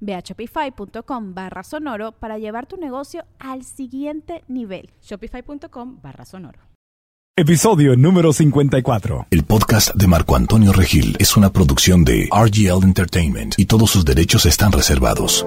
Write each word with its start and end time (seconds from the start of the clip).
Ve 0.00 0.14
a 0.14 0.20
shopify.com 0.20 1.34
barra 1.34 1.62
sonoro 1.62 2.12
para 2.12 2.38
llevar 2.38 2.66
tu 2.66 2.76
negocio 2.76 3.24
al 3.38 3.64
siguiente 3.64 4.44
nivel. 4.48 4.90
Shopify.com 5.02 6.00
barra 6.02 6.24
sonoro. 6.24 6.60
Episodio 7.36 7.94
número 7.96 8.32
54. 8.32 9.28
El 9.30 9.44
podcast 9.44 9.94
de 9.94 10.08
Marco 10.08 10.34
Antonio 10.34 10.72
Regil 10.72 11.16
es 11.20 11.36
una 11.36 11.52
producción 11.52 12.02
de 12.02 12.28
RGL 12.32 12.82
Entertainment 12.82 13.54
y 13.56 13.66
todos 13.66 13.92
sus 13.92 14.04
derechos 14.04 14.44
están 14.44 14.72
reservados. 14.72 15.46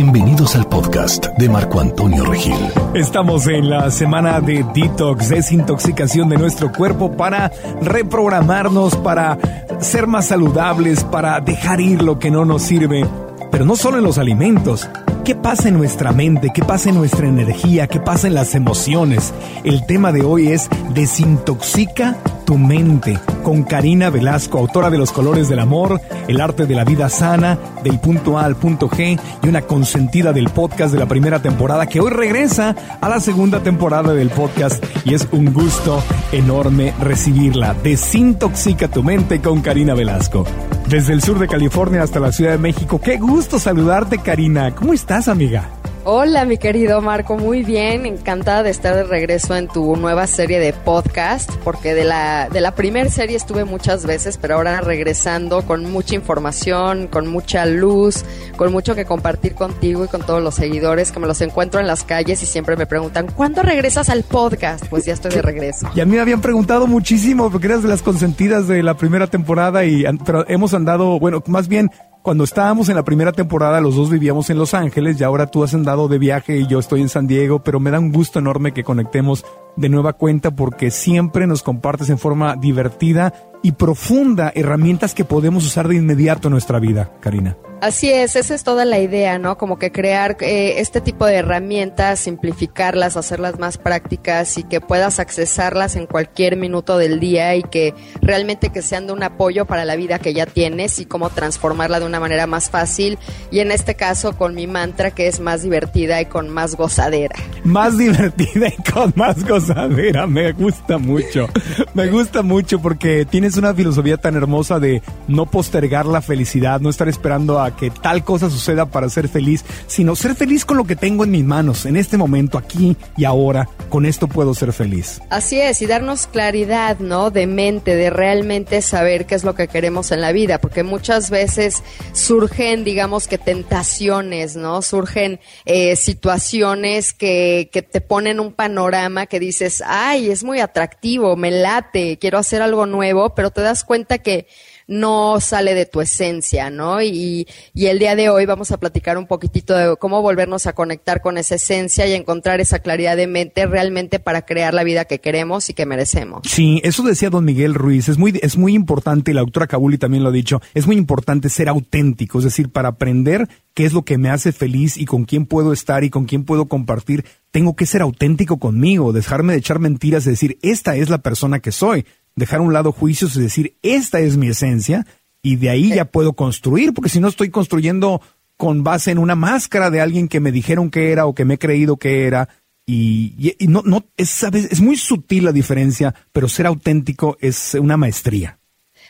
Bienvenidos 0.00 0.54
al 0.54 0.64
podcast 0.68 1.26
de 1.38 1.48
Marco 1.48 1.80
Antonio 1.80 2.24
Regil. 2.24 2.54
Estamos 2.94 3.48
en 3.48 3.68
la 3.68 3.90
semana 3.90 4.40
de 4.40 4.64
detox, 4.72 5.28
desintoxicación 5.28 6.28
de 6.28 6.36
nuestro 6.36 6.70
cuerpo 6.70 7.16
para 7.16 7.50
reprogramarnos, 7.82 8.94
para 8.94 9.36
ser 9.80 10.06
más 10.06 10.26
saludables, 10.26 11.02
para 11.02 11.40
dejar 11.40 11.80
ir 11.80 12.00
lo 12.02 12.20
que 12.20 12.30
no 12.30 12.44
nos 12.44 12.62
sirve. 12.62 13.08
Pero 13.50 13.64
no 13.64 13.74
solo 13.74 13.98
en 13.98 14.04
los 14.04 14.18
alimentos. 14.18 14.88
¿Qué 15.28 15.34
pasa 15.34 15.68
en 15.68 15.74
nuestra 15.74 16.12
mente? 16.12 16.48
¿Qué 16.54 16.62
pasa 16.62 16.88
en 16.88 16.94
nuestra 16.94 17.28
energía? 17.28 17.86
¿Qué 17.86 18.00
pasa 18.00 18.28
en 18.28 18.32
las 18.32 18.54
emociones? 18.54 19.34
El 19.62 19.84
tema 19.84 20.10
de 20.10 20.22
hoy 20.22 20.48
es 20.48 20.70
desintoxica 20.94 22.16
tu 22.46 22.56
mente 22.56 23.18
con 23.42 23.62
Karina 23.62 24.08
Velasco, 24.08 24.56
autora 24.56 24.88
de 24.88 24.96
Los 24.96 25.12
Colores 25.12 25.50
del 25.50 25.58
Amor, 25.58 26.00
El 26.28 26.40
Arte 26.40 26.64
de 26.64 26.74
la 26.74 26.84
Vida 26.84 27.10
Sana, 27.10 27.58
del 27.84 28.00
punto 28.00 28.38
A 28.38 28.46
al 28.46 28.56
punto 28.56 28.88
G 28.88 29.20
y 29.42 29.48
una 29.48 29.60
consentida 29.60 30.32
del 30.32 30.48
podcast 30.48 30.94
de 30.94 30.98
la 30.98 31.04
primera 31.04 31.42
temporada 31.42 31.86
que 31.86 32.00
hoy 32.00 32.10
regresa 32.10 32.74
a 32.98 33.08
la 33.10 33.20
segunda 33.20 33.62
temporada 33.62 34.14
del 34.14 34.30
podcast 34.30 34.82
y 35.04 35.12
es 35.12 35.28
un 35.30 35.52
gusto 35.52 36.02
enorme 36.32 36.94
recibirla. 37.02 37.74
Desintoxica 37.74 38.88
tu 38.88 39.02
mente 39.02 39.42
con 39.42 39.60
Karina 39.60 39.92
Velasco. 39.92 40.46
Desde 40.88 41.12
el 41.12 41.20
sur 41.20 41.38
de 41.38 41.48
California 41.48 42.02
hasta 42.02 42.18
la 42.18 42.32
Ciudad 42.32 42.52
de 42.52 42.58
México, 42.58 42.98
qué 42.98 43.18
gusto 43.18 43.58
saludarte 43.58 44.16
Karina. 44.18 44.74
¿Cómo 44.74 44.94
estás 44.94 45.17
amiga? 45.26 45.68
Hola, 46.10 46.46
mi 46.46 46.56
querido 46.56 47.02
Marco, 47.02 47.36
muy 47.36 47.64
bien, 47.64 48.06
encantada 48.06 48.62
de 48.62 48.70
estar 48.70 48.94
de 48.94 49.04
regreso 49.04 49.54
en 49.56 49.68
tu 49.68 49.94
nueva 49.96 50.26
serie 50.26 50.58
de 50.58 50.72
podcast, 50.72 51.52
porque 51.64 51.92
de 51.92 52.04
la, 52.04 52.48
de 52.48 52.62
la 52.62 52.74
primera 52.74 53.10
serie 53.10 53.36
estuve 53.36 53.66
muchas 53.66 54.06
veces, 54.06 54.38
pero 54.38 54.54
ahora 54.54 54.80
regresando 54.80 55.60
con 55.66 55.90
mucha 55.90 56.14
información, 56.14 57.08
con 57.08 57.26
mucha 57.26 57.66
luz, 57.66 58.24
con 58.56 58.72
mucho 58.72 58.94
que 58.94 59.04
compartir 59.04 59.54
contigo 59.54 60.04
y 60.04 60.08
con 60.08 60.22
todos 60.22 60.42
los 60.42 60.54
seguidores 60.54 61.12
que 61.12 61.20
me 61.20 61.26
los 61.26 61.42
encuentro 61.42 61.78
en 61.78 61.86
las 61.86 62.04
calles 62.04 62.42
y 62.42 62.46
siempre 62.46 62.76
me 62.76 62.86
preguntan, 62.86 63.26
¿cuándo 63.26 63.62
regresas 63.62 64.08
al 64.08 64.22
podcast? 64.22 64.86
Pues 64.86 65.04
ya 65.04 65.12
estoy 65.12 65.32
de 65.32 65.42
regreso. 65.42 65.90
Y 65.94 66.00
a 66.00 66.06
mí 66.06 66.12
me 66.12 66.20
habían 66.20 66.40
preguntado 66.40 66.86
muchísimo, 66.86 67.50
porque 67.50 67.66
eras 67.66 67.82
de 67.82 67.88
las 67.90 68.00
consentidas 68.00 68.66
de 68.66 68.82
la 68.82 68.96
primera 68.96 69.26
temporada, 69.26 69.84
y, 69.84 70.04
pero 70.24 70.48
hemos 70.48 70.72
andado, 70.72 71.18
bueno, 71.18 71.42
más 71.48 71.68
bien 71.68 71.90
cuando 72.28 72.44
estábamos 72.44 72.90
en 72.90 72.96
la 72.96 73.04
primera 73.04 73.32
temporada, 73.32 73.80
los 73.80 73.96
dos 73.96 74.10
vivíamos 74.10 74.50
en 74.50 74.58
Los 74.58 74.74
Ángeles 74.74 75.18
y 75.18 75.24
ahora 75.24 75.46
tú 75.46 75.64
has 75.64 75.72
andado 75.72 76.08
de 76.08 76.18
viaje 76.18 76.58
y 76.58 76.66
yo 76.66 76.78
estoy 76.78 77.00
en 77.00 77.08
San 77.08 77.26
Diego, 77.26 77.60
pero 77.60 77.80
me 77.80 77.90
da 77.90 77.98
un 77.98 78.12
gusto 78.12 78.38
enorme 78.38 78.72
que 78.72 78.84
conectemos 78.84 79.46
de 79.76 79.88
nueva 79.88 80.12
cuenta 80.12 80.50
porque 80.50 80.90
siempre 80.90 81.46
nos 81.46 81.62
compartes 81.62 82.10
en 82.10 82.18
forma 82.18 82.54
divertida 82.56 83.32
y 83.62 83.72
profunda 83.72 84.52
herramientas 84.54 85.14
que 85.14 85.24
podemos 85.24 85.64
usar 85.64 85.88
de 85.88 85.96
inmediato 85.96 86.48
en 86.48 86.52
nuestra 86.52 86.78
vida, 86.78 87.12
Karina. 87.20 87.56
Así 87.80 88.10
es, 88.10 88.34
esa 88.34 88.56
es 88.56 88.64
toda 88.64 88.84
la 88.84 88.98
idea, 88.98 89.38
¿no? 89.38 89.56
Como 89.56 89.78
que 89.78 89.92
crear 89.92 90.36
eh, 90.40 90.80
este 90.80 91.00
tipo 91.00 91.26
de 91.26 91.36
herramientas, 91.36 92.18
simplificarlas, 92.18 93.16
hacerlas 93.16 93.60
más 93.60 93.78
prácticas 93.78 94.58
y 94.58 94.64
que 94.64 94.80
puedas 94.80 95.20
accesarlas 95.20 95.94
en 95.94 96.06
cualquier 96.06 96.56
minuto 96.56 96.98
del 96.98 97.20
día 97.20 97.54
y 97.54 97.62
que 97.62 97.94
realmente 98.20 98.70
que 98.70 98.82
sean 98.82 99.06
de 99.06 99.12
un 99.12 99.22
apoyo 99.22 99.64
para 99.64 99.84
la 99.84 99.94
vida 99.94 100.18
que 100.18 100.34
ya 100.34 100.44
tienes 100.44 100.98
y 100.98 101.06
cómo 101.06 101.30
transformarla 101.30 102.00
de 102.00 102.06
una 102.06 102.18
manera 102.18 102.48
más 102.48 102.68
fácil 102.68 103.16
y 103.52 103.60
en 103.60 103.70
este 103.70 103.94
caso 103.94 104.36
con 104.36 104.56
mi 104.56 104.66
mantra 104.66 105.12
que 105.12 105.28
es 105.28 105.38
más 105.38 105.62
divertida 105.62 106.20
y 106.20 106.26
con 106.26 106.48
más 106.48 106.74
gozadera. 106.74 107.36
Más 107.62 107.96
divertida 107.96 108.68
y 108.76 108.90
con 108.90 109.12
más 109.14 109.44
gozadera, 109.46 110.26
me 110.26 110.50
gusta 110.50 110.98
mucho, 110.98 111.48
me 111.94 112.08
gusta 112.08 112.42
mucho 112.42 112.80
porque 112.80 113.24
tienes 113.48 113.64
una 113.64 113.74
filosofía 113.74 114.18
tan 114.18 114.36
hermosa 114.36 114.78
de 114.78 115.00
no 115.26 115.46
postergar 115.46 116.04
la 116.04 116.20
felicidad, 116.20 116.80
no 116.80 116.90
estar 116.90 117.08
esperando 117.08 117.62
a 117.62 117.74
que 117.74 117.90
tal 117.90 118.22
cosa 118.22 118.50
suceda 118.50 118.84
para 118.84 119.08
ser 119.08 119.26
feliz, 119.26 119.64
sino 119.86 120.14
ser 120.16 120.34
feliz 120.34 120.66
con 120.66 120.76
lo 120.76 120.84
que 120.84 120.96
tengo 120.96 121.24
en 121.24 121.30
mis 121.30 121.44
manos, 121.44 121.86
en 121.86 121.96
este 121.96 122.18
momento, 122.18 122.58
aquí 122.58 122.94
y 123.16 123.24
ahora, 123.24 123.66
con 123.88 124.04
esto 124.04 124.28
puedo 124.28 124.52
ser 124.52 124.74
feliz. 124.74 125.22
Así 125.30 125.58
es, 125.58 125.80
y 125.80 125.86
darnos 125.86 126.26
claridad, 126.26 126.98
¿no? 126.98 127.30
De 127.30 127.46
mente, 127.46 127.96
de 127.96 128.10
realmente 128.10 128.82
saber 128.82 129.24
qué 129.24 129.34
es 129.34 129.44
lo 129.44 129.54
que 129.54 129.66
queremos 129.66 130.10
en 130.12 130.20
la 130.20 130.32
vida, 130.32 130.60
porque 130.60 130.82
muchas 130.82 131.30
veces 131.30 131.82
surgen, 132.12 132.84
digamos 132.84 133.28
que 133.28 133.38
tentaciones, 133.38 134.56
¿no? 134.56 134.82
Surgen 134.82 135.40
eh, 135.64 135.96
situaciones 135.96 137.14
que, 137.14 137.70
que 137.72 137.80
te 137.80 138.02
ponen 138.02 138.40
un 138.40 138.52
panorama 138.52 139.24
que 139.24 139.40
dices, 139.40 139.82
ay, 139.86 140.30
es 140.30 140.44
muy 140.44 140.60
atractivo, 140.60 141.34
me 141.34 141.50
late, 141.50 142.18
quiero 142.18 142.36
hacer 142.36 142.60
algo 142.60 142.84
nuevo, 142.84 143.34
pero 143.38 143.52
te 143.52 143.60
das 143.60 143.84
cuenta 143.84 144.18
que 144.18 144.48
no 144.88 145.38
sale 145.38 145.74
de 145.74 145.86
tu 145.86 146.00
esencia, 146.00 146.70
¿no? 146.70 147.00
Y, 147.00 147.46
y 147.72 147.86
el 147.86 148.00
día 148.00 148.16
de 148.16 148.30
hoy 148.30 148.46
vamos 148.46 148.72
a 148.72 148.78
platicar 148.78 149.16
un 149.16 149.28
poquitito 149.28 149.76
de 149.76 149.96
cómo 149.96 150.22
volvernos 150.22 150.66
a 150.66 150.72
conectar 150.72 151.20
con 151.20 151.38
esa 151.38 151.54
esencia 151.54 152.04
y 152.08 152.14
encontrar 152.14 152.60
esa 152.60 152.80
claridad 152.80 153.16
de 153.16 153.28
mente 153.28 153.64
realmente 153.66 154.18
para 154.18 154.42
crear 154.42 154.74
la 154.74 154.82
vida 154.82 155.04
que 155.04 155.20
queremos 155.20 155.70
y 155.70 155.74
que 155.74 155.86
merecemos. 155.86 156.40
Sí, 156.48 156.80
eso 156.82 157.04
decía 157.04 157.30
don 157.30 157.44
Miguel 157.44 157.74
Ruiz, 157.74 158.08
es 158.08 158.18
muy, 158.18 158.40
es 158.42 158.56
muy 158.56 158.74
importante, 158.74 159.30
y 159.30 159.34
la 159.34 159.42
doctora 159.42 159.68
Kabuli 159.68 159.98
también 159.98 160.24
lo 160.24 160.30
ha 160.30 160.32
dicho, 160.32 160.60
es 160.74 160.88
muy 160.88 160.96
importante 160.96 161.48
ser 161.48 161.68
auténtico, 161.68 162.38
es 162.38 162.44
decir, 162.44 162.70
para 162.70 162.88
aprender 162.88 163.46
qué 163.74 163.84
es 163.84 163.92
lo 163.92 164.02
que 164.02 164.18
me 164.18 164.30
hace 164.30 164.50
feliz 164.50 164.96
y 164.96 165.04
con 165.04 165.26
quién 165.26 165.46
puedo 165.46 165.72
estar 165.72 166.02
y 166.02 166.10
con 166.10 166.24
quién 166.24 166.44
puedo 166.44 166.66
compartir, 166.66 167.24
tengo 167.52 167.76
que 167.76 167.86
ser 167.86 168.02
auténtico 168.02 168.58
conmigo, 168.58 169.12
dejarme 169.12 169.52
de 169.52 169.60
echar 169.60 169.78
mentiras 169.78 170.26
y 170.26 170.30
decir, 170.30 170.58
esta 170.62 170.96
es 170.96 171.08
la 171.08 171.18
persona 171.18 171.60
que 171.60 171.70
soy 171.70 172.04
dejar 172.38 172.60
a 172.60 172.62
un 172.62 172.72
lado 172.72 172.92
juicios 172.92 173.36
y 173.36 173.40
decir, 173.40 173.76
esta 173.82 174.20
es 174.20 174.36
mi 174.36 174.48
esencia, 174.48 175.06
y 175.42 175.56
de 175.56 175.70
ahí 175.70 175.94
ya 175.94 176.06
puedo 176.06 176.32
construir, 176.32 176.92
porque 176.92 177.10
si 177.10 177.20
no 177.20 177.28
estoy 177.28 177.50
construyendo 177.50 178.20
con 178.56 178.82
base 178.82 179.10
en 179.10 179.18
una 179.18 179.34
máscara 179.34 179.90
de 179.90 180.00
alguien 180.00 180.28
que 180.28 180.40
me 180.40 180.52
dijeron 180.52 180.90
que 180.90 181.12
era 181.12 181.26
o 181.26 181.34
que 181.34 181.44
me 181.44 181.54
he 181.54 181.58
creído 181.58 181.96
que 181.96 182.26
era, 182.26 182.48
y, 182.86 183.54
no, 183.68 183.82
no, 183.84 184.06
es, 184.16 184.30
¿sabes? 184.30 184.68
es 184.70 184.80
muy 184.80 184.96
sutil 184.96 185.44
la 185.44 185.52
diferencia, 185.52 186.14
pero 186.32 186.48
ser 186.48 186.66
auténtico 186.66 187.36
es 187.38 187.74
una 187.74 187.98
maestría. 187.98 188.57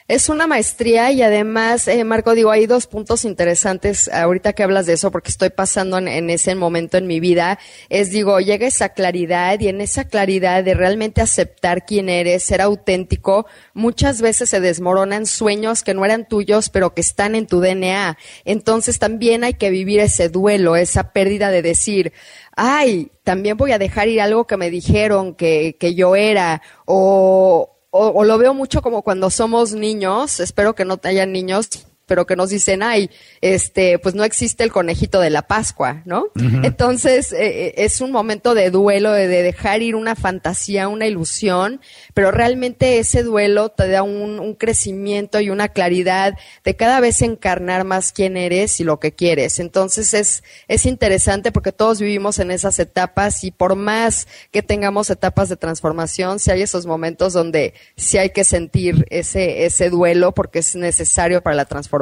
Es 0.08 0.31
una 0.31 0.46
maestría 0.46 1.12
y 1.12 1.20
además, 1.20 1.87
eh, 1.87 2.02
Marco, 2.02 2.34
digo, 2.34 2.50
hay 2.50 2.64
dos 2.64 2.87
puntos 2.87 3.26
interesantes 3.26 4.08
ahorita 4.08 4.55
que 4.55 4.62
hablas 4.62 4.87
de 4.87 4.94
eso, 4.94 5.10
porque 5.10 5.28
estoy 5.28 5.50
pasando 5.50 5.99
en, 5.99 6.31
ese 6.31 6.55
momento 6.55 6.96
en 6.96 7.06
mi 7.06 7.20
vida. 7.20 7.58
Es, 7.90 8.10
digo, 8.10 8.40
llega 8.40 8.66
esa 8.66 8.88
claridad 8.88 9.60
y 9.60 9.69
en 9.69 9.82
esa 9.82 10.05
claridad 10.05 10.64
de 10.64 10.72
realmente 10.72 11.20
aceptar 11.20 11.84
quién 11.84 12.08
eres, 12.08 12.43
ser 12.43 12.62
auténtico, 12.62 13.44
muchas 13.75 14.22
veces 14.22 14.49
se 14.49 14.60
desmoronan 14.60 15.26
sueños 15.26 15.82
que 15.82 15.93
no 15.93 16.06
eran 16.06 16.26
tuyos, 16.26 16.70
pero 16.70 16.94
que 16.94 17.02
están 17.02 17.34
en 17.34 17.46
tu 17.46 17.60
DNA. 17.60 18.16
Entonces 18.46 18.99
también 18.99 19.44
hay 19.44 19.55
que 19.55 19.69
vivir 19.69 20.00
ese 20.00 20.31
duelo, 20.31 20.76
esa 20.76 21.12
pérdida 21.12 21.50
de 21.50 21.60
decir, 21.60 22.14
ay, 22.56 23.12
también 23.25 23.58
voy 23.58 23.72
a 23.72 23.78
dejar 23.78 24.08
ir 24.08 24.22
algo 24.22 24.46
que 24.46 24.56
me 24.56 24.70
dijeron 24.70 25.34
que, 25.34 25.76
que 25.78 25.94
yo 25.94 26.16
era, 26.16 26.62
o, 26.87 27.78
o, 27.99 28.25
lo 28.25 28.39
veo 28.39 28.55
mucho 28.55 28.83
como 28.83 29.03
cuando 29.03 29.31
somos 29.31 29.73
niños, 29.73 30.41
espero 30.41 30.75
que 30.75 30.85
no 30.85 30.97
te 30.97 31.09
hayan 31.09 31.33
niños, 31.33 31.87
pero 32.08 32.26
que 32.26 32.34
nos 32.34 32.50
dicen, 32.50 32.82
ay, 32.82 33.10
este, 33.43 33.99
pues 33.99 34.14
no 34.14 34.25
existe 34.25 34.64
el 34.64 34.72
conejito 34.72 35.20
de 35.20 35.31
la 35.31 35.43
Pascua, 35.43 36.02
¿no? 36.06 36.28
Entonces, 36.64 37.32
eh, 37.32 37.66
eh, 37.66 37.75
es 37.76 38.00
un 38.00 38.10
momento 38.10 38.55
de 38.55 38.70
duelo, 38.70 39.12
de, 39.12 39.28
dejar 39.28 39.82
ir 39.82 39.94
una 39.94 40.16
fantasía, 40.16 40.88
una 40.88 41.06
ilusión, 41.06 41.81
pero 42.14 42.31
realmente 42.31 42.99
ese 42.99 43.22
duelo 43.22 43.69
te 43.69 43.88
da 43.88 44.02
un, 44.02 44.40
un 44.40 44.55
crecimiento 44.55 45.38
y 45.40 45.50
una 45.50 45.69
claridad 45.69 46.34
de 46.64 46.76
cada 46.76 46.99
vez 47.00 47.20
encarnar 47.20 47.84
más 47.84 48.12
quién 48.12 48.38
eres 48.38 48.81
y 48.81 48.84
lo 48.84 48.99
que 48.99 49.12
quieres. 49.12 49.58
Entonces, 49.58 50.14
es, 50.14 50.43
es 50.66 50.87
interesante 50.87 51.52
porque 51.52 51.72
todos 51.72 52.00
vivimos 52.00 52.38
en 52.38 52.50
esas 52.50 52.78
etapas 52.78 53.44
y 53.44 53.50
por 53.50 53.76
más 53.76 54.26
que 54.50 54.62
tengamos 54.62 55.10
etapas 55.10 55.50
de 55.50 55.56
transformación, 55.56 56.38
si 56.38 56.50
hay 56.50 56.62
esos 56.62 56.87
momentos 56.87 57.34
donde 57.34 57.75
sí 57.96 58.16
hay 58.16 58.31
que 58.31 58.44
sentir 58.44 59.06
ese, 59.10 59.66
ese 59.66 59.90
duelo 59.90 60.32
porque 60.32 60.60
es 60.60 60.75
necesario 60.75 61.43
para 61.43 61.55
la 61.55 61.66
transformación. 61.66 61.98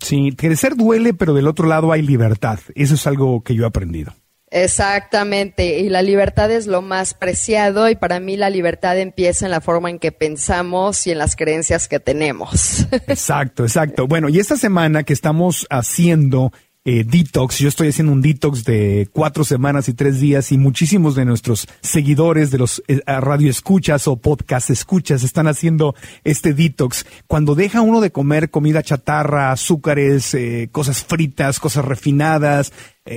Sí, 0.00 0.32
crecer 0.36 0.76
duele, 0.76 1.14
pero 1.14 1.34
del 1.34 1.46
otro 1.46 1.66
lado 1.66 1.92
hay 1.92 2.02
libertad. 2.02 2.58
Eso 2.74 2.94
es 2.94 3.06
algo 3.06 3.42
que 3.42 3.54
yo 3.54 3.64
he 3.64 3.66
aprendido. 3.66 4.14
Exactamente, 4.50 5.80
y 5.80 5.90
la 5.90 6.00
libertad 6.00 6.50
es 6.50 6.66
lo 6.66 6.80
más 6.80 7.12
preciado 7.12 7.90
y 7.90 7.96
para 7.96 8.18
mí 8.18 8.36
la 8.36 8.48
libertad 8.48 8.98
empieza 8.98 9.44
en 9.44 9.50
la 9.50 9.60
forma 9.60 9.90
en 9.90 9.98
que 9.98 10.10
pensamos 10.10 11.06
y 11.06 11.10
en 11.10 11.18
las 11.18 11.36
creencias 11.36 11.86
que 11.86 12.00
tenemos. 12.00 12.86
Exacto, 13.08 13.64
exacto. 13.64 14.06
Bueno, 14.06 14.28
y 14.28 14.38
esta 14.38 14.56
semana 14.56 15.02
que 15.02 15.12
estamos 15.12 15.66
haciendo 15.70 16.52
eh, 16.84 17.04
detox. 17.04 17.58
Yo 17.58 17.68
estoy 17.68 17.88
haciendo 17.88 18.12
un 18.12 18.22
detox 18.22 18.64
de 18.64 19.08
cuatro 19.12 19.44
semanas 19.44 19.88
y 19.88 19.94
tres 19.94 20.20
días 20.20 20.52
y 20.52 20.58
muchísimos 20.58 21.14
de 21.14 21.24
nuestros 21.24 21.68
seguidores 21.82 22.50
de 22.50 22.58
los 22.58 22.82
eh, 22.88 23.00
radio 23.06 23.50
escuchas 23.50 24.08
o 24.08 24.16
podcast 24.16 24.70
escuchas 24.70 25.22
están 25.22 25.48
haciendo 25.48 25.94
este 26.24 26.54
detox. 26.54 27.04
Cuando 27.26 27.54
deja 27.54 27.82
uno 27.82 28.00
de 28.00 28.12
comer 28.12 28.50
comida 28.50 28.82
chatarra, 28.82 29.52
azúcares, 29.52 30.32
eh, 30.34 30.68
cosas 30.72 31.04
fritas, 31.04 31.60
cosas 31.60 31.84
refinadas, 31.84 32.72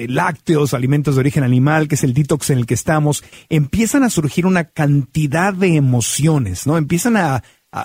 lácteos, 0.07 0.73
alimentos 0.73 1.15
de 1.15 1.19
origen 1.19 1.43
animal, 1.43 1.89
que 1.89 1.95
es 1.95 2.03
el 2.05 2.13
detox 2.13 2.49
en 2.49 2.59
el 2.59 2.65
que 2.65 2.73
estamos, 2.73 3.25
empiezan 3.49 4.03
a 4.03 4.09
surgir 4.09 4.45
una 4.45 4.63
cantidad 4.63 5.53
de 5.53 5.75
emociones, 5.75 6.65
¿no? 6.65 6.77
Empiezan 6.77 7.17
a, 7.17 7.43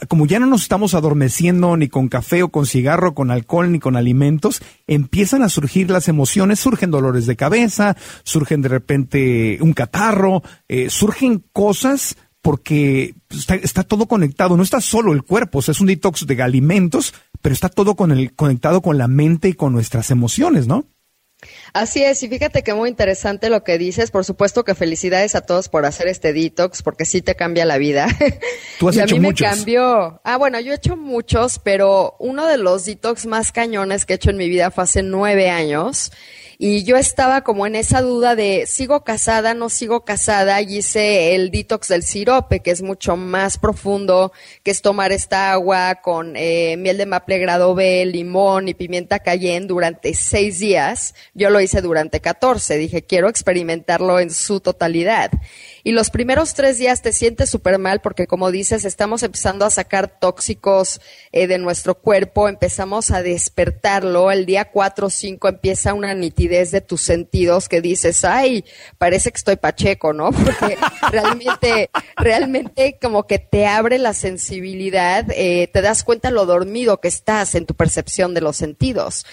como 0.09 0.27
ya 0.27 0.41
no 0.41 0.47
nos 0.47 0.63
estamos 0.63 0.95
adormeciendo 0.95 1.77
ni 1.77 1.89
con 1.89 2.09
café 2.09 2.43
o 2.43 2.49
con 2.49 2.67
cigarro, 2.67 3.15
con 3.15 3.31
alcohol 3.31 3.71
ni 3.71 3.79
con 3.79 3.97
alimentos, 3.97 4.61
empiezan 4.87 5.43
a 5.43 5.49
surgir 5.49 5.91
las 5.91 6.09
emociones, 6.09 6.59
surgen 6.59 6.91
dolores 6.91 7.27
de 7.27 7.37
cabeza, 7.37 7.97
surgen 8.25 8.63
de 8.63 8.69
repente 8.69 9.59
un 9.61 9.73
catarro, 9.73 10.43
eh, 10.69 10.91
surgen 10.91 11.45
cosas 11.53 12.17
porque 12.43 13.15
está, 13.29 13.83
todo 13.83 14.07
conectado, 14.07 14.57
no 14.57 14.63
está 14.63 14.81
solo 14.81 15.13
el 15.13 15.25
cuerpo, 15.25 15.59
o 15.59 15.63
sea, 15.63 15.73
es 15.73 15.81
un 15.81 15.89
detox 15.89 16.27
de 16.27 16.41
alimentos, 16.43 17.13
pero 17.43 17.53
está 17.53 17.69
todo 17.69 17.97
con 17.97 18.13
el, 18.13 18.35
conectado 18.35 18.83
con 18.83 18.99
la 18.99 19.09
mente 19.09 19.49
y 19.49 19.55
con 19.55 19.73
nuestras 19.73 20.13
emociones, 20.13 20.69
¿no? 20.69 20.85
Así 21.77 22.03
es, 22.03 22.23
y 22.23 22.29
fíjate 22.29 22.63
que 22.63 22.73
muy 22.73 22.89
interesante 22.89 23.51
lo 23.51 23.63
que 23.63 23.77
dices. 23.77 24.11
Por 24.11 24.25
supuesto 24.25 24.65
que 24.65 24.75
felicidades 24.75 25.35
a 25.35 25.43
todos 25.43 25.69
por 25.69 25.85
hacer 25.85 26.09
este 26.09 26.33
detox, 26.33 26.83
porque 26.83 27.05
sí 27.05 27.21
te 27.21 27.35
cambia 27.35 27.67
la 27.67 27.77
vida. 27.77 28.07
Tú 28.79 28.89
has 28.89 28.97
y 28.97 29.01
hecho 29.01 29.17
a 29.17 29.19
mí 29.19 29.27
muchos. 29.27 29.47
me 29.47 29.55
cambió. 29.57 30.21
Ah, 30.25 30.39
bueno, 30.39 30.59
yo 30.59 30.73
he 30.73 30.77
hecho 30.77 30.97
muchos, 30.97 31.59
pero 31.59 32.17
uno 32.19 32.47
de 32.47 32.57
los 32.57 32.87
detox 32.87 33.27
más 33.27 33.53
cañones 33.53 34.07
que 34.07 34.15
he 34.15 34.17
hecho 34.17 34.31
en 34.31 34.39
mi 34.39 34.49
vida 34.49 34.71
fue 34.71 34.85
hace 34.85 35.03
nueve 35.03 35.51
años. 35.51 36.13
Y 36.59 36.85
yo 36.85 36.97
estaba 36.97 37.43
como 37.43 37.67
en 37.67 37.77
esa 37.77 38.01
duda 38.01 38.35
de, 38.35 38.67
¿sigo 38.67 39.05
casada, 39.05 39.55
no 39.55 39.69
sigo 39.69 40.05
casada? 40.05 40.63
Y 40.63 40.79
hice 40.79 41.35
el 41.35 41.51
detox 41.51 41.89
del 41.89 42.03
sirope, 42.03 42.61
que 42.61 42.71
es 42.71 42.83
mucho 42.83 43.17
más 43.17 43.59
profundo, 43.59 44.33
que 44.63 44.71
es 44.71 44.81
tomar 44.81 45.13
esta 45.13 45.53
agua 45.53 45.97
con 45.97 46.35
eh, 46.37 46.77
miel 46.79 46.97
de 46.97 47.07
maple 47.07 47.39
grado 47.39 47.75
B, 47.75 48.07
limón 48.07 48.69
y 48.69 48.75
pimienta 48.75 49.19
cayenne 49.19 49.67
durante 49.67 50.15
seis 50.15 50.59
días. 50.59 51.15
Yo 51.35 51.51
lo 51.51 51.61
hice 51.61 51.83
durante 51.83 52.21
14. 52.21 52.79
Dije, 52.79 53.03
quiero 53.03 53.29
experimentarlo 53.29 54.19
en 54.19 54.31
su 54.31 54.61
totalidad. 54.61 55.31
Y 55.87 55.93
los 55.93 56.11
primeros 56.11 56.55
tres 56.55 56.79
días 56.79 57.01
te 57.01 57.13
sientes 57.13 57.49
súper 57.49 57.79
mal 57.79 58.01
porque, 58.01 58.27
como 58.27 58.51
dices, 58.51 58.85
estamos 58.85 59.23
empezando 59.23 59.65
a 59.65 59.71
sacar 59.71 60.19
tóxicos 60.19 61.01
eh, 61.31 61.47
de 61.47 61.59
nuestro 61.59 61.95
cuerpo, 61.95 62.49
empezamos 62.49 63.13
a 63.13 63.23
despertarlo. 63.23 64.33
El 64.33 64.47
día 64.47 64.65
cuatro 64.73 65.07
o 65.07 65.11
cinco 65.11 65.47
empieza 65.47 65.95
una 65.95 66.13
nitidez 66.13 66.73
de 66.73 66.81
tus 66.81 67.03
sentidos 67.03 67.69
que 67.69 67.81
dices, 67.81 68.25
ay, 68.25 68.65
parece 68.99 69.31
que 69.31 69.37
estoy 69.37 69.55
pacheco, 69.55 70.13
¿no? 70.13 70.33
Porque 70.33 70.77
realmente, 71.13 71.91
realmente 72.17 72.99
como 73.01 73.29
que 73.29 73.39
te 73.39 73.67
abre 73.67 73.99
la 73.99 74.13
sensibilidad, 74.13 75.25
eh, 75.31 75.71
te 75.73 75.83
das 75.83 76.03
cuenta 76.03 76.33
lo 76.33 76.47
dormido 76.47 77.01
que 77.01 77.07
estás 77.07 77.55
en 77.55 77.65
tu 77.65 77.77
percepción 77.77 78.35
de 78.35 78.41
los 78.41 78.57
sentidos. 78.57 79.25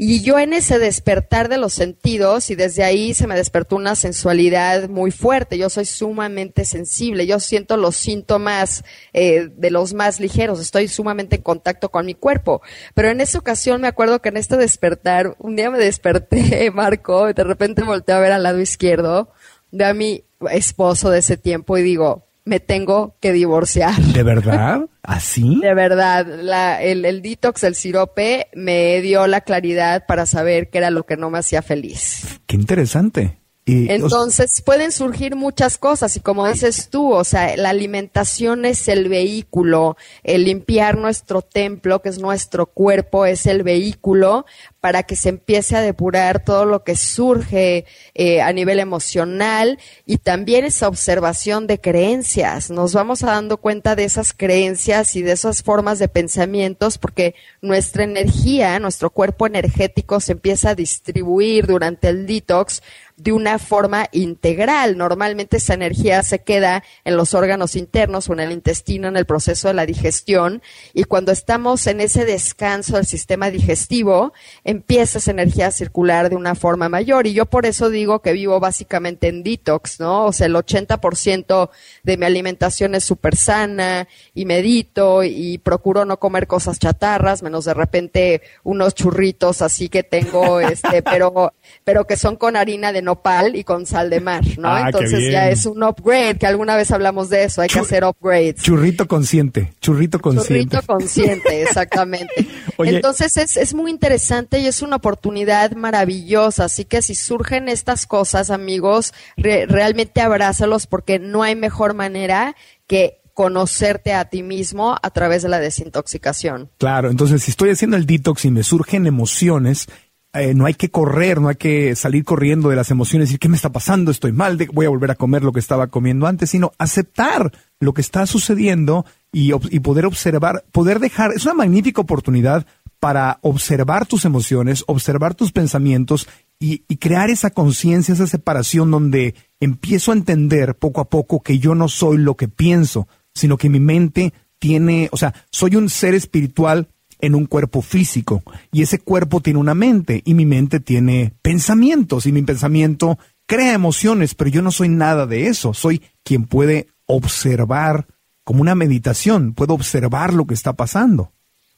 Y 0.00 0.22
yo 0.22 0.38
en 0.38 0.52
ese 0.52 0.78
despertar 0.78 1.48
de 1.48 1.58
los 1.58 1.74
sentidos, 1.74 2.50
y 2.50 2.54
desde 2.54 2.84
ahí 2.84 3.14
se 3.14 3.26
me 3.26 3.34
despertó 3.34 3.74
una 3.74 3.96
sensualidad 3.96 4.88
muy 4.88 5.10
fuerte, 5.10 5.58
yo 5.58 5.68
soy 5.70 5.86
sumamente 5.86 6.64
sensible, 6.64 7.26
yo 7.26 7.40
siento 7.40 7.76
los 7.76 7.96
síntomas 7.96 8.84
eh, 9.12 9.48
de 9.56 9.70
los 9.72 9.94
más 9.94 10.20
ligeros, 10.20 10.60
estoy 10.60 10.86
sumamente 10.86 11.34
en 11.34 11.42
contacto 11.42 11.88
con 11.88 12.06
mi 12.06 12.14
cuerpo. 12.14 12.62
Pero 12.94 13.08
en 13.08 13.20
esa 13.20 13.40
ocasión 13.40 13.80
me 13.80 13.88
acuerdo 13.88 14.22
que 14.22 14.28
en 14.28 14.36
este 14.36 14.56
despertar, 14.56 15.34
un 15.40 15.56
día 15.56 15.68
me 15.68 15.78
desperté, 15.78 16.70
Marco, 16.72 17.28
y 17.28 17.32
de 17.32 17.42
repente 17.42 17.82
volteé 17.82 18.14
a 18.14 18.20
ver 18.20 18.30
al 18.30 18.44
lado 18.44 18.60
izquierdo, 18.60 19.32
de 19.72 19.84
a 19.84 19.94
mi 19.94 20.22
esposo 20.48 21.10
de 21.10 21.18
ese 21.18 21.36
tiempo 21.36 21.76
y 21.76 21.82
digo, 21.82 22.27
me 22.48 22.60
tengo 22.60 23.14
que 23.20 23.32
divorciar. 23.32 24.00
¿De 24.00 24.22
verdad? 24.22 24.86
¿Así? 25.02 25.60
De 25.60 25.74
verdad, 25.74 26.26
la, 26.26 26.82
el, 26.82 27.04
el 27.04 27.22
detox 27.22 27.60
del 27.60 27.74
sirope 27.74 28.48
me 28.54 29.00
dio 29.02 29.26
la 29.26 29.42
claridad 29.42 30.06
para 30.06 30.26
saber 30.26 30.70
qué 30.70 30.78
era 30.78 30.90
lo 30.90 31.04
que 31.04 31.16
no 31.16 31.30
me 31.30 31.38
hacía 31.38 31.62
feliz. 31.62 32.40
Qué 32.46 32.56
interesante. 32.56 33.38
Entonces 33.68 34.62
pueden 34.64 34.92
surgir 34.92 35.36
muchas 35.36 35.76
cosas 35.76 36.16
y 36.16 36.20
como 36.20 36.48
dices 36.48 36.88
tú, 36.90 37.12
o 37.12 37.24
sea, 37.24 37.56
la 37.56 37.70
alimentación 37.70 38.64
es 38.64 38.88
el 38.88 39.08
vehículo, 39.08 39.96
el 40.22 40.44
limpiar 40.44 40.96
nuestro 40.96 41.42
templo, 41.42 42.00
que 42.00 42.08
es 42.08 42.18
nuestro 42.18 42.66
cuerpo, 42.66 43.26
es 43.26 43.46
el 43.46 43.62
vehículo 43.62 44.46
para 44.80 45.02
que 45.02 45.16
se 45.16 45.28
empiece 45.28 45.76
a 45.76 45.80
depurar 45.80 46.44
todo 46.44 46.64
lo 46.64 46.84
que 46.84 46.96
surge 46.96 47.84
eh, 48.14 48.40
a 48.40 48.52
nivel 48.52 48.78
emocional 48.78 49.78
y 50.06 50.18
también 50.18 50.64
esa 50.64 50.88
observación 50.88 51.66
de 51.66 51.80
creencias. 51.80 52.70
Nos 52.70 52.92
vamos 52.92 53.20
dando 53.20 53.56
cuenta 53.56 53.96
de 53.96 54.04
esas 54.04 54.32
creencias 54.32 55.16
y 55.16 55.22
de 55.22 55.32
esas 55.32 55.62
formas 55.62 55.98
de 55.98 56.08
pensamientos 56.08 56.98
porque 56.98 57.34
nuestra 57.60 58.04
energía, 58.04 58.78
nuestro 58.78 59.10
cuerpo 59.10 59.46
energético 59.46 60.20
se 60.20 60.32
empieza 60.32 60.70
a 60.70 60.74
distribuir 60.74 61.66
durante 61.66 62.08
el 62.08 62.26
detox 62.26 62.82
de 63.18 63.32
una 63.32 63.58
forma 63.58 64.08
integral. 64.12 64.96
Normalmente 64.96 65.56
esa 65.56 65.74
energía 65.74 66.22
se 66.22 66.38
queda 66.38 66.84
en 67.04 67.16
los 67.16 67.34
órganos 67.34 67.74
internos 67.74 68.28
o 68.28 68.32
en 68.32 68.40
el 68.40 68.52
intestino 68.52 69.08
en 69.08 69.16
el 69.16 69.26
proceso 69.26 69.68
de 69.68 69.74
la 69.74 69.86
digestión 69.86 70.62
y 70.94 71.04
cuando 71.04 71.32
estamos 71.32 71.86
en 71.88 72.00
ese 72.00 72.24
descanso 72.24 72.94
del 72.94 73.06
sistema 73.06 73.50
digestivo 73.50 74.32
empieza 74.68 75.16
esa 75.16 75.30
energía 75.30 75.68
a 75.68 75.70
circular 75.70 76.28
de 76.28 76.36
una 76.36 76.54
forma 76.54 76.90
mayor 76.90 77.26
y 77.26 77.32
yo 77.32 77.46
por 77.46 77.64
eso 77.64 77.88
digo 77.88 78.20
que 78.20 78.34
vivo 78.34 78.60
básicamente 78.60 79.28
en 79.28 79.42
detox, 79.42 79.98
¿no? 79.98 80.26
O 80.26 80.32
sea, 80.32 80.46
el 80.46 80.54
80% 80.54 81.70
de 82.02 82.16
mi 82.18 82.26
alimentación 82.26 82.94
es 82.94 83.02
súper 83.02 83.34
sana 83.34 84.08
y 84.34 84.44
medito 84.44 85.24
y 85.24 85.56
procuro 85.56 86.04
no 86.04 86.18
comer 86.18 86.46
cosas 86.46 86.78
chatarras, 86.78 87.42
menos 87.42 87.64
de 87.64 87.72
repente 87.72 88.42
unos 88.62 88.94
churritos 88.94 89.62
así 89.62 89.88
que 89.88 90.02
tengo, 90.02 90.60
este, 90.60 91.02
pero, 91.02 91.54
pero 91.84 92.06
que 92.06 92.16
son 92.16 92.36
con 92.36 92.56
harina 92.56 92.92
de 92.92 93.02
nopal 93.02 93.56
y 93.56 93.64
con 93.64 93.86
sal 93.86 94.10
de 94.10 94.20
mar, 94.20 94.42
¿no? 94.58 94.68
Ah, 94.68 94.84
Entonces 94.86 95.30
ya 95.32 95.48
es 95.50 95.66
un 95.66 95.82
upgrade, 95.82 96.36
que 96.38 96.46
alguna 96.46 96.76
vez 96.76 96.90
hablamos 96.90 97.28
de 97.30 97.44
eso, 97.44 97.60
hay 97.62 97.68
que 97.68 97.78
hacer 97.80 98.04
upgrades. 98.04 98.62
Churrito 98.62 99.06
consciente, 99.08 99.74
churrito 99.80 100.20
consciente. 100.20 100.76
Churrito 100.76 100.86
consciente, 100.86 101.62
exactamente. 101.68 102.46
Oye. 102.76 102.96
Entonces 102.96 103.36
es, 103.36 103.56
es 103.56 103.74
muy 103.74 103.90
interesante 103.90 104.58
y 104.60 104.66
es 104.66 104.82
una 104.82 104.96
oportunidad 104.96 105.72
maravillosa. 105.72 106.64
Así 106.64 106.84
que 106.84 107.02
si 107.02 107.14
surgen 107.14 107.68
estas 107.68 108.06
cosas, 108.06 108.50
amigos, 108.50 109.12
re- 109.36 109.66
realmente 109.66 110.20
abrázalos 110.20 110.86
porque 110.86 111.18
no 111.18 111.42
hay 111.42 111.56
mejor 111.56 111.94
manera 111.94 112.54
que 112.86 113.20
conocerte 113.34 114.14
a 114.14 114.24
ti 114.24 114.42
mismo 114.42 114.96
a 115.00 115.10
través 115.10 115.42
de 115.42 115.48
la 115.48 115.60
desintoxicación. 115.60 116.70
Claro, 116.78 117.08
entonces 117.08 117.42
si 117.42 117.52
estoy 117.52 117.70
haciendo 117.70 117.96
el 117.96 118.04
detox 118.04 118.44
y 118.44 118.50
me 118.50 118.64
surgen 118.64 119.06
emociones, 119.06 119.86
eh, 120.34 120.54
no 120.54 120.66
hay 120.66 120.74
que 120.74 120.90
correr, 120.90 121.40
no 121.40 121.48
hay 121.48 121.56
que 121.56 121.96
salir 121.96 122.24
corriendo 122.24 122.68
de 122.68 122.76
las 122.76 122.90
emociones 122.90 123.28
decir, 123.28 123.40
¿qué 123.40 123.48
me 123.48 123.56
está 123.56 123.70
pasando? 123.70 124.10
Estoy 124.10 124.32
mal, 124.32 124.58
voy 124.72 124.86
a 124.86 124.90
volver 124.90 125.10
a 125.10 125.14
comer 125.14 125.42
lo 125.42 125.52
que 125.52 125.60
estaba 125.60 125.86
comiendo 125.86 126.26
antes, 126.26 126.50
sino 126.50 126.72
aceptar 126.78 127.52
lo 127.80 127.94
que 127.94 128.02
está 128.02 128.26
sucediendo 128.26 129.06
y, 129.32 129.52
poder 129.80 130.06
observar, 130.06 130.64
poder 130.72 131.00
dejar, 131.00 131.32
es 131.32 131.44
una 131.44 131.54
magnífica 131.54 132.00
oportunidad 132.00 132.66
para 133.00 133.38
observar 133.42 134.06
tus 134.06 134.24
emociones, 134.24 134.84
observar 134.86 135.34
tus 135.34 135.52
pensamientos 135.52 136.28
y 136.60 136.80
crear 136.96 137.30
esa 137.30 137.50
conciencia, 137.50 138.12
esa 138.12 138.26
separación 138.26 138.90
donde 138.90 139.34
empiezo 139.60 140.10
a 140.10 140.16
entender 140.16 140.74
poco 140.74 141.00
a 141.00 141.08
poco 141.08 141.40
que 141.40 141.58
yo 141.58 141.76
no 141.76 141.88
soy 141.88 142.18
lo 142.18 142.36
que 142.36 142.48
pienso, 142.48 143.06
sino 143.32 143.56
que 143.56 143.68
mi 143.68 143.78
mente 143.78 144.32
tiene, 144.58 145.08
o 145.12 145.16
sea, 145.16 145.34
soy 145.50 145.76
un 145.76 145.88
ser 145.88 146.14
espiritual 146.14 146.88
en 147.20 147.34
un 147.34 147.46
cuerpo 147.46 147.82
físico. 147.82 148.42
Y 148.72 148.82
ese 148.82 148.98
cuerpo 148.98 149.40
tiene 149.40 149.58
una 149.58 149.74
mente 149.74 150.22
y 150.24 150.34
mi 150.34 150.46
mente 150.46 150.80
tiene 150.80 151.34
pensamientos. 151.42 152.26
Y 152.26 152.32
mi 152.32 152.42
pensamiento 152.42 153.18
crea 153.46 153.72
emociones, 153.72 154.34
pero 154.34 154.50
yo 154.50 154.62
no 154.62 154.70
soy 154.70 154.88
nada 154.88 155.26
de 155.26 155.46
eso, 155.46 155.74
soy 155.74 156.02
quien 156.22 156.44
puede 156.44 156.88
observar 157.06 158.06
como 158.44 158.60
una 158.60 158.74
meditación, 158.74 159.54
puedo 159.54 159.74
observar 159.74 160.34
lo 160.34 160.46
que 160.46 160.54
está 160.54 160.74
pasando 160.74 161.32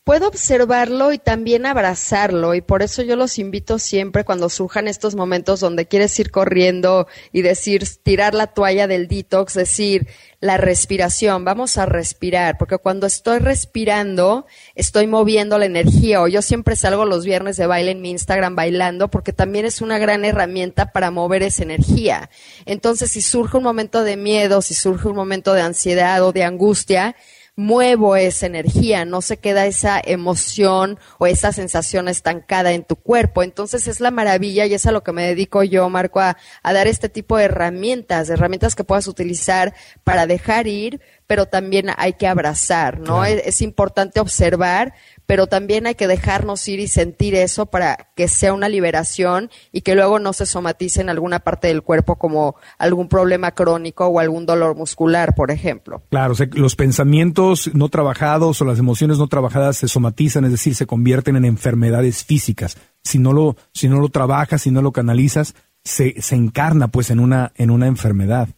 puedo 0.04 0.28
observarlo 0.28 1.12
y 1.12 1.19
también 1.19 1.66
abrazarlo 1.66 2.54
y 2.54 2.61
por 2.61 2.83
eso 2.83 3.02
yo 3.02 3.16
los 3.16 3.38
invito 3.38 3.78
siempre 3.78 4.25
cuando 4.25 4.49
surjan 4.49 4.88
estos 4.88 5.14
momentos 5.14 5.61
donde 5.61 5.87
quieres 5.87 6.19
ir 6.19 6.30
corriendo 6.30 7.07
y 7.33 7.42
decir, 7.42 7.85
tirar 8.02 8.35
la 8.35 8.49
toalla 8.49 8.87
del 8.87 9.09
detox, 9.09 9.54
decir, 9.54 10.09
la 10.40 10.57
respiración, 10.57 11.45
vamos 11.45 11.76
a 11.76 11.85
respirar, 11.85 12.57
porque 12.57 12.78
cuando 12.78 13.07
estoy 13.07 13.40
respirando, 13.40 14.47
estoy 14.75 15.07
moviendo 15.07 15.59
la 15.59 15.66
energía, 15.66 16.23
o 16.23 16.28
yo 16.28 16.40
siempre 16.40 16.76
salgo 16.76 17.04
los 17.04 17.26
viernes 17.26 17.59
de 17.59 17.66
baile 17.66 17.90
en 17.90 18.00
mi 18.00 18.11
Instagram 18.11 18.57
bailando, 18.57 19.09
porque 19.09 19.35
también 19.35 19.66
es 19.66 19.83
una 19.83 19.99
gran 19.99 20.25
herramienta 20.25 20.92
para 20.92 21.11
mover 21.11 21.42
esa 21.42 21.62
energía. 21.62 22.30
Entonces, 22.64 23.11
si 23.11 23.21
surge 23.21 23.59
un 23.59 23.64
momento 23.64 24.02
de 24.02 24.16
miedo, 24.16 24.62
si 24.62 24.73
surge 24.73 25.09
un 25.09 25.16
momento 25.16 25.52
de 25.52 25.61
ansiedad 25.61 26.23
o 26.23 26.33
de 26.33 26.45
angustia, 26.45 27.16
muevo 27.61 28.17
esa 28.17 28.47
energía, 28.47 29.05
no 29.05 29.21
se 29.21 29.37
queda 29.37 29.67
esa 29.67 30.00
emoción 30.02 30.99
o 31.19 31.26
esa 31.26 31.52
sensación 31.52 32.09
estancada 32.09 32.73
en 32.73 32.85
tu 32.85 32.97
cuerpo. 32.97 33.43
Entonces 33.43 33.87
es 33.87 34.00
la 34.00 34.11
maravilla 34.11 34.64
y 34.64 34.73
es 34.73 34.87
a 34.87 34.93
lo 34.93 35.02
que 35.02 35.12
me 35.12 35.26
dedico 35.26 35.62
yo, 35.62 35.88
Marco, 35.90 36.21
a, 36.21 36.37
dar 36.64 36.87
este 36.87 37.11
tipo 37.11 37.37
de 37.37 37.45
herramientas, 37.45 38.31
herramientas 38.31 38.75
que 38.75 38.85
puedas 38.85 39.07
utilizar 39.09 39.75
para 40.05 40.26
dejar 40.26 40.67
ir, 40.67 41.00
pero 41.31 41.47
también 41.47 41.91
hay 41.97 42.15
que 42.15 42.27
abrazar, 42.27 42.99
¿no? 42.99 43.25
es, 43.25 43.63
importante 43.63 44.19
observar, 44.19 44.95
pero 45.27 45.47
también 45.47 45.87
hay 45.87 45.95
que 45.95 46.09
dejarnos 46.09 46.67
ir 46.67 46.81
y 46.81 46.89
sentir 46.89 47.37
eso 47.37 47.67
para 47.67 48.09
que 48.17 48.27
sea 48.27 48.53
una 48.53 48.69
liberación 48.69 49.49
y 49.71 49.83
que 49.83 49.95
luego 49.95 50.19
no 50.19 50.33
se 50.33 50.45
somatice 50.45 51.01
en 51.01 51.09
alguna 51.09 51.39
parte 51.39 51.69
del 51.69 51.83
cuerpo 51.83 52.17
como 52.17 52.57
algún 52.79 53.09
problema 53.09 53.53
crónico 53.53 54.09
o 54.09 54.19
algún 54.19 54.45
dolor 54.45 54.75
muscular, 54.75 55.37
por 55.37 55.53
ejemplo. 55.53 56.03
Claro, 56.11 56.35
los 56.55 56.75
pensamientos 56.75 57.71
no 57.75 57.91
trabajados 57.91 58.61
o 58.61 58.65
las 58.65 58.81
emociones 58.81 59.19
no 59.19 59.29
trabajadas 59.29 59.77
se 59.77 59.87
somatizan, 59.87 60.47
es 60.47 60.51
decir, 60.51 60.75
se 60.75 60.87
convierten 60.87 61.37
en 61.37 61.45
enfermedades 61.45 62.25
físicas. 62.25 62.77
Si 63.05 63.21
no 63.21 63.33
lo, 63.33 63.57
si 63.73 63.89
no 63.89 64.01
lo 64.01 64.09
trabajas, 64.09 64.63
si 64.63 64.73
no 64.73 64.83
lo 64.83 64.91
canalizas, 64.91 65.55
se, 65.85 66.21
se 66.21 66.35
encarna 66.35 66.89
pues 66.89 67.09
en 67.11 67.21
una, 67.21 67.53
en 67.55 67.71
una 67.71 67.87
enfermedad. 67.87 68.49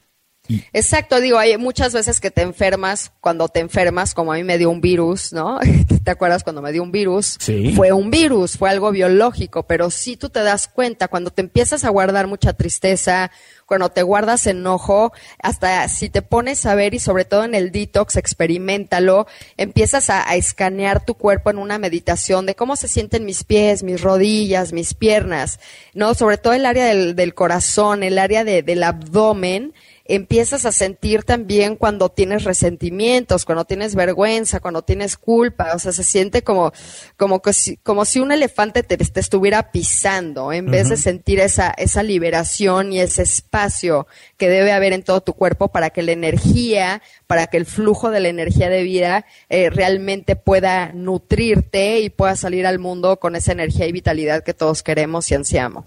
Exacto, 0.72 1.20
digo, 1.20 1.38
hay 1.38 1.56
muchas 1.56 1.92
veces 1.92 2.18
que 2.18 2.30
te 2.30 2.42
enfermas, 2.42 3.12
cuando 3.20 3.48
te 3.48 3.60
enfermas, 3.60 4.12
como 4.12 4.32
a 4.32 4.36
mí 4.36 4.42
me 4.42 4.58
dio 4.58 4.70
un 4.70 4.80
virus, 4.80 5.32
¿no? 5.32 5.60
¿Te 6.04 6.10
acuerdas 6.10 6.42
cuando 6.42 6.60
me 6.60 6.72
dio 6.72 6.82
un 6.82 6.90
virus? 6.90 7.36
Sí. 7.38 7.72
Fue 7.76 7.92
un 7.92 8.10
virus, 8.10 8.58
fue 8.58 8.68
algo 8.68 8.90
biológico, 8.90 9.62
pero 9.64 9.90
si 9.90 10.16
tú 10.16 10.30
te 10.30 10.42
das 10.42 10.66
cuenta, 10.66 11.08
cuando 11.08 11.30
te 11.30 11.42
empiezas 11.42 11.84
a 11.84 11.90
guardar 11.90 12.26
mucha 12.26 12.52
tristeza, 12.54 13.30
cuando 13.66 13.88
te 13.90 14.02
guardas 14.02 14.46
enojo, 14.46 15.12
hasta 15.38 15.88
si 15.88 16.10
te 16.10 16.22
pones 16.22 16.66
a 16.66 16.74
ver 16.74 16.92
y 16.92 16.98
sobre 16.98 17.24
todo 17.24 17.44
en 17.44 17.54
el 17.54 17.70
detox, 17.70 18.16
experimentalo, 18.16 19.26
empiezas 19.56 20.10
a, 20.10 20.22
escanear 20.34 21.04
tu 21.04 21.14
cuerpo 21.14 21.50
en 21.50 21.58
una 21.58 21.78
meditación 21.78 22.46
de 22.46 22.54
cómo 22.54 22.74
se 22.76 22.88
sienten 22.88 23.24
mis 23.24 23.44
pies, 23.44 23.82
mis 23.82 24.00
rodillas, 24.00 24.72
mis 24.72 24.94
piernas, 24.94 25.60
¿no? 25.94 26.14
Sobre 26.14 26.36
todo 26.36 26.52
el 26.52 26.66
área 26.66 26.86
del, 26.86 27.14
del 27.14 27.34
corazón, 27.34 28.02
el 28.02 28.18
área 28.18 28.44
de, 28.44 28.62
del 28.62 28.82
abdomen, 28.82 29.72
empiezas 30.04 30.66
a 30.66 30.72
sentir 30.72 31.22
también 31.22 31.76
cuando 31.76 32.08
tienes 32.08 32.44
resentimientos, 32.44 33.44
cuando 33.44 33.64
tienes 33.64 33.94
vergüenza, 33.94 34.60
cuando 34.60 34.82
tienes 34.82 35.16
culpa, 35.16 35.72
o 35.74 35.78
sea, 35.78 35.92
se 35.92 36.04
siente 36.04 36.42
como, 36.42 36.72
como, 37.16 37.40
si, 37.52 37.76
como 37.78 38.04
si 38.04 38.20
un 38.20 38.32
elefante 38.32 38.82
te, 38.82 38.96
estuviera 39.20 39.70
pisando, 39.70 40.52
en 40.52 40.70
vez 40.70 40.88
de 40.88 40.96
sentir 40.96 41.40
esa, 41.40 41.70
esa 41.70 42.02
liberación 42.02 42.92
y 42.92 43.00
ese 43.00 43.22
espacio 43.22 44.06
que 44.36 44.48
debe 44.48 44.72
haber 44.72 44.92
en 44.92 45.02
todo 45.02 45.20
tu 45.20 45.34
cuerpo 45.34 45.68
para 45.68 45.90
que 45.90 46.02
la 46.02 46.12
energía, 46.12 47.02
para 47.26 47.46
que 47.46 47.56
el 47.56 47.66
flujo 47.66 48.10
de 48.10 48.20
la 48.20 48.28
energía 48.28 48.68
de 48.68 48.82
vida 48.82 49.24
eh, 49.48 49.70
realmente 49.70 50.36
pueda 50.36 50.92
nutrirte 50.92 52.00
y 52.00 52.10
pueda 52.10 52.36
salir 52.36 52.66
al 52.66 52.78
mundo 52.78 53.18
con 53.18 53.36
esa 53.36 53.52
energía 53.52 53.86
y 53.86 53.92
vitalidad 53.92 54.42
que 54.42 54.54
todos 54.54 54.82
queremos 54.82 55.30
y 55.30 55.34
ansiamos. 55.34 55.84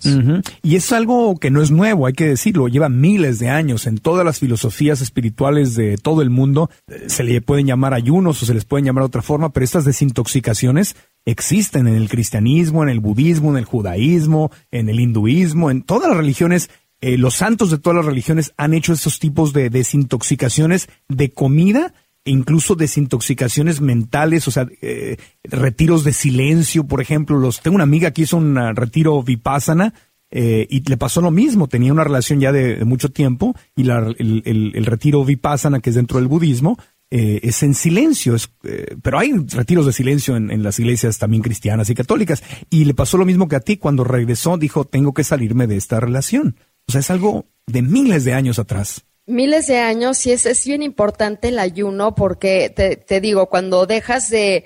Y 0.63 0.75
es 0.75 0.91
algo 0.91 1.37
que 1.37 1.51
no 1.51 1.61
es 1.61 1.71
nuevo, 1.71 2.07
hay 2.07 2.13
que 2.13 2.25
decirlo, 2.25 2.67
lleva 2.67 2.89
miles 2.89 3.39
de 3.39 3.49
años 3.49 3.87
en 3.87 3.97
todas 4.05 4.23
las 4.23 4.37
filosofías 4.37 5.01
espirituales 5.01 5.73
de 5.73 5.97
todo 5.97 6.21
el 6.21 6.29
mundo. 6.29 6.69
Eh, 6.87 7.05
se 7.07 7.23
le 7.23 7.41
pueden 7.41 7.65
llamar 7.65 7.95
ayunos 7.95 8.43
o 8.43 8.45
se 8.45 8.53
les 8.53 8.63
pueden 8.63 8.85
llamar 8.85 9.01
de 9.01 9.07
otra 9.07 9.23
forma, 9.23 9.49
pero 9.49 9.63
estas 9.63 9.83
desintoxicaciones 9.83 10.95
existen 11.25 11.87
en 11.87 11.95
el 11.95 12.07
cristianismo, 12.07 12.83
en 12.83 12.89
el 12.89 12.99
budismo, 12.99 13.49
en 13.49 13.57
el 13.57 13.65
judaísmo, 13.65 14.51
en 14.69 14.89
el 14.89 14.99
hinduismo, 14.99 15.71
en 15.71 15.81
todas 15.81 16.07
las 16.07 16.17
religiones. 16.17 16.69
Eh, 17.01 17.17
los 17.17 17.33
santos 17.33 17.71
de 17.71 17.79
todas 17.79 17.97
las 17.97 18.05
religiones 18.05 18.53
han 18.57 18.75
hecho 18.75 18.93
estos 18.93 19.17
tipos 19.17 19.53
de 19.53 19.71
desintoxicaciones 19.71 20.87
de 21.09 21.31
comida 21.31 21.95
e 22.25 22.29
incluso 22.29 22.75
desintoxicaciones 22.75 23.81
mentales, 23.81 24.47
o 24.47 24.51
sea, 24.51 24.67
eh, 24.83 25.17
retiros 25.43 26.03
de 26.03 26.13
silencio, 26.13 26.83
por 26.83 27.01
ejemplo. 27.01 27.39
Los, 27.39 27.59
tengo 27.59 27.73
una 27.73 27.85
amiga 27.85 28.11
que 28.11 28.21
hizo 28.21 28.37
un 28.37 28.55
retiro 28.75 29.23
vipassana 29.23 29.95
eh, 30.37 30.67
y 30.69 30.81
le 30.81 30.97
pasó 30.97 31.21
lo 31.21 31.31
mismo, 31.31 31.69
tenía 31.69 31.93
una 31.93 32.03
relación 32.03 32.41
ya 32.41 32.51
de, 32.51 32.83
mucho 32.83 33.09
tiempo 33.09 33.55
y 33.73 33.83
la, 33.83 33.99
el, 34.17 34.85
retiro 34.85 35.23
vipassana, 35.23 35.79
que 35.79 35.91
es 35.91 35.95
dentro 35.95 36.19
del 36.19 36.27
budismo, 36.27 36.77
eh, 37.09 37.39
es 37.41 37.63
en 37.63 37.73
silencio, 37.73 38.35
es, 38.35 38.51
eh, 38.65 38.97
pero 39.01 39.17
hay 39.17 39.31
retiros 39.31 39.85
de 39.85 39.93
silencio 39.93 40.35
en, 40.35 40.51
en, 40.51 40.61
las 40.61 40.77
iglesias 40.77 41.19
también 41.19 41.41
cristianas 41.41 41.89
y 41.89 41.95
católicas. 41.95 42.43
Y 42.69 42.83
le 42.83 42.93
pasó 42.93 43.17
lo 43.17 43.23
mismo 43.23 43.47
que 43.47 43.55
a 43.55 43.61
ti, 43.61 43.77
cuando 43.77 44.03
regresó 44.03 44.57
dijo, 44.57 44.83
tengo 44.83 45.13
que 45.13 45.23
salirme 45.23 45.67
de 45.67 45.77
esta 45.77 46.01
relación. 46.01 46.57
O 46.85 46.91
sea, 46.91 46.99
es 46.99 47.09
algo 47.09 47.45
de 47.65 47.81
miles 47.81 48.25
de 48.25 48.33
años 48.33 48.59
atrás 48.59 49.05
miles 49.27 49.65
de 49.65 49.79
años 49.79 50.23
y 50.27 50.31
es, 50.31 50.45
es 50.45 50.65
bien 50.67 50.83
importante 50.83 51.47
el 51.47 51.57
ayuno 51.57 52.13
porque 52.13 52.69
te, 52.69 53.21
digo, 53.21 53.47
cuando 53.47 53.87
dejas 53.87 54.29
de, 54.29 54.65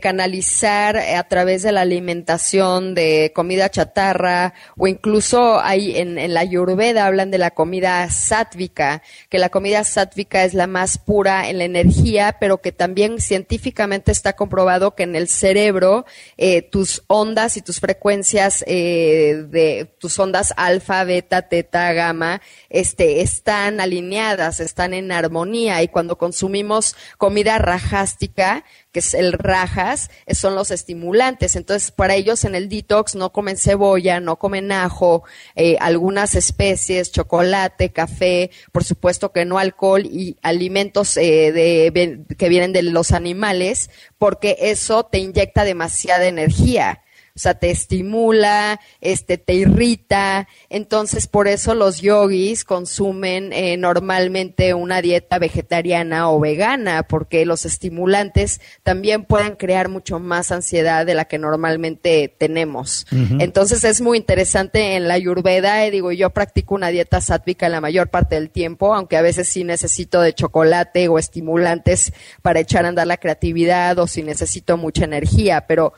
canalizar 0.00 0.96
a 0.96 1.22
través 1.28 1.62
de 1.62 1.72
la 1.72 1.82
alimentación 1.82 2.94
de 2.94 3.32
comida 3.34 3.68
chatarra 3.68 4.54
o 4.76 4.86
incluso 4.86 5.60
hay 5.60 5.96
en, 5.96 6.32
la 6.32 6.40
Ayurveda 6.40 7.06
hablan 7.06 7.30
de 7.30 7.38
la 7.38 7.50
comida 7.50 8.08
sátvica, 8.10 9.02
que 9.28 9.38
la 9.38 9.50
comida 9.50 9.84
sátvica 9.84 10.44
es 10.44 10.54
la 10.54 10.66
más 10.66 10.98
pura 10.98 11.48
en 11.48 11.58
la 11.58 11.64
energía, 11.64 12.36
pero 12.40 12.58
que 12.58 12.72
también 12.72 13.20
científicamente 13.20 14.10
está 14.10 14.34
comprobado 14.34 14.94
que 14.94 15.02
en 15.02 15.16
el 15.16 15.28
cerebro 15.28 16.06
eh, 16.38 16.62
tus 16.62 17.04
ondas 17.08 17.56
y 17.56 17.62
tus 17.62 17.80
frecuencias 17.80 18.64
eh, 18.66 19.44
de 19.48 19.90
tus 19.98 20.18
ondas 20.18 20.54
alfa, 20.56 21.04
beta, 21.04 21.42
teta, 21.42 21.92
gamma, 21.92 22.40
este, 22.70 23.20
están 23.20 23.80
alineadas 23.98 24.60
están 24.60 24.94
en 24.94 25.10
armonía 25.10 25.82
y 25.82 25.88
cuando 25.88 26.16
consumimos 26.16 26.94
comida 27.18 27.58
rajástica, 27.58 28.64
que 28.92 29.00
es 29.00 29.12
el 29.14 29.32
rajas, 29.32 30.10
son 30.30 30.54
los 30.54 30.70
estimulantes. 30.70 31.56
Entonces, 31.56 31.90
para 31.90 32.14
ellos 32.14 32.44
en 32.44 32.54
el 32.54 32.68
detox 32.68 33.16
no 33.16 33.32
comen 33.32 33.56
cebolla, 33.56 34.20
no 34.20 34.36
comen 34.36 34.70
ajo, 34.70 35.24
eh, 35.56 35.76
algunas 35.80 36.34
especies, 36.36 37.10
chocolate, 37.10 37.90
café, 37.90 38.50
por 38.72 38.84
supuesto 38.84 39.32
que 39.32 39.44
no 39.44 39.58
alcohol 39.58 40.06
y 40.06 40.36
alimentos 40.42 41.16
eh, 41.16 41.52
de, 41.52 42.24
que 42.36 42.48
vienen 42.48 42.72
de 42.72 42.82
los 42.82 43.12
animales, 43.12 43.90
porque 44.16 44.56
eso 44.60 45.04
te 45.04 45.18
inyecta 45.18 45.64
demasiada 45.64 46.26
energía 46.26 47.02
o 47.38 47.40
sea, 47.40 47.54
te 47.54 47.70
estimula, 47.70 48.80
este, 49.00 49.38
te 49.38 49.54
irrita. 49.54 50.48
Entonces, 50.70 51.28
por 51.28 51.46
eso 51.46 51.76
los 51.76 52.00
yogis 52.00 52.64
consumen 52.64 53.52
eh, 53.52 53.76
normalmente 53.76 54.74
una 54.74 55.00
dieta 55.00 55.38
vegetariana 55.38 56.32
o 56.32 56.40
vegana, 56.40 57.04
porque 57.04 57.46
los 57.46 57.64
estimulantes 57.64 58.60
también 58.82 59.24
pueden 59.24 59.54
crear 59.54 59.88
mucho 59.88 60.18
más 60.18 60.50
ansiedad 60.50 61.06
de 61.06 61.14
la 61.14 61.26
que 61.26 61.38
normalmente 61.38 62.34
tenemos. 62.36 63.06
Entonces, 63.38 63.84
es 63.84 64.00
muy 64.00 64.18
interesante 64.18 64.96
en 64.96 65.06
la 65.06 65.14
ayurveda, 65.14 65.86
eh, 65.86 65.92
digo, 65.92 66.10
yo 66.10 66.30
practico 66.30 66.74
una 66.74 66.88
dieta 66.88 67.20
sátvica 67.20 67.68
la 67.68 67.80
mayor 67.80 68.08
parte 68.08 68.34
del 68.34 68.50
tiempo, 68.50 68.96
aunque 68.96 69.16
a 69.16 69.22
veces 69.22 69.48
sí 69.48 69.62
necesito 69.62 70.22
de 70.22 70.32
chocolate 70.32 71.06
o 71.06 71.20
estimulantes 71.20 72.12
para 72.42 72.58
echar 72.58 72.84
a 72.84 72.88
andar 72.88 73.06
la 73.06 73.18
creatividad 73.18 73.96
o 74.00 74.08
si 74.08 74.24
necesito 74.24 74.76
mucha 74.76 75.04
energía, 75.04 75.66
pero 75.68 75.92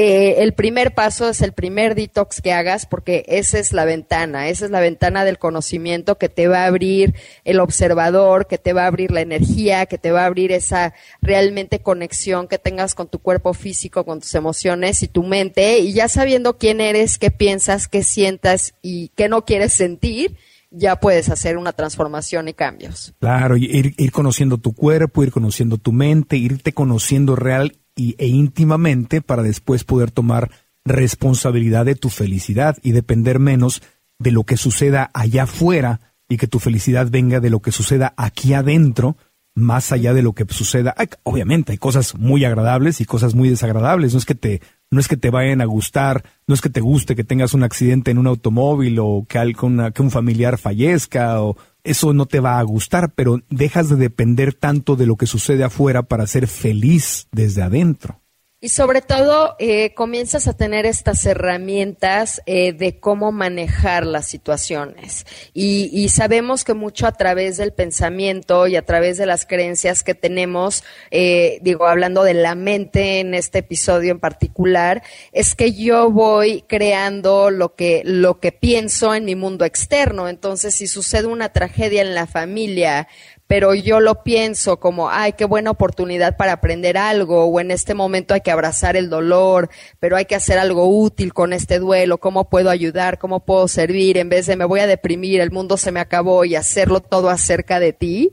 eh, 0.00 0.44
el 0.44 0.54
primer 0.54 0.94
paso 0.94 1.28
es 1.28 1.42
el 1.42 1.52
primer 1.52 1.96
detox 1.96 2.40
que 2.40 2.52
hagas 2.52 2.86
porque 2.86 3.24
esa 3.26 3.58
es 3.58 3.72
la 3.72 3.84
ventana, 3.84 4.48
esa 4.48 4.66
es 4.66 4.70
la 4.70 4.78
ventana 4.78 5.24
del 5.24 5.40
conocimiento 5.40 6.18
que 6.18 6.28
te 6.28 6.46
va 6.46 6.62
a 6.62 6.66
abrir 6.66 7.16
el 7.42 7.58
observador, 7.58 8.46
que 8.46 8.58
te 8.58 8.72
va 8.72 8.84
a 8.84 8.86
abrir 8.86 9.10
la 9.10 9.22
energía, 9.22 9.86
que 9.86 9.98
te 9.98 10.12
va 10.12 10.22
a 10.22 10.26
abrir 10.26 10.52
esa 10.52 10.94
realmente 11.20 11.80
conexión 11.80 12.46
que 12.46 12.58
tengas 12.58 12.94
con 12.94 13.08
tu 13.08 13.18
cuerpo 13.18 13.54
físico, 13.54 14.04
con 14.04 14.20
tus 14.20 14.32
emociones 14.36 15.02
y 15.02 15.08
tu 15.08 15.24
mente 15.24 15.80
y 15.80 15.92
ya 15.92 16.06
sabiendo 16.06 16.58
quién 16.58 16.80
eres, 16.80 17.18
qué 17.18 17.32
piensas, 17.32 17.88
qué 17.88 18.04
sientas 18.04 18.74
y 18.80 19.08
qué 19.16 19.28
no 19.28 19.44
quieres 19.44 19.72
sentir, 19.72 20.36
ya 20.70 21.00
puedes 21.00 21.28
hacer 21.28 21.56
una 21.56 21.72
transformación 21.72 22.46
y 22.46 22.52
cambios. 22.52 23.14
Claro, 23.18 23.56
ir, 23.56 23.94
ir 23.98 24.12
conociendo 24.12 24.58
tu 24.58 24.74
cuerpo, 24.74 25.24
ir 25.24 25.32
conociendo 25.32 25.76
tu 25.76 25.90
mente, 25.90 26.36
irte 26.36 26.72
conociendo 26.72 27.34
real 27.34 27.72
y, 27.98 28.14
e 28.18 28.28
íntimamente 28.28 29.20
para 29.20 29.42
después 29.42 29.84
poder 29.84 30.10
tomar 30.10 30.50
responsabilidad 30.84 31.84
de 31.84 31.96
tu 31.96 32.08
felicidad 32.08 32.78
y 32.82 32.92
depender 32.92 33.40
menos 33.40 33.82
de 34.18 34.32
lo 34.32 34.44
que 34.44 34.56
suceda 34.56 35.10
allá 35.12 35.42
afuera 35.42 36.00
y 36.28 36.36
que 36.36 36.46
tu 36.46 36.60
felicidad 36.60 37.08
venga 37.10 37.40
de 37.40 37.50
lo 37.50 37.60
que 37.60 37.72
suceda 37.72 38.14
aquí 38.16 38.54
adentro, 38.54 39.16
más 39.54 39.92
allá 39.92 40.14
de 40.14 40.22
lo 40.22 40.32
que 40.34 40.46
suceda. 40.48 40.94
obviamente 41.24 41.72
hay 41.72 41.78
cosas 41.78 42.14
muy 42.14 42.44
agradables 42.44 43.00
y 43.00 43.04
cosas 43.04 43.34
muy 43.34 43.48
desagradables. 43.48 44.12
No 44.12 44.18
es 44.18 44.24
que 44.24 44.34
te, 44.34 44.62
no 44.90 45.00
es 45.00 45.08
que 45.08 45.16
te 45.16 45.30
vayan 45.30 45.60
a 45.60 45.64
gustar, 45.64 46.24
no 46.46 46.54
es 46.54 46.60
que 46.60 46.70
te 46.70 46.80
guste 46.80 47.16
que 47.16 47.24
tengas 47.24 47.54
un 47.54 47.64
accidente 47.64 48.10
en 48.10 48.18
un 48.18 48.28
automóvil 48.28 48.98
o 49.00 49.26
que, 49.28 49.54
que 49.94 50.02
un 50.02 50.10
familiar 50.10 50.58
fallezca 50.58 51.42
o 51.42 51.56
eso 51.88 52.12
no 52.12 52.26
te 52.26 52.40
va 52.40 52.58
a 52.58 52.62
gustar, 52.62 53.12
pero 53.14 53.40
dejas 53.48 53.88
de 53.88 53.96
depender 53.96 54.54
tanto 54.54 54.96
de 54.96 55.06
lo 55.06 55.16
que 55.16 55.26
sucede 55.26 55.64
afuera 55.64 56.02
para 56.02 56.26
ser 56.26 56.46
feliz 56.46 57.28
desde 57.32 57.62
adentro. 57.62 58.20
Y 58.60 58.70
sobre 58.70 59.02
todo, 59.02 59.54
eh, 59.60 59.94
comienzas 59.94 60.48
a 60.48 60.52
tener 60.52 60.84
estas 60.84 61.24
herramientas 61.24 62.42
eh, 62.44 62.72
de 62.72 62.98
cómo 62.98 63.30
manejar 63.30 64.04
las 64.04 64.26
situaciones. 64.26 65.26
Y, 65.54 66.08
sabemos 66.08 66.64
que 66.64 66.74
mucho 66.74 67.06
a 67.06 67.12
través 67.12 67.56
del 67.56 67.72
pensamiento 67.72 68.66
y 68.66 68.74
a 68.74 68.84
través 68.84 69.16
de 69.16 69.26
las 69.26 69.46
creencias 69.46 70.02
que 70.02 70.16
tenemos, 70.16 70.82
eh, 71.12 71.60
digo, 71.62 71.86
hablando 71.86 72.24
de 72.24 72.34
la 72.34 72.56
mente 72.56 73.20
en 73.20 73.34
este 73.34 73.60
episodio 73.60 74.10
en 74.10 74.18
particular, 74.18 75.04
es 75.30 75.54
que 75.54 75.72
yo 75.74 76.10
voy 76.10 76.64
creando 76.66 77.52
lo 77.52 77.76
que, 77.76 78.02
lo 78.04 78.40
que 78.40 78.50
pienso 78.50 79.14
en 79.14 79.24
mi 79.24 79.36
mundo 79.36 79.66
externo. 79.66 80.28
Entonces, 80.28 80.74
si 80.74 80.88
sucede 80.88 81.28
una 81.28 81.50
tragedia 81.50 82.02
en 82.02 82.12
la 82.12 82.26
familia, 82.26 83.06
pero 83.48 83.74
yo 83.74 83.98
lo 83.98 84.22
pienso 84.22 84.78
como, 84.78 85.08
ay, 85.10 85.32
qué 85.32 85.46
buena 85.46 85.70
oportunidad 85.70 86.36
para 86.36 86.52
aprender 86.52 86.98
algo, 86.98 87.46
o 87.46 87.60
en 87.60 87.70
este 87.70 87.94
momento 87.94 88.34
hay 88.34 88.42
que 88.42 88.50
abrazar 88.50 88.94
el 88.94 89.08
dolor, 89.08 89.70
pero 89.98 90.16
hay 90.16 90.26
que 90.26 90.36
hacer 90.36 90.58
algo 90.58 90.86
útil 90.86 91.32
con 91.32 91.54
este 91.54 91.78
duelo, 91.78 92.18
cómo 92.18 92.50
puedo 92.50 92.68
ayudar, 92.68 93.18
cómo 93.18 93.40
puedo 93.40 93.66
servir, 93.66 94.18
en 94.18 94.28
vez 94.28 94.46
de 94.46 94.56
me 94.56 94.66
voy 94.66 94.80
a 94.80 94.86
deprimir, 94.86 95.40
el 95.40 95.50
mundo 95.50 95.78
se 95.78 95.92
me 95.92 96.00
acabó 96.00 96.44
y 96.44 96.56
hacerlo 96.56 97.00
todo 97.00 97.30
acerca 97.30 97.80
de 97.80 97.94
ti, 97.94 98.32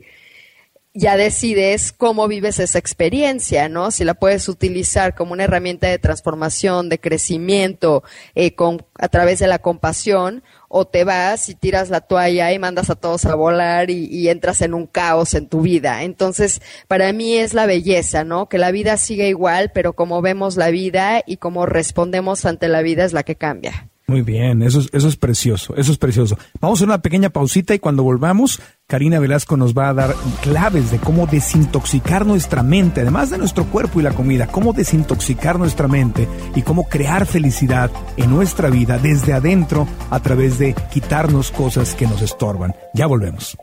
ya 0.94 1.18
decides 1.18 1.92
cómo 1.92 2.28
vives 2.30 2.58
esa 2.60 2.80
experiencia, 2.80 3.68
¿no? 3.68 3.92
Si 3.92 4.06
la 4.06 4.14
puedes 4.14 4.48
utilizar 4.48 5.14
como 5.14 5.34
una 5.34 5.44
herramienta 5.44 5.88
de 5.88 6.00
transformación, 6.00 6.88
de 6.88 7.00
crecimiento, 7.00 8.04
eh, 8.34 8.56
con, 8.56 8.86
a 8.98 9.10
través 9.10 9.40
de 9.40 9.48
la 9.48 9.60
compasión, 9.60 10.42
o 10.68 10.86
te 10.86 11.04
vas 11.04 11.50
y 11.50 11.56
tiras 11.56 11.90
la 11.90 12.02
toalla 12.02 12.52
y 12.52 12.60
mandas 12.60 12.90
a 12.90 12.96
todos 12.96 13.26
a 13.26 13.36
volar 13.36 13.90
y, 13.90 14.30
entras 14.30 14.62
en 14.62 14.74
un 14.74 14.88
caos 14.88 15.34
en 15.34 15.48
tu 15.48 15.62
vida. 15.62 16.04
Entonces, 16.04 16.62
para 16.88 17.14
mí 17.14 17.36
es 17.36 17.54
la 17.54 17.66
belleza, 17.66 18.24
¿no? 18.24 18.50
Que 18.50 18.58
la 18.58 18.72
vida 18.72 18.98
siga 18.98 19.26
igual, 19.26 19.72
pero 19.74 19.94
como 19.94 20.22
vemos 20.22 20.58
la 20.58 20.70
vida 20.70 21.22
y 21.26 21.38
como 21.38 21.66
respondemos 21.66 22.46
ante 22.46 22.68
la 22.68 22.82
vida 22.82 23.06
es 23.06 23.14
la 23.14 23.24
que 23.24 23.36
cambia. 23.36 23.90
Muy 24.08 24.22
bien, 24.22 24.62
eso 24.62 24.82
es, 24.82 24.90
eso 24.94 25.08
es 25.08 25.16
precioso, 25.16 25.76
eso 25.76 25.92
es 25.92 25.98
precioso. 25.98 26.38
Vamos 26.62 26.80
a 26.80 26.86
una 26.86 27.02
pequeña 27.02 27.32
pausita 27.32 27.74
y 27.74 27.80
cuando 27.80 28.04
volvamos, 28.04 28.62
Karina 28.86 29.20
Velasco 29.20 29.58
nos 29.58 29.74
va 29.74 29.90
a 29.90 29.96
dar 29.96 30.16
claves 30.44 30.92
de 30.92 31.00
cómo 31.00 31.26
desintoxicar 31.26 32.24
nuestra 32.24 32.62
mente, 32.62 33.02
además 33.02 33.32
de 33.32 33.40
nuestro 33.40 33.66
cuerpo 33.66 34.00
y 34.00 34.04
la 34.04 34.14
comida, 34.14 34.46
cómo 34.46 34.74
desintoxicar 34.74 35.58
nuestra 35.58 35.88
mente 35.88 36.28
y 36.56 36.62
cómo 36.62 36.88
crear 36.88 37.26
felicidad 37.26 37.90
en 38.16 38.30
nuestra 38.30 38.70
vida 38.70 39.00
desde 39.00 39.34
adentro 39.34 39.88
a 40.12 40.20
través 40.20 40.60
de 40.60 40.76
quitarnos 40.94 41.50
cosas 41.50 41.96
que 41.96 42.06
nos 42.06 42.22
estorban. 42.22 42.76
Ya 42.94 43.08
volvemos. 43.08 43.58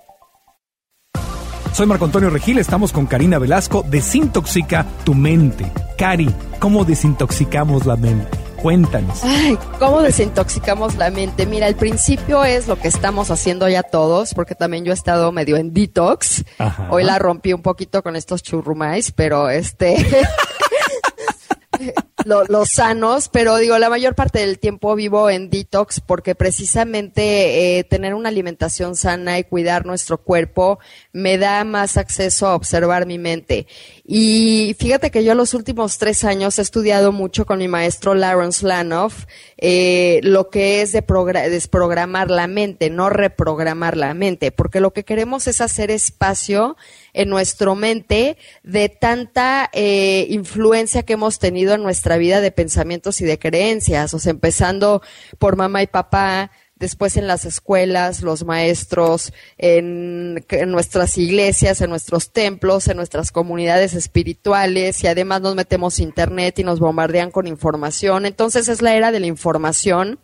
Soy 1.73 1.87
Marco 1.87 2.05
Antonio 2.05 2.31
Regil, 2.31 2.59
estamos 2.59 2.93
con 2.93 3.07
Karina 3.07 3.39
Velasco. 3.39 3.85
Desintoxica 3.89 4.85
tu 5.05 5.15
mente. 5.15 5.71
Cari, 5.97 6.29
¿cómo 6.59 6.85
desintoxicamos 6.85 7.87
la 7.87 7.97
mente? 7.97 8.42
Cuéntanos. 8.63 9.25
Ay, 9.25 9.59
¿cómo 9.81 10.03
desintoxicamos 10.03 10.95
la 10.95 11.11
mente? 11.11 11.47
Mira, 11.47 11.67
al 11.67 11.75
principio 11.75 12.45
es 12.45 12.69
lo 12.69 12.79
que 12.79 12.87
estamos 12.87 13.33
haciendo 13.33 13.69
ya 13.69 13.83
todos, 13.83 14.35
porque 14.35 14.55
también 14.55 14.85
yo 14.85 14.93
he 14.93 14.95
estado 14.95 15.33
medio 15.33 15.57
en 15.57 15.75
detox. 15.75 16.45
Hoy 16.89 17.03
la 17.03 17.19
rompí 17.19 17.53
un 17.53 17.63
poquito 17.63 18.05
con 18.05 18.15
estos 18.15 18.41
churrumais, 18.45 19.11
pero 19.11 19.51
este... 19.51 19.97
los 22.25 22.69
sanos, 22.69 23.29
pero 23.29 23.57
digo, 23.57 23.79
la 23.79 23.91
mayor 23.91 24.15
parte 24.15 24.41
del 24.41 24.59
tiempo 24.59 24.95
vivo 24.95 25.29
en 25.31 25.51
detox 25.51 26.01
porque 26.01 26.35
precisamente 26.35 27.79
eh, 27.79 27.85
tener 27.85 28.15
una 28.15 28.29
alimentación 28.29 28.97
sana 28.97 29.39
y 29.39 29.45
cuidar 29.45 29.87
nuestro 29.87 30.19
cuerpo 30.19 30.79
me 31.13 31.39
da 31.39 31.65
más 31.65 31.97
acceso 31.97 32.47
a 32.47 32.55
observar 32.55 33.07
mi 33.07 33.19
mente. 33.19 33.67
Y 34.15 34.77
fíjate 34.79 35.11
que 35.11 35.25
yo 35.25 35.35
los 35.35 35.55
últimos 35.55 35.97
tres 35.97 36.23
años 36.25 36.59
he 36.59 36.63
estudiado 36.63 37.13
mucho 37.13 37.47
con 37.47 37.61
mi 37.61 37.67
maestro 37.67 38.15
Lawrence 38.15 38.67
Lanoff 38.67 39.25
eh, 39.57 40.21
lo 40.23 40.51
que 40.51 40.83
es 40.83 40.93
de 40.93 41.03
desprogramar 41.49 42.31
la 42.31 42.47
mente, 42.47 42.91
no 42.91 43.09
reprogramar 43.09 43.97
la 43.97 44.13
mente, 44.13 44.53
porque 44.53 44.81
lo 44.81 44.93
que 44.93 45.05
queremos 45.05 45.47
es 45.47 45.63
hacer 45.63 45.91
espacio 45.91 46.77
en 47.15 47.31
nuestra 47.31 47.75
mente 47.75 48.37
de 48.63 48.91
tanta 48.91 49.71
eh, 49.73 50.27
influencia 50.29 51.05
que 51.05 51.15
hemos 51.15 51.39
tenido 51.39 51.73
en 51.73 51.83
nuestra 51.83 52.19
vida 52.19 52.43
de 52.43 52.51
pensamientos 52.51 53.23
y 53.23 53.25
de 53.25 53.39
creencias, 53.39 54.13
o 54.13 54.19
sea, 54.19 54.33
empezando 54.33 55.01
por 55.39 55.57
mamá 55.57 55.83
y 55.83 55.87
papá, 55.87 56.51
después 56.83 57.17
en 57.17 57.29
las 57.29 57.45
escuelas, 57.45 58.23
los 58.23 58.45
maestros, 58.45 59.33
en, 59.57 60.45
nuestras 60.67 61.17
iglesias, 61.17 61.81
en 61.81 61.91
nuestros 61.91 62.33
templos, 62.33 62.89
en 62.89 62.97
nuestras 62.97 63.31
comunidades 63.31 63.95
espirituales 63.95 65.05
y 65.05 65.07
además 65.07 65.43
nos 65.43 65.55
metemos 65.55 66.01
internet 66.01 66.59
y 66.59 66.65
nos 66.65 66.81
bombardean 66.81 67.31
con 67.31 67.47
información. 67.47 68.27
Entonces 68.27 68.69
es 68.69 68.83
la 68.83 68.97
era 68.97 69.13
de 69.13 69.21
la 69.21 69.29
información 69.29 70.19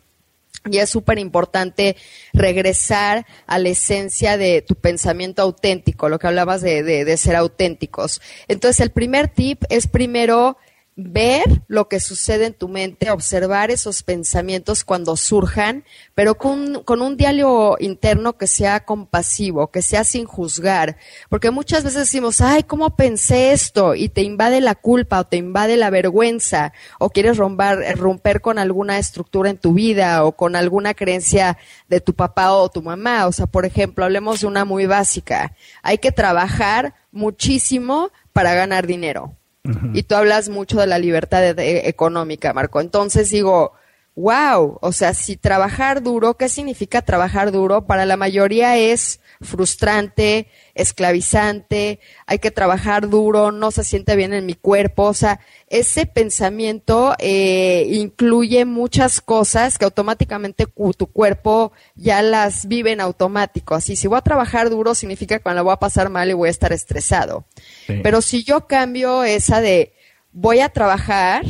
y 0.69 0.79
es 0.79 0.89
súper 0.89 1.17
importante 1.17 1.95
regresar 2.33 3.25
a 3.47 3.57
la 3.57 3.69
esencia 3.69 4.35
de 4.35 4.61
tu 4.61 4.75
pensamiento 4.75 5.41
auténtico, 5.41 6.09
lo 6.09 6.19
que 6.19 6.27
hablabas 6.27 6.61
de, 6.61 6.83
de, 6.83 7.17
ser 7.17 7.37
auténticos. 7.37 8.21
Entonces, 8.49 8.81
el 8.81 8.89
primer 8.89 9.29
tip 9.29 9.63
es 9.69 9.87
primero 9.87 10.57
ver 11.01 11.61
lo 11.67 11.87
que 11.87 11.99
sucede 11.99 12.47
en 12.47 12.53
tu 12.53 12.67
mente, 12.67 13.09
observar 13.09 13.71
esos 13.71 14.03
pensamientos 14.03 14.83
cuando 14.83 15.15
surjan, 15.15 15.85
pero 16.13 16.35
con, 16.35 16.83
con, 16.83 17.01
un 17.01 17.15
diálogo 17.15 17.77
interno 17.79 18.37
que 18.37 18.47
sea 18.47 18.81
compasivo, 18.81 19.71
que 19.71 19.81
sea 19.81 20.03
sin 20.03 20.25
juzgar, 20.25 20.97
porque 21.29 21.51
muchas 21.51 21.83
veces 21.83 22.01
decimos, 22.01 22.41
ay, 22.41 22.63
¿cómo 22.63 22.95
pensé 22.97 23.53
esto? 23.53 23.95
Y 23.95 24.09
te 24.09 24.23
invade 24.23 24.59
la 24.59 24.75
culpa 24.75 25.21
o 25.21 25.23
te 25.23 25.37
invade 25.37 25.77
la 25.77 25.89
vergüenza, 25.89 26.73
o 26.99 27.09
quieres 27.09 27.37
romper, 27.37 27.97
romper 27.97 28.41
con 28.41 28.59
alguna 28.59 28.99
estructura 28.99 29.49
en 29.49 29.57
tu 29.57 29.73
vida 29.73 30.25
o 30.25 30.33
con 30.33 30.55
alguna 30.55 30.93
creencia 30.93 31.57
de 31.87 32.01
tu 32.01 32.13
papá 32.13 32.51
o 32.51 32.69
tu 32.69 32.81
mamá. 32.81 33.25
O 33.27 33.31
sea, 33.31 33.47
por 33.47 33.65
ejemplo, 33.65 34.03
hablemos 34.03 34.41
de 34.41 34.47
una 34.47 34.65
muy 34.65 34.85
básica. 34.85 35.55
Hay 35.81 35.99
que 35.99 36.11
trabajar 36.11 36.93
muchísimo 37.11 38.11
para 38.33 38.53
ganar 38.53 38.85
dinero 38.85 39.38
y 39.93 40.03
tú 40.03 40.15
hablas 40.15 40.49
mucho 40.49 40.79
de 40.79 40.87
la 40.87 40.99
libertad 40.99 41.43
económica, 41.59 42.53
Marco. 42.53 42.81
Entonces 42.81 43.29
digo, 43.29 43.73
wow, 44.15 44.77
o 44.81 44.91
sea, 44.91 45.13
si 45.13 45.37
trabajar 45.37 46.03
duro, 46.03 46.35
¿qué 46.35 46.49
significa 46.49 47.01
trabajar 47.01 47.51
duro? 47.51 47.87
Para 47.87 48.05
la 48.05 48.17
mayoría 48.17 48.77
es 48.77 49.21
frustrante, 49.41 50.47
esclavizante, 50.75 51.99
hay 52.27 52.39
que 52.39 52.51
trabajar 52.51 53.07
duro, 53.07 53.53
no 53.53 53.71
se 53.71 53.85
siente 53.85 54.17
bien 54.17 54.33
en 54.33 54.45
mi 54.45 54.55
cuerpo, 54.55 55.03
o 55.03 55.13
sea, 55.13 55.39
ese 55.67 56.05
pensamiento 56.05 57.15
eh, 57.19 57.87
incluye 57.91 58.65
muchas 58.65 59.21
cosas 59.21 59.77
que 59.77 59.85
automáticamente 59.85 60.65
tu 60.97 61.07
cuerpo 61.07 61.71
ya 61.95 62.21
las 62.21 62.67
vive 62.67 62.91
en 62.91 62.99
automático, 62.99 63.75
así, 63.75 63.95
si 63.95 64.07
voy 64.07 64.17
a 64.17 64.21
trabajar 64.21 64.69
duro 64.69 64.95
significa 64.95 65.37
que 65.37 65.43
cuando 65.43 65.63
voy 65.63 65.73
a 65.73 65.77
pasar 65.77 66.09
mal 66.09 66.29
y 66.29 66.33
voy 66.33 66.49
a 66.49 66.51
estar 66.51 66.73
estresado, 66.73 67.45
pero 68.03 68.21
si 68.21 68.43
yo 68.43 68.67
cambio 68.67 69.23
esa 69.23 69.61
de 69.61 69.93
voy 70.33 70.59
a 70.59 70.69
trabajar, 70.69 71.45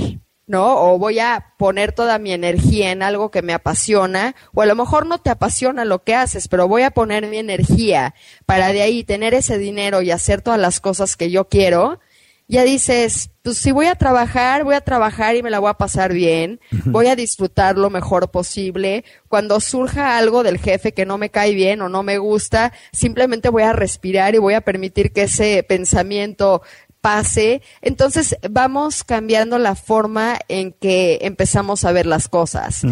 ¿no? 0.50 0.82
O 0.82 0.98
voy 0.98 1.20
a 1.20 1.54
poner 1.58 1.92
toda 1.92 2.18
mi 2.18 2.34
energía 2.34 2.90
en 2.92 3.04
algo 3.04 3.30
que 3.30 3.44
me 3.44 3.54
apasiona, 3.54 4.36
o 4.52 4.64
a 4.64 4.66
lo 4.66 4.76
mejor 4.76 5.06
no 5.06 5.20
te 5.20 5.30
apasiona 5.30 5.86
lo 5.86 6.04
que 6.04 6.16
haces, 6.16 6.48
pero 6.48 6.68
voy 6.68 6.82
a 6.82 6.90
poner 6.90 7.28
mi 7.28 7.38
energía 7.38 8.16
para 8.48 8.74
de 8.74 8.82
ahí 8.82 9.04
tener 9.04 9.36
ese 9.36 9.60
dinero 9.60 10.02
y 10.02 10.10
hacer 10.10 10.42
todas 10.42 10.60
las 10.60 10.80
cosas 10.80 11.16
que 11.16 11.30
yo 11.30 11.48
quiero, 11.48 12.00
ya 12.48 12.64
dices, 12.64 13.30
pues 13.44 13.60
si 13.60 13.72
voy 13.72 13.86
a 13.86 13.94
trabajar, 13.94 14.64
voy 14.64 14.74
a 14.74 14.82
trabajar 14.82 15.36
y 15.36 15.44
me 15.44 15.52
la 15.52 15.60
voy 15.60 15.70
a 15.70 15.76
pasar 15.76 16.14
bien, 16.14 16.60
voy 16.86 17.06
a 17.06 17.16
disfrutar 17.16 17.78
lo 17.78 17.92
mejor 17.92 18.32
posible. 18.32 19.06
Cuando 19.28 19.60
surja 19.60 20.18
algo 20.18 20.42
del 20.42 20.58
jefe 20.58 20.96
que 20.96 21.06
no 21.06 21.20
me 21.20 21.30
cae 21.30 21.54
bien 21.54 21.84
o 21.84 21.90
no 21.90 22.02
me 22.02 22.18
gusta, 22.18 22.74
simplemente 22.92 23.50
voy 23.50 23.62
a 23.62 23.74
respirar 23.74 24.34
y 24.34 24.40
voy 24.40 24.56
a 24.56 24.62
permitir 24.62 25.14
que 25.14 25.24
ese 25.24 25.62
pensamiento 25.62 26.64
pase. 27.02 27.62
Entonces 27.82 28.38
vamos 28.50 29.04
cambiando 29.04 29.58
la 29.58 29.76
forma 29.76 30.40
en 30.48 30.74
que 30.74 31.20
empezamos 31.22 31.86
a 31.86 31.92
ver 31.92 32.06
las 32.06 32.28
cosas. 32.28 32.84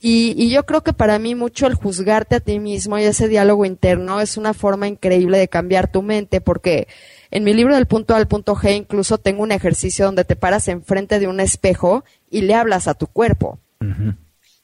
y, 0.00 0.34
y, 0.36 0.50
yo 0.50 0.66
creo 0.66 0.82
que 0.82 0.92
para 0.92 1.18
mí 1.18 1.34
mucho 1.34 1.66
el 1.66 1.74
juzgarte 1.74 2.36
a 2.36 2.40
ti 2.40 2.58
mismo 2.58 2.98
y 2.98 3.04
ese 3.04 3.28
diálogo 3.28 3.64
interno 3.64 4.20
es 4.20 4.36
una 4.36 4.54
forma 4.54 4.86
increíble 4.86 5.38
de 5.38 5.48
cambiar 5.48 5.90
tu 5.90 6.02
mente 6.02 6.40
porque 6.40 6.88
en 7.30 7.44
mi 7.44 7.52
libro 7.52 7.74
del 7.74 7.86
punto 7.86 8.14
A 8.14 8.18
al 8.18 8.28
punto 8.28 8.54
G 8.54 8.76
incluso 8.76 9.18
tengo 9.18 9.42
un 9.42 9.52
ejercicio 9.52 10.04
donde 10.06 10.24
te 10.24 10.36
paras 10.36 10.68
enfrente 10.68 11.18
de 11.18 11.26
un 11.26 11.40
espejo 11.40 12.04
y 12.30 12.42
le 12.42 12.54
hablas 12.54 12.86
a 12.86 12.94
tu 12.94 13.06
cuerpo. 13.06 13.58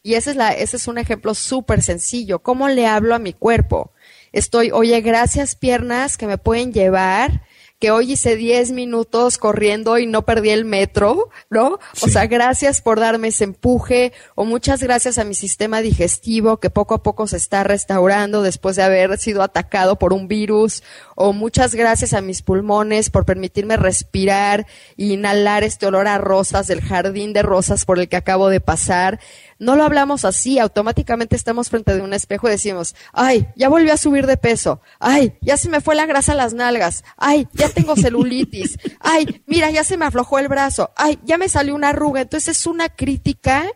Y 0.03 0.15
ese 0.15 0.31
es, 0.31 0.37
la, 0.37 0.53
ese 0.53 0.77
es 0.77 0.89
un 0.89 0.97
ejemplo 0.97 1.35
súper 1.35 1.83
sencillo. 1.83 2.39
¿Cómo 2.39 2.69
le 2.69 2.87
hablo 2.87 3.15
a 3.15 3.19
mi 3.19 3.33
cuerpo? 3.33 3.93
Estoy, 4.33 4.71
oye, 4.71 5.01
gracias 5.01 5.57
piernas 5.57 6.17
que 6.17 6.27
me 6.27 6.39
pueden 6.39 6.73
llevar 6.73 7.43
que 7.81 7.91
hoy 7.91 8.13
hice 8.13 8.37
10 8.37 8.73
minutos 8.73 9.39
corriendo 9.39 9.99
y 9.99 10.07
no 10.07 10.27
perdí 10.27 10.51
el 10.51 10.67
metro, 10.67 11.31
¿no? 11.49 11.79
O 12.03 12.09
sea, 12.09 12.27
gracias 12.27 12.83
por 12.83 13.01
darme 13.01 13.29
ese 13.29 13.45
empuje, 13.45 14.13
o 14.35 14.45
muchas 14.45 14.83
gracias 14.83 15.17
a 15.17 15.25
mi 15.25 15.35
sistema 15.35 15.81
digestivo 15.81 16.59
que 16.59 16.69
poco 16.69 16.95
a 16.95 17.03
poco 17.03 17.27
se 17.27 17.39
está 17.39 17.65
restaurando 17.65 18.43
después 18.43 18.77
de 18.77 18.83
haber 18.83 19.17
sido 19.17 19.43
atacado 19.43 19.99
por 19.99 20.13
un 20.13 20.29
virus, 20.29 20.83
o 21.17 21.33
muchas 21.33 21.75
gracias 21.75 22.13
a 22.13 22.21
mis 22.21 22.43
pulmones 22.43 23.09
por 23.09 23.25
permitirme 23.25 23.79
respirar 23.79 24.67
e 24.99 25.05
inhalar 25.05 25.65
este 25.65 25.87
olor 25.87 26.07
a 26.07 26.19
rosas 26.19 26.67
del 26.67 26.83
jardín 26.83 27.33
de 27.33 27.43
rosas 27.43 27.87
por 27.87 27.99
el 27.99 28.11
que 28.11 28.17
acabo 28.17 28.51
de 28.51 28.61
pasar 28.61 29.21
no 29.61 29.77
lo 29.77 29.85
hablamos 29.85 30.25
así, 30.25 30.59
automáticamente 30.59 31.37
estamos 31.37 31.69
frente 31.69 31.93
a 31.93 32.03
un 32.03 32.15
espejo 32.15 32.49
y 32.49 32.53
decimos, 32.53 32.97
ay, 33.13 33.47
ya 33.55 33.69
volví 33.69 33.91
a 33.91 33.99
subir 33.99 34.27
de 34.27 34.39
peso, 34.39 34.81
ay, 34.99 35.35
ya 35.43 35.57
se 35.59 35.69
me 35.69 35.83
fue 35.83 35.95
la 35.95 36.07
grasa 36.07 36.33
a 36.33 36.35
las 36.35 36.55
nalgas, 36.55 37.05
ay, 37.17 37.47
ya 37.53 37.69
tengo 37.69 37.95
celulitis, 37.95 38.79
ay, 38.99 39.43
mira, 39.47 39.71
ya 39.71 39.85
se 39.85 39.99
me 39.99 40.07
aflojó 40.07 40.39
el 40.39 40.49
brazo, 40.49 40.91
ay, 40.97 41.19
ya 41.25 41.37
me 41.37 41.49
salió 41.49 41.75
una 41.75 41.91
arruga. 41.91 42.23
Entonces 42.23 42.59
es 42.59 42.67
una 42.67 42.89
crítica 42.89 43.67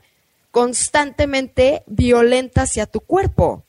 constantemente 0.51 1.85
violenta 1.87 2.63
hacia 2.63 2.87
tu 2.87 3.01
cuerpo. 3.01 3.65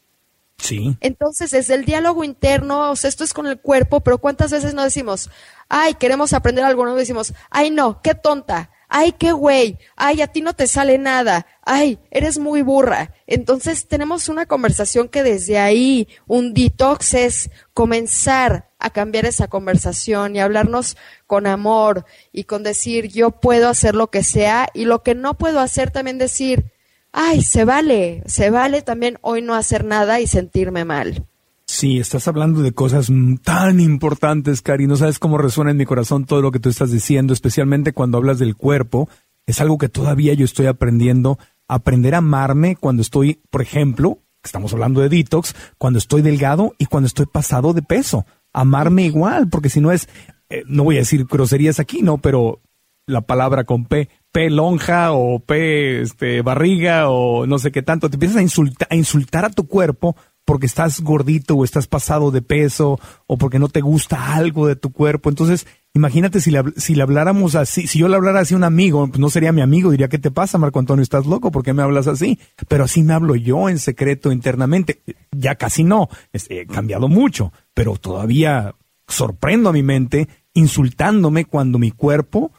Sí. 0.57 0.97
Entonces, 1.01 1.51
desde 1.51 1.75
el 1.75 1.83
diálogo 1.83 2.23
interno, 2.23 2.91
o 2.91 2.95
sea, 2.95 3.09
esto 3.09 3.25
es 3.25 3.33
con 3.33 3.45
el 3.45 3.59
cuerpo, 3.59 3.99
pero 3.99 4.19
¿cuántas 4.19 4.51
veces 4.51 4.73
no 4.73 4.83
decimos, 4.83 5.29
ay, 5.67 5.95
queremos 5.95 6.31
aprender 6.31 6.63
algo? 6.63 6.85
No 6.85 6.95
decimos, 6.95 7.33
ay, 7.49 7.71
no, 7.71 8.01
qué 8.01 8.15
tonta, 8.15 8.69
ay, 8.97 9.11
qué 9.11 9.33
güey, 9.33 9.77
ay, 9.97 10.21
a 10.21 10.27
ti 10.27 10.39
no 10.39 10.53
te 10.53 10.67
sale 10.67 10.97
nada, 10.97 11.45
ay, 11.63 11.99
eres 12.11 12.39
muy 12.39 12.61
burra. 12.61 13.13
Entonces 13.27 13.89
tenemos 13.89 14.29
una 14.29 14.45
conversación 14.45 15.09
que 15.09 15.21
desde 15.21 15.59
ahí, 15.59 16.07
un 16.27 16.53
detox 16.53 17.13
es 17.13 17.49
comenzar 17.73 18.69
a 18.79 18.89
cambiar 18.89 19.25
esa 19.25 19.49
conversación 19.49 20.37
y 20.37 20.39
hablarnos 20.39 20.95
con 21.27 21.45
amor 21.45 22.05
y 22.31 22.45
con 22.45 22.63
decir, 22.63 23.09
yo 23.09 23.31
puedo 23.31 23.67
hacer 23.67 23.95
lo 23.95 24.07
que 24.07 24.23
sea 24.23 24.69
y 24.73 24.85
lo 24.85 25.03
que 25.03 25.13
no 25.13 25.37
puedo 25.37 25.59
hacer 25.59 25.91
también 25.91 26.17
decir, 26.17 26.71
ay, 27.11 27.41
se 27.41 27.65
vale, 27.65 28.23
se 28.27 28.49
vale 28.49 28.81
también 28.81 29.17
hoy 29.19 29.41
no 29.41 29.55
hacer 29.55 29.83
nada 29.83 30.21
y 30.21 30.27
sentirme 30.27 30.85
mal. 30.85 31.27
Sí, 31.67 31.97
estás 31.97 32.27
hablando 32.27 32.61
de 32.61 32.73
cosas 32.73 33.11
tan 33.43 33.79
importantes, 33.79 34.61
Cari. 34.61 34.85
No 34.85 34.97
sabes 34.97 35.17
cómo 35.17 35.37
resuena 35.37 35.71
en 35.71 35.77
mi 35.77 35.85
corazón 35.85 36.25
todo 36.25 36.41
lo 36.41 36.51
que 36.51 36.59
tú 36.59 36.69
estás 36.69 36.91
diciendo, 36.91 37.33
especialmente 37.33 37.91
cuando 37.91 38.17
hablas 38.17 38.37
del 38.37 38.55
cuerpo. 38.55 39.09
Es 39.47 39.61
algo 39.61 39.77
que 39.77 39.89
todavía 39.89 40.33
yo 40.35 40.45
estoy 40.45 40.67
aprendiendo. 40.67 41.39
Aprender 41.67 42.13
a 42.13 42.19
amarme 42.19 42.75
cuando 42.75 43.01
estoy, 43.01 43.41
por 43.49 43.63
ejemplo, 43.63 44.19
estamos 44.43 44.73
hablando 44.73 45.01
de 45.01 45.09
detox, 45.09 45.55
cuando 45.79 45.97
estoy 45.97 46.21
delgado 46.21 46.73
y 46.77 46.85
cuando 46.85 47.07
estoy 47.07 47.25
pasado 47.25 47.73
de 47.73 47.81
peso. 47.81 48.25
Amarme 48.53 49.03
igual, 49.03 49.49
porque 49.49 49.69
si 49.69 49.81
no 49.81 49.91
es, 49.91 50.07
eh, 50.49 50.63
no 50.67 50.83
voy 50.83 50.97
a 50.97 50.99
decir 50.99 51.25
groserías 51.25 51.79
aquí, 51.79 52.03
¿no? 52.03 52.19
Pero 52.19 52.61
la 53.07 53.21
palabra 53.21 53.63
con 53.63 53.85
P, 53.85 54.09
P 54.31 54.51
lonja 54.51 55.13
o 55.13 55.39
P 55.39 56.01
este, 56.01 56.43
barriga 56.43 57.09
o 57.09 57.47
no 57.47 57.57
sé 57.57 57.71
qué 57.71 57.81
tanto, 57.81 58.09
te 58.09 58.15
empiezas 58.15 58.37
a, 58.37 58.85
a 58.89 58.95
insultar 58.95 59.45
a 59.45 59.49
tu 59.49 59.67
cuerpo 59.67 60.15
porque 60.45 60.67
estás 60.67 61.01
gordito 61.01 61.55
o 61.55 61.63
estás 61.63 61.87
pasado 61.87 62.31
de 62.31 62.41
peso 62.41 62.99
o 63.27 63.37
porque 63.37 63.59
no 63.59 63.67
te 63.67 63.81
gusta 63.81 64.35
algo 64.35 64.67
de 64.67 64.75
tu 64.75 64.91
cuerpo. 64.91 65.29
Entonces, 65.29 65.65
imagínate 65.93 66.39
si 66.39 66.51
le, 66.51 66.63
si 66.77 66.93
le 66.93 67.01
habláramos 67.01 67.55
así, 67.55 67.87
si 67.87 67.99
yo 67.99 68.07
le 68.07 68.15
hablara 68.15 68.41
así 68.41 68.53
a 68.53 68.57
un 68.57 68.63
amigo, 68.63 69.07
pues 69.07 69.19
no 69.19 69.29
sería 69.29 69.51
mi 69.51 69.61
amigo, 69.61 69.89
diría, 69.89 70.07
¿qué 70.07 70.19
te 70.19 70.31
pasa, 70.31 70.59
Marco 70.59 70.79
Antonio? 70.79 71.01
¿Estás 71.01 71.25
loco? 71.25 71.51
¿Por 71.51 71.63
qué 71.63 71.73
me 71.73 71.81
hablas 71.81 72.07
así? 72.07 72.39
Pero 72.67 72.83
así 72.83 73.01
me 73.01 73.13
hablo 73.13 73.35
yo 73.35 73.67
en 73.69 73.79
secreto 73.79 74.31
internamente. 74.31 75.01
Ya 75.31 75.55
casi 75.55 75.83
no, 75.83 76.09
he 76.31 76.67
cambiado 76.67 77.07
mucho, 77.07 77.51
pero 77.73 77.95
todavía 77.97 78.75
sorprendo 79.07 79.69
a 79.69 79.73
mi 79.73 79.83
mente 79.83 80.29
insultándome 80.53 81.45
cuando 81.45 81.79
mi 81.79 81.91
cuerpo 81.91 82.51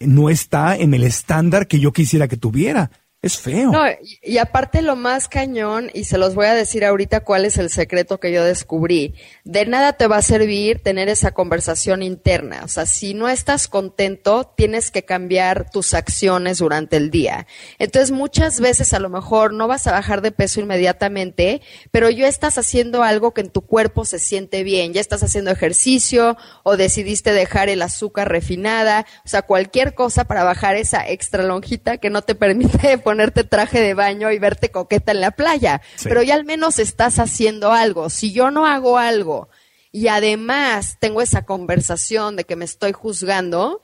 no 0.00 0.30
está 0.30 0.76
en 0.76 0.94
el 0.94 1.04
estándar 1.04 1.66
que 1.66 1.80
yo 1.80 1.92
quisiera 1.92 2.28
que 2.28 2.36
tuviera. 2.36 2.90
Es 3.20 3.36
feo. 3.36 3.72
No, 3.72 3.84
y, 4.22 4.38
aparte 4.38 4.80
lo 4.80 4.94
más 4.94 5.26
cañón, 5.26 5.90
y 5.92 6.04
se 6.04 6.18
los 6.18 6.36
voy 6.36 6.46
a 6.46 6.54
decir 6.54 6.84
ahorita 6.84 7.24
cuál 7.24 7.46
es 7.46 7.58
el 7.58 7.68
secreto 7.68 8.20
que 8.20 8.30
yo 8.30 8.44
descubrí. 8.44 9.16
De 9.42 9.66
nada 9.66 9.94
te 9.94 10.06
va 10.06 10.18
a 10.18 10.22
servir 10.22 10.80
tener 10.84 11.08
esa 11.08 11.32
conversación 11.32 12.04
interna. 12.04 12.60
O 12.62 12.68
sea, 12.68 12.86
si 12.86 13.14
no 13.14 13.28
estás 13.28 13.66
contento, 13.66 14.54
tienes 14.56 14.92
que 14.92 15.04
cambiar 15.04 15.68
tus 15.68 15.94
acciones 15.94 16.58
durante 16.58 16.96
el 16.96 17.10
día. 17.10 17.48
Entonces, 17.80 18.12
muchas 18.12 18.60
veces 18.60 18.92
a 18.92 19.00
lo 19.00 19.08
mejor 19.08 19.52
no 19.52 19.66
vas 19.66 19.88
a 19.88 19.92
bajar 19.92 20.20
de 20.20 20.30
peso 20.30 20.60
inmediatamente, 20.60 21.60
pero 21.90 22.10
ya 22.10 22.28
estás 22.28 22.56
haciendo 22.56 23.02
algo 23.02 23.34
que 23.34 23.40
en 23.40 23.50
tu 23.50 23.62
cuerpo 23.62 24.04
se 24.04 24.20
siente 24.20 24.62
bien. 24.62 24.92
Ya 24.92 25.00
estás 25.00 25.24
haciendo 25.24 25.50
ejercicio 25.50 26.36
o 26.62 26.76
decidiste 26.76 27.32
dejar 27.32 27.68
el 27.68 27.82
azúcar 27.82 28.30
refinada. 28.30 29.06
O 29.24 29.28
sea, 29.28 29.42
cualquier 29.42 29.96
cosa 29.96 30.26
para 30.26 30.44
bajar 30.44 30.76
esa 30.76 31.08
extra 31.08 31.42
lonjita 31.42 31.98
que 31.98 32.10
no 32.10 32.22
te 32.22 32.34
permite 32.36 32.98
ponerte 33.08 33.42
traje 33.42 33.80
de 33.80 33.94
baño 33.94 34.30
y 34.32 34.38
verte 34.38 34.70
coqueta 34.70 35.12
en 35.12 35.22
la 35.22 35.30
playa, 35.30 35.80
pero 36.02 36.22
ya 36.22 36.34
al 36.34 36.44
menos 36.44 36.78
estás 36.78 37.18
haciendo 37.18 37.72
algo. 37.72 38.10
Si 38.10 38.34
yo 38.34 38.50
no 38.50 38.66
hago 38.66 38.98
algo 38.98 39.48
y 39.90 40.08
además 40.08 40.98
tengo 41.00 41.22
esa 41.22 41.46
conversación 41.46 42.36
de 42.36 42.44
que 42.44 42.54
me 42.54 42.66
estoy 42.66 42.92
juzgando, 42.92 43.82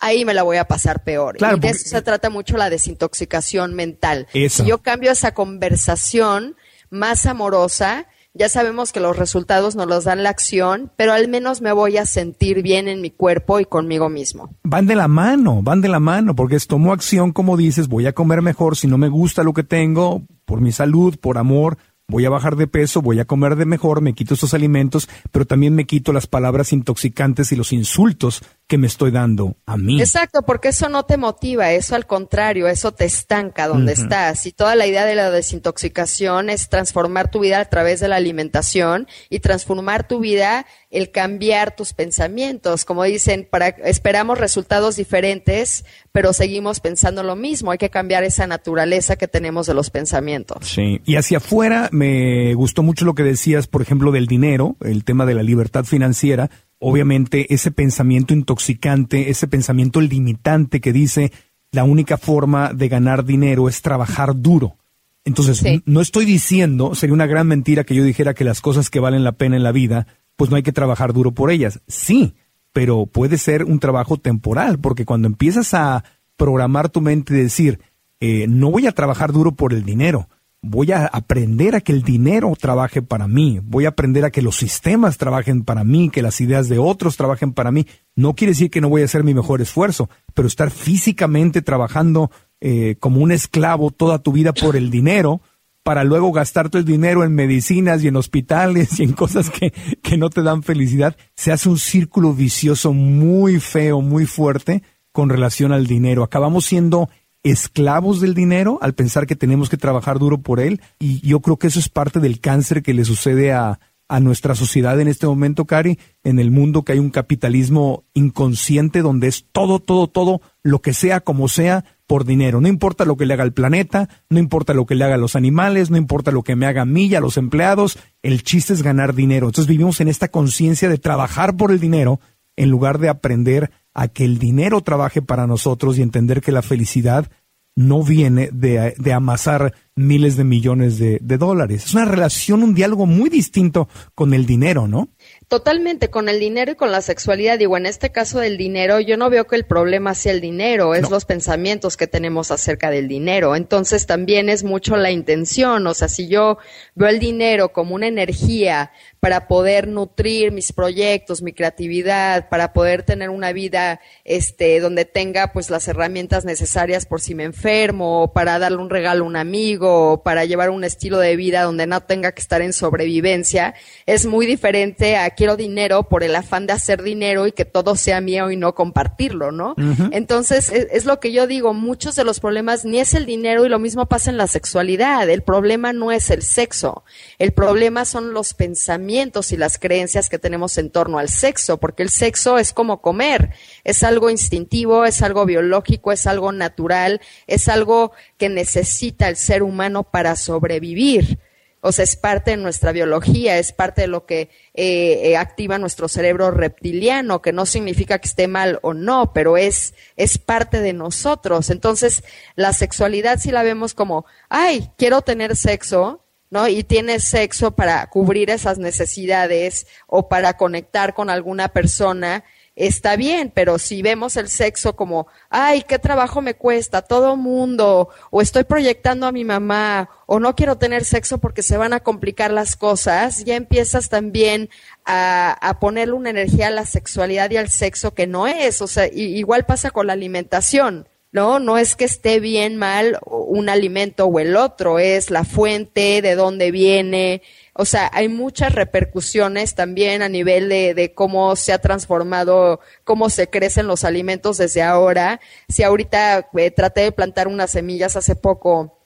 ahí 0.00 0.24
me 0.24 0.34
la 0.34 0.42
voy 0.42 0.56
a 0.56 0.66
pasar 0.66 1.04
peor. 1.04 1.36
y 1.40 1.60
de 1.60 1.68
eso 1.68 1.88
se 1.88 2.02
trata 2.02 2.30
mucho 2.30 2.56
la 2.56 2.68
desintoxicación 2.68 3.74
mental. 3.74 4.26
Si 4.32 4.66
yo 4.66 4.78
cambio 4.78 5.12
esa 5.12 5.34
conversación 5.34 6.56
más 6.90 7.26
amorosa, 7.26 8.08
ya 8.38 8.48
sabemos 8.48 8.92
que 8.92 9.00
los 9.00 9.16
resultados 9.16 9.74
nos 9.74 9.88
los 9.88 10.04
dan 10.04 10.22
la 10.22 10.30
acción, 10.30 10.92
pero 10.96 11.12
al 11.12 11.28
menos 11.28 11.60
me 11.60 11.72
voy 11.72 11.96
a 11.96 12.06
sentir 12.06 12.62
bien 12.62 12.86
en 12.86 13.00
mi 13.00 13.10
cuerpo 13.10 13.58
y 13.58 13.64
conmigo 13.64 14.08
mismo. 14.08 14.54
Van 14.62 14.86
de 14.86 14.94
la 14.94 15.08
mano, 15.08 15.60
van 15.62 15.80
de 15.80 15.88
la 15.88 15.98
mano, 15.98 16.36
porque 16.36 16.56
es 16.56 16.68
tomo 16.68 16.92
acción, 16.92 17.32
como 17.32 17.56
dices, 17.56 17.88
voy 17.88 18.06
a 18.06 18.12
comer 18.12 18.40
mejor, 18.40 18.76
si 18.76 18.86
no 18.86 18.96
me 18.96 19.08
gusta 19.08 19.42
lo 19.42 19.52
que 19.52 19.64
tengo, 19.64 20.22
por 20.44 20.60
mi 20.60 20.70
salud, 20.70 21.16
por 21.20 21.36
amor, 21.36 21.78
voy 22.06 22.24
a 22.24 22.30
bajar 22.30 22.56
de 22.56 22.66
peso, 22.66 23.02
voy 23.02 23.20
a 23.20 23.26
comer 23.26 23.56
de 23.56 23.66
mejor, 23.66 24.00
me 24.00 24.14
quito 24.14 24.34
estos 24.34 24.54
alimentos, 24.54 25.08
pero 25.32 25.44
también 25.44 25.74
me 25.74 25.84
quito 25.84 26.12
las 26.12 26.26
palabras 26.26 26.72
intoxicantes 26.72 27.52
y 27.52 27.56
los 27.56 27.72
insultos 27.72 28.42
que 28.68 28.76
me 28.76 28.86
estoy 28.86 29.10
dando 29.10 29.56
a 29.64 29.78
mí. 29.78 29.98
Exacto, 29.98 30.42
porque 30.42 30.68
eso 30.68 30.90
no 30.90 31.04
te 31.04 31.16
motiva, 31.16 31.72
eso 31.72 31.94
al 31.96 32.06
contrario, 32.06 32.68
eso 32.68 32.92
te 32.92 33.06
estanca 33.06 33.66
donde 33.66 33.94
estás. 33.94 34.44
Y 34.44 34.52
toda 34.52 34.76
la 34.76 34.86
idea 34.86 35.06
de 35.06 35.14
la 35.14 35.30
desintoxicación 35.30 36.50
es 36.50 36.68
transformar 36.68 37.30
tu 37.30 37.40
vida 37.40 37.60
a 37.60 37.64
través 37.64 37.98
de 38.00 38.08
la 38.08 38.16
alimentación 38.16 39.08
y 39.30 39.40
transformar 39.40 40.06
tu 40.06 40.20
vida 40.20 40.66
el 40.90 41.10
cambiar 41.10 41.76
tus 41.76 41.94
pensamientos. 41.94 42.84
Como 42.84 43.04
dicen, 43.04 43.48
para, 43.50 43.68
esperamos 43.68 44.38
resultados 44.38 44.96
diferentes, 44.96 45.86
pero 46.12 46.34
seguimos 46.34 46.80
pensando 46.80 47.22
lo 47.22 47.36
mismo. 47.36 47.70
Hay 47.70 47.78
que 47.78 47.88
cambiar 47.88 48.22
esa 48.22 48.46
naturaleza 48.46 49.16
que 49.16 49.28
tenemos 49.28 49.66
de 49.66 49.72
los 49.72 49.88
pensamientos. 49.88 50.68
Sí, 50.68 51.00
y 51.06 51.16
hacia 51.16 51.38
afuera 51.38 51.88
me 51.90 52.52
gustó 52.52 52.82
mucho 52.82 53.06
lo 53.06 53.14
que 53.14 53.22
decías, 53.22 53.66
por 53.66 53.80
ejemplo, 53.80 54.12
del 54.12 54.26
dinero, 54.26 54.76
el 54.82 55.04
tema 55.04 55.24
de 55.24 55.34
la 55.34 55.42
libertad 55.42 55.84
financiera. 55.84 56.50
Obviamente 56.80 57.52
ese 57.52 57.70
pensamiento 57.70 58.34
intoxicante, 58.34 59.30
ese 59.30 59.48
pensamiento 59.48 60.00
limitante 60.00 60.80
que 60.80 60.92
dice 60.92 61.32
la 61.72 61.84
única 61.84 62.16
forma 62.16 62.72
de 62.72 62.88
ganar 62.88 63.24
dinero 63.24 63.68
es 63.68 63.82
trabajar 63.82 64.40
duro. 64.40 64.76
Entonces, 65.24 65.82
no 65.84 66.00
estoy 66.00 66.24
diciendo, 66.24 66.94
sería 66.94 67.12
una 67.12 67.26
gran 67.26 67.46
mentira 67.46 67.84
que 67.84 67.94
yo 67.94 68.02
dijera 68.02 68.32
que 68.32 68.44
las 68.44 68.60
cosas 68.62 68.88
que 68.88 69.00
valen 69.00 69.24
la 69.24 69.32
pena 69.32 69.56
en 69.56 69.62
la 69.62 69.72
vida 69.72 70.06
pues 70.38 70.50
no 70.50 70.56
hay 70.56 70.62
que 70.62 70.72
trabajar 70.72 71.12
duro 71.12 71.32
por 71.32 71.50
ellas. 71.50 71.80
Sí, 71.88 72.34
pero 72.72 73.06
puede 73.06 73.38
ser 73.38 73.64
un 73.64 73.80
trabajo 73.80 74.18
temporal, 74.18 74.78
porque 74.78 75.04
cuando 75.04 75.26
empiezas 75.26 75.74
a 75.74 76.04
programar 76.36 76.88
tu 76.90 77.00
mente 77.00 77.34
y 77.34 77.42
decir, 77.42 77.80
eh, 78.20 78.46
no 78.48 78.70
voy 78.70 78.86
a 78.86 78.92
trabajar 78.92 79.32
duro 79.32 79.52
por 79.52 79.72
el 79.72 79.84
dinero, 79.84 80.28
voy 80.68 80.92
a 80.92 81.06
aprender 81.06 81.74
a 81.74 81.80
que 81.80 81.92
el 81.92 82.02
dinero 82.02 82.52
trabaje 82.58 83.02
para 83.02 83.26
mí, 83.26 83.60
voy 83.62 83.86
a 83.86 83.90
aprender 83.90 84.24
a 84.24 84.30
que 84.30 84.42
los 84.42 84.56
sistemas 84.56 85.16
trabajen 85.16 85.64
para 85.64 85.82
mí, 85.82 86.10
que 86.10 86.22
las 86.22 86.40
ideas 86.40 86.68
de 86.68 86.78
otros 86.78 87.16
trabajen 87.16 87.52
para 87.52 87.72
mí. 87.72 87.86
No 88.14 88.34
quiere 88.34 88.52
decir 88.52 88.70
que 88.70 88.80
no 88.80 88.88
voy 88.88 89.02
a 89.02 89.06
hacer 89.06 89.24
mi 89.24 89.34
mejor 89.34 89.60
esfuerzo, 89.60 90.10
pero 90.34 90.46
estar 90.46 90.70
físicamente 90.70 91.62
trabajando 91.62 92.30
eh, 92.60 92.96
como 93.00 93.20
un 93.20 93.32
esclavo 93.32 93.90
toda 93.90 94.18
tu 94.18 94.32
vida 94.32 94.52
por 94.52 94.76
el 94.76 94.90
dinero, 94.90 95.40
para 95.82 96.04
luego 96.04 96.32
gastarte 96.32 96.76
el 96.76 96.84
dinero 96.84 97.24
en 97.24 97.34
medicinas 97.34 98.04
y 98.04 98.08
en 98.08 98.16
hospitales 98.16 99.00
y 99.00 99.04
en 99.04 99.12
cosas 99.14 99.48
que, 99.48 99.72
que 100.02 100.18
no 100.18 100.28
te 100.28 100.42
dan 100.42 100.62
felicidad, 100.62 101.16
se 101.34 101.50
hace 101.50 101.70
un 101.70 101.78
círculo 101.78 102.34
vicioso 102.34 102.92
muy 102.92 103.58
feo, 103.58 104.02
muy 104.02 104.26
fuerte 104.26 104.82
con 105.12 105.30
relación 105.30 105.72
al 105.72 105.86
dinero. 105.86 106.22
Acabamos 106.22 106.66
siendo 106.66 107.08
esclavos 107.42 108.20
del 108.20 108.34
dinero 108.34 108.78
al 108.82 108.94
pensar 108.94 109.26
que 109.26 109.36
tenemos 109.36 109.68
que 109.68 109.76
trabajar 109.76 110.18
duro 110.18 110.38
por 110.38 110.60
él 110.60 110.80
y 110.98 111.26
yo 111.26 111.40
creo 111.40 111.56
que 111.56 111.68
eso 111.68 111.78
es 111.78 111.88
parte 111.88 112.20
del 112.20 112.40
cáncer 112.40 112.82
que 112.82 112.94
le 112.94 113.04
sucede 113.04 113.52
a, 113.52 113.78
a 114.08 114.20
nuestra 114.20 114.54
sociedad 114.54 114.98
en 115.00 115.08
este 115.08 115.26
momento, 115.26 115.66
Cari, 115.66 115.98
en 116.24 116.38
el 116.38 116.50
mundo 116.50 116.82
que 116.82 116.92
hay 116.92 116.98
un 116.98 117.10
capitalismo 117.10 118.04
inconsciente 118.14 119.02
donde 119.02 119.28
es 119.28 119.46
todo, 119.52 119.80
todo, 119.80 120.08
todo, 120.08 120.40
lo 120.62 120.80
que 120.80 120.94
sea, 120.94 121.20
como 121.20 121.48
sea, 121.48 121.84
por 122.06 122.24
dinero. 122.24 122.60
No 122.60 122.68
importa 122.68 123.04
lo 123.04 123.16
que 123.16 123.26
le 123.26 123.34
haga 123.34 123.44
al 123.44 123.52
planeta, 123.52 124.08
no 124.30 124.38
importa 124.38 124.72
lo 124.72 124.86
que 124.86 124.94
le 124.94 125.04
haga 125.04 125.16
a 125.16 125.18
los 125.18 125.36
animales, 125.36 125.90
no 125.90 125.98
importa 125.98 126.30
lo 126.30 126.42
que 126.42 126.56
me 126.56 126.66
haga 126.66 126.82
a 126.82 126.86
mí 126.86 127.04
y 127.04 127.14
a 127.14 127.20
los 127.20 127.36
empleados, 127.36 127.98
el 128.22 128.42
chiste 128.42 128.72
es 128.72 128.82
ganar 128.82 129.14
dinero. 129.14 129.46
Entonces 129.46 129.68
vivimos 129.68 130.00
en 130.00 130.08
esta 130.08 130.28
conciencia 130.28 130.88
de 130.88 130.98
trabajar 130.98 131.56
por 131.56 131.70
el 131.70 131.78
dinero 131.78 132.18
en 132.58 132.70
lugar 132.70 132.98
de 132.98 133.08
aprender 133.08 133.70
a 133.94 134.08
que 134.08 134.24
el 134.24 134.38
dinero 134.38 134.80
trabaje 134.82 135.22
para 135.22 135.46
nosotros 135.46 135.98
y 135.98 136.02
entender 136.02 136.40
que 136.40 136.52
la 136.52 136.62
felicidad 136.62 137.30
no 137.74 138.02
viene 138.02 138.50
de, 138.52 138.94
de 138.98 139.12
amasar 139.12 139.74
miles 139.98 140.36
de 140.36 140.44
millones 140.44 140.98
de, 140.98 141.18
de, 141.20 141.38
dólares. 141.38 141.86
Es 141.86 141.94
una 141.94 142.04
relación, 142.04 142.62
un 142.62 142.74
diálogo 142.74 143.06
muy 143.06 143.28
distinto 143.28 143.88
con 144.14 144.32
el 144.32 144.46
dinero, 144.46 144.86
¿no? 144.86 145.08
Totalmente, 145.48 146.10
con 146.10 146.28
el 146.28 146.38
dinero 146.38 146.72
y 146.72 146.74
con 146.74 146.92
la 146.92 147.00
sexualidad. 147.00 147.58
Digo, 147.58 147.76
en 147.76 147.86
este 147.86 148.12
caso 148.12 148.38
del 148.38 148.58
dinero, 148.58 149.00
yo 149.00 149.16
no 149.16 149.30
veo 149.30 149.46
que 149.46 149.56
el 149.56 149.64
problema 149.64 150.14
sea 150.14 150.32
el 150.32 150.40
dinero, 150.40 150.94
es 150.94 151.02
no. 151.02 151.10
los 151.10 151.24
pensamientos 151.24 151.96
que 151.96 152.06
tenemos 152.06 152.50
acerca 152.50 152.90
del 152.90 153.08
dinero. 153.08 153.56
Entonces 153.56 154.06
también 154.06 154.50
es 154.50 154.62
mucho 154.62 154.96
la 154.96 155.10
intención. 155.10 155.86
O 155.86 155.94
sea, 155.94 156.08
si 156.08 156.28
yo 156.28 156.58
veo 156.94 157.08
el 157.08 157.18
dinero 157.18 157.72
como 157.72 157.94
una 157.94 158.06
energía 158.06 158.92
para 159.20 159.48
poder 159.48 159.88
nutrir 159.88 160.52
mis 160.52 160.72
proyectos, 160.72 161.42
mi 161.42 161.52
creatividad, 161.52 162.48
para 162.50 162.72
poder 162.72 163.02
tener 163.02 163.30
una 163.30 163.52
vida 163.52 164.00
este 164.24 164.78
donde 164.80 165.06
tenga 165.06 165.52
pues 165.52 165.70
las 165.70 165.88
herramientas 165.88 166.44
necesarias 166.44 167.06
por 167.06 167.20
si 167.20 167.34
me 167.34 167.44
enfermo, 167.44 168.22
o 168.22 168.32
para 168.32 168.58
darle 168.58 168.78
un 168.78 168.90
regalo 168.90 169.24
a 169.24 169.26
un 169.26 169.36
amigo, 169.36 169.87
para 170.24 170.44
llevar 170.44 170.70
un 170.70 170.84
estilo 170.84 171.18
de 171.18 171.36
vida 171.36 171.62
donde 171.62 171.86
no 171.86 172.00
tenga 172.00 172.32
que 172.32 172.40
estar 172.40 172.62
en 172.62 172.72
sobrevivencia, 172.72 173.74
es 174.06 174.26
muy 174.26 174.46
diferente 174.46 175.16
a 175.16 175.30
quiero 175.30 175.56
dinero 175.56 176.04
por 176.08 176.22
el 176.22 176.34
afán 176.34 176.66
de 176.66 176.72
hacer 176.72 177.02
dinero 177.02 177.46
y 177.46 177.52
que 177.52 177.64
todo 177.64 177.96
sea 177.96 178.20
mío 178.20 178.50
y 178.50 178.56
no 178.56 178.74
compartirlo, 178.74 179.52
¿no? 179.52 179.70
Uh 179.70 179.82
-huh. 179.82 180.10
Entonces, 180.12 180.70
es, 180.70 180.86
es 180.90 181.04
lo 181.04 181.20
que 181.20 181.32
yo 181.32 181.46
digo, 181.46 181.74
muchos 181.74 182.14
de 182.16 182.24
los 182.24 182.40
problemas 182.40 182.84
ni 182.84 183.00
es 183.00 183.14
el 183.14 183.26
dinero 183.26 183.64
y 183.64 183.68
lo 183.68 183.78
mismo 183.78 184.06
pasa 184.06 184.30
en 184.30 184.36
la 184.36 184.46
sexualidad. 184.46 185.28
El 185.28 185.42
problema 185.42 185.92
no 185.92 186.12
es 186.12 186.30
el 186.30 186.42
sexo, 186.42 187.04
el 187.38 187.52
problema 187.52 188.04
son 188.04 188.32
los 188.32 188.54
pensamientos 188.54 189.52
y 189.52 189.56
las 189.56 189.78
creencias 189.78 190.28
que 190.28 190.38
tenemos 190.38 190.78
en 190.78 190.90
torno 190.90 191.18
al 191.18 191.28
sexo, 191.28 191.78
porque 191.78 192.02
el 192.02 192.10
sexo 192.10 192.58
es 192.58 192.72
como 192.72 193.00
comer, 193.00 193.50
es 193.84 194.02
algo 194.02 194.30
instintivo, 194.30 195.04
es 195.04 195.22
algo 195.22 195.44
biológico, 195.46 196.12
es 196.12 196.26
algo 196.26 196.52
natural, 196.52 197.20
es 197.46 197.68
algo 197.68 198.12
que 198.36 198.48
necesita 198.48 199.28
el 199.28 199.36
ser 199.36 199.62
humano 199.62 199.77
para 200.04 200.36
sobrevivir. 200.36 201.38
O 201.80 201.92
sea, 201.92 202.02
es 202.02 202.16
parte 202.16 202.52
de 202.52 202.56
nuestra 202.56 202.90
biología, 202.90 203.56
es 203.58 203.72
parte 203.72 204.02
de 204.02 204.08
lo 204.08 204.26
que 204.26 204.50
eh, 204.74 205.36
activa 205.36 205.78
nuestro 205.78 206.08
cerebro 206.08 206.50
reptiliano, 206.50 207.40
que 207.40 207.52
no 207.52 207.66
significa 207.66 208.18
que 208.18 208.26
esté 208.26 208.48
mal 208.48 208.80
o 208.82 208.94
no, 208.94 209.32
pero 209.32 209.56
es, 209.56 209.94
es 210.16 210.38
parte 210.38 210.80
de 210.80 210.92
nosotros. 210.92 211.70
Entonces, 211.70 212.24
la 212.56 212.72
sexualidad 212.72 213.38
si 213.38 213.52
la 213.52 213.62
vemos 213.62 213.94
como, 213.94 214.26
ay, 214.48 214.90
quiero 214.96 215.22
tener 215.22 215.54
sexo, 215.54 216.24
¿no? 216.50 216.66
Y 216.66 216.82
tienes 216.82 217.24
sexo 217.24 217.72
para 217.76 218.06
cubrir 218.08 218.50
esas 218.50 218.78
necesidades 218.78 219.86
o 220.08 220.28
para 220.28 220.56
conectar 220.56 221.14
con 221.14 221.30
alguna 221.30 221.68
persona, 221.68 222.42
está 222.78 223.16
bien, 223.16 223.50
pero 223.52 223.78
si 223.78 224.02
vemos 224.02 224.36
el 224.36 224.48
sexo 224.48 224.94
como, 224.94 225.26
ay, 225.50 225.82
qué 225.82 225.98
trabajo 225.98 226.40
me 226.40 226.54
cuesta, 226.54 227.02
todo 227.02 227.36
mundo, 227.36 228.08
o 228.30 228.40
estoy 228.40 228.64
proyectando 228.64 229.26
a 229.26 229.32
mi 229.32 229.44
mamá, 229.44 230.08
o 230.26 230.38
no 230.38 230.54
quiero 230.54 230.78
tener 230.78 231.04
sexo 231.04 231.38
porque 231.38 231.62
se 231.62 231.76
van 231.76 231.92
a 231.92 232.00
complicar 232.00 232.52
las 232.52 232.76
cosas, 232.76 233.44
ya 233.44 233.56
empiezas 233.56 234.08
también 234.08 234.70
a, 235.04 235.52
a 235.60 235.80
ponerle 235.80 236.14
una 236.14 236.30
energía 236.30 236.68
a 236.68 236.70
la 236.70 236.86
sexualidad 236.86 237.50
y 237.50 237.56
al 237.56 237.68
sexo 237.68 238.14
que 238.14 238.26
no 238.26 238.46
es, 238.46 238.80
o 238.80 238.86
sea, 238.86 239.06
y, 239.06 239.36
igual 239.36 239.66
pasa 239.66 239.90
con 239.90 240.06
la 240.06 240.12
alimentación. 240.12 241.08
No, 241.30 241.58
no 241.58 241.76
es 241.76 241.94
que 241.94 242.06
esté 242.06 242.40
bien 242.40 242.78
mal 242.78 243.18
un 243.26 243.68
alimento 243.68 244.24
o 244.24 244.40
el 244.40 244.56
otro, 244.56 244.98
es 244.98 245.30
la 245.30 245.44
fuente, 245.44 246.22
de 246.22 246.34
dónde 246.34 246.70
viene. 246.70 247.42
O 247.80 247.84
sea, 247.84 248.10
hay 248.12 248.28
muchas 248.28 248.74
repercusiones 248.74 249.76
también 249.76 250.20
a 250.22 250.28
nivel 250.28 250.68
de, 250.68 250.94
de 250.94 251.14
cómo 251.14 251.54
se 251.54 251.72
ha 251.72 251.78
transformado, 251.78 252.80
cómo 253.04 253.30
se 253.30 253.48
crecen 253.48 253.86
los 253.86 254.02
alimentos 254.02 254.58
desde 254.58 254.82
ahora. 254.82 255.38
Si 255.68 255.84
ahorita 255.84 256.48
eh, 256.56 256.72
traté 256.72 257.02
de 257.02 257.12
plantar 257.12 257.46
unas 257.46 257.70
semillas 257.70 258.16
hace 258.16 258.34
poco, 258.34 258.98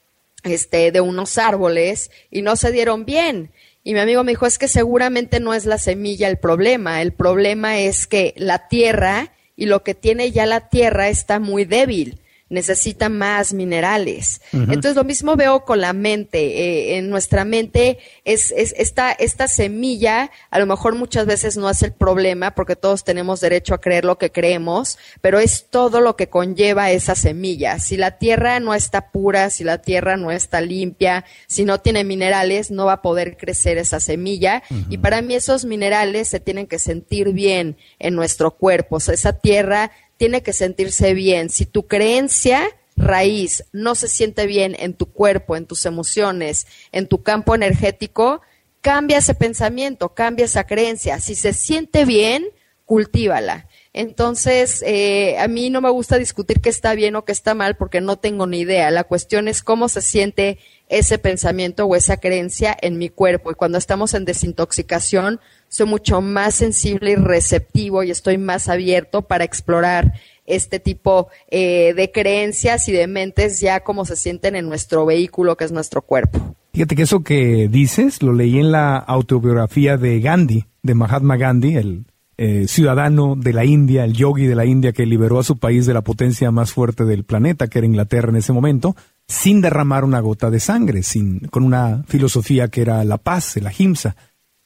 este, 0.43 0.91
de 0.91 1.03
unos 1.03 1.37
árboles 1.37 2.11
y 2.31 2.41
no 2.41 2.57
se 2.57 2.73
dieron 2.73 3.05
bien. 3.05 3.53
Y 3.85 3.93
mi 3.93 4.01
amigo 4.01 4.25
me 4.25 4.33
dijo, 4.33 4.47
es 4.47 4.57
que 4.57 4.69
seguramente 4.69 5.39
no 5.39 5.53
es 5.53 5.67
la 5.67 5.77
semilla 5.77 6.29
el 6.29 6.39
problema, 6.39 7.03
el 7.03 7.13
problema 7.13 7.79
es 7.79 8.07
que 8.07 8.33
la 8.39 8.69
tierra 8.69 9.35
y 9.55 9.67
lo 9.67 9.83
que 9.83 9.95
tiene 9.95 10.33
ya 10.33 10.47
la 10.47 10.71
tierra 10.71 11.11
está 11.11 11.41
muy 11.41 11.67
débil 11.67 12.22
necesita 12.53 13.09
más 13.09 13.55
minerales. 13.55 14.41
Uh 14.53 14.59
-huh. 14.59 14.75
Entonces 14.75 14.95
lo 14.95 15.05
mismo 15.05 15.37
veo 15.37 15.65
con 15.65 15.81
la 15.81 15.93
mente. 15.93 16.39
Eh, 16.39 16.99
en 16.99 17.09
nuestra 17.09 17.45
mente 17.45 17.99
es, 18.25 18.53
es 18.53 18.75
esta, 18.77 19.11
esta 19.13 19.49
semilla, 19.49 20.31
a 20.51 20.59
lo 20.59 20.67
mejor 20.67 20.95
muchas 20.95 21.27
veces 21.27 21.57
no 21.57 21.69
es 21.71 21.83
el 21.83 21.93
problema 21.93 22.53
porque 22.55 22.77
todos 22.77 23.05
tenemos 23.05 23.41
derecho 23.41 23.75
a 23.75 23.81
creer 23.81 24.05
lo 24.05 24.19
que 24.19 24.31
creemos, 24.31 24.99
pero 25.21 25.39
es 25.39 25.67
todo 25.71 26.01
lo 26.01 26.15
que 26.15 26.29
conlleva 26.29 26.91
esa 26.91 27.15
semilla. 27.15 27.79
Si 27.79 27.97
la 27.97 28.19
tierra 28.19 28.61
no 28.61 28.75
está 28.75 29.11
pura, 29.11 29.49
si 29.49 29.65
la 29.65 29.79
tierra 29.79 30.17
no 30.17 30.31
está 30.31 30.61
limpia, 30.61 31.25
si 31.47 31.65
no 31.65 31.81
tiene 31.81 32.05
minerales, 32.05 32.71
no 32.71 32.87
va 32.87 32.95
a 32.95 33.03
poder 33.03 33.39
crecer 33.39 33.79
esa 33.79 33.99
semilla. 33.99 34.63
Uh 34.71 34.75
-huh. 34.75 34.87
Y 34.91 34.99
para 34.99 35.23
mí 35.23 35.35
esos 35.35 35.65
minerales 35.65 36.29
se 36.29 36.39
tienen 36.39 36.67
que 36.67 36.79
sentir 36.79 37.33
bien 37.33 37.79
en 37.99 38.15
nuestro 38.15 38.51
cuerpo. 38.51 38.97
O 38.97 39.01
sea, 39.01 39.15
esa 39.15 39.33
tierra 39.33 39.91
tiene 40.23 40.45
que 40.45 40.53
sentirse 40.53 41.15
bien. 41.15 41.51
Si 41.51 41.67
tu 41.67 41.89
creencia 41.89 42.63
raíz 42.97 43.65
no 43.73 43.97
se 43.97 44.07
siente 44.07 44.47
bien 44.47 44.77
en 44.79 44.95
tu 44.95 45.07
cuerpo, 45.07 45.57
en 45.57 45.67
tus 45.67 45.85
emociones, 45.85 46.69
en 46.93 47.09
tu 47.09 47.25
campo 47.25 47.57
energético, 47.57 48.41
cambia 48.81 49.19
ese 49.19 49.35
pensamiento, 49.35 50.15
cambia 50.15 50.45
esa 50.45 50.63
creencia. 50.63 51.19
Si 51.19 51.35
se 51.35 51.53
siente 51.53 52.05
bien, 52.05 52.47
cultívala. 52.85 53.67
Entonces, 53.93 54.85
eh, 54.87 55.37
a 55.41 55.49
mí 55.49 55.71
no 55.71 55.81
me 55.81 55.91
gusta 55.91 56.19
discutir 56.19 56.61
qué 56.61 56.69
está 56.69 56.95
bien 56.95 57.17
o 57.17 57.25
qué 57.25 57.33
está 57.33 57.55
mal 57.55 57.77
porque 57.77 58.01
no 58.01 58.17
tengo 58.17 58.47
ni 58.47 58.61
idea. 58.61 58.93
La 58.93 59.03
cuestión 59.03 59.49
es 59.49 59.61
cómo 59.61 59.89
se 59.89 60.03
siente 60.03 60.61
ese 60.89 61.19
pensamiento 61.19 61.87
o 61.87 61.97
esa 61.97 62.19
creencia 62.19 62.77
en 62.81 62.97
mi 62.97 63.09
cuerpo. 63.09 63.51
Y 63.51 63.55
cuando 63.55 63.77
estamos 63.77 64.15
en 64.15 64.25
desintoxicación, 64.25 65.41
soy 65.73 65.87
mucho 65.87 66.21
más 66.21 66.55
sensible 66.55 67.13
y 67.13 67.17
receptivo 67.17 68.03
y 68.03 68.11
estoy 68.11 68.37
más 68.37 68.69
abierto 68.69 69.23
para 69.23 69.45
explorar 69.45 70.13
este 70.45 70.81
tipo 70.81 71.29
eh, 71.51 71.95
de 71.95 72.13
creencias 72.13 72.91
y 72.91 72.93
de 72.93 73.07
mentes 73.07 73.59
ya 73.59 73.81
como 73.81 74.05
se 74.05 74.17
sienten 74.17 74.55
en 74.55 74.69
nuestro 74.69 75.07
vehículo 75.07 75.57
que 75.57 75.65
es 75.65 75.73
nuestro 75.73 76.03
cuerpo. 76.03 76.57
Fíjate 76.75 76.95
que 76.95 77.03
eso 77.03 77.25
que 77.25 77.69
dices 77.71 78.23
lo 78.23 78.35
leí 78.35 78.59
en 78.59 78.71
la 78.71 78.99
autobiografía 78.99 79.97
de 79.97 80.21
Gandhi, 80.21 80.67
de 80.83 80.95
Mahatma 80.95 81.39
Gandhi, 81.39 81.77
el 81.77 82.05
eh, 82.37 82.67
ciudadano 82.69 83.35
de 83.35 83.55
la 83.55 83.65
India, 83.65 84.05
el 84.05 84.13
yogi 84.13 84.45
de 84.45 84.55
la 84.55 84.67
India 84.67 84.93
que 84.93 85.07
liberó 85.07 85.39
a 85.39 85.45
su 85.45 85.57
país 85.57 85.87
de 85.87 85.95
la 85.95 86.03
potencia 86.03 86.51
más 86.51 86.73
fuerte 86.73 87.07
del 87.07 87.25
planeta, 87.25 87.69
que 87.69 87.79
era 87.79 87.87
Inglaterra 87.87 88.29
en 88.29 88.37
ese 88.37 88.53
momento, 88.53 88.95
sin 89.27 89.63
derramar 89.63 90.05
una 90.05 90.21
gota 90.21 90.51
de 90.51 90.61
sangre, 90.61 91.03
sin, 91.03 91.41
con 91.49 91.65
una 91.65 92.05
filosofía 92.09 92.69
que 92.69 92.83
era 92.83 93.03
la 93.05 93.17
paz, 93.17 93.57
la 93.57 93.71
ahimsa. 93.71 94.17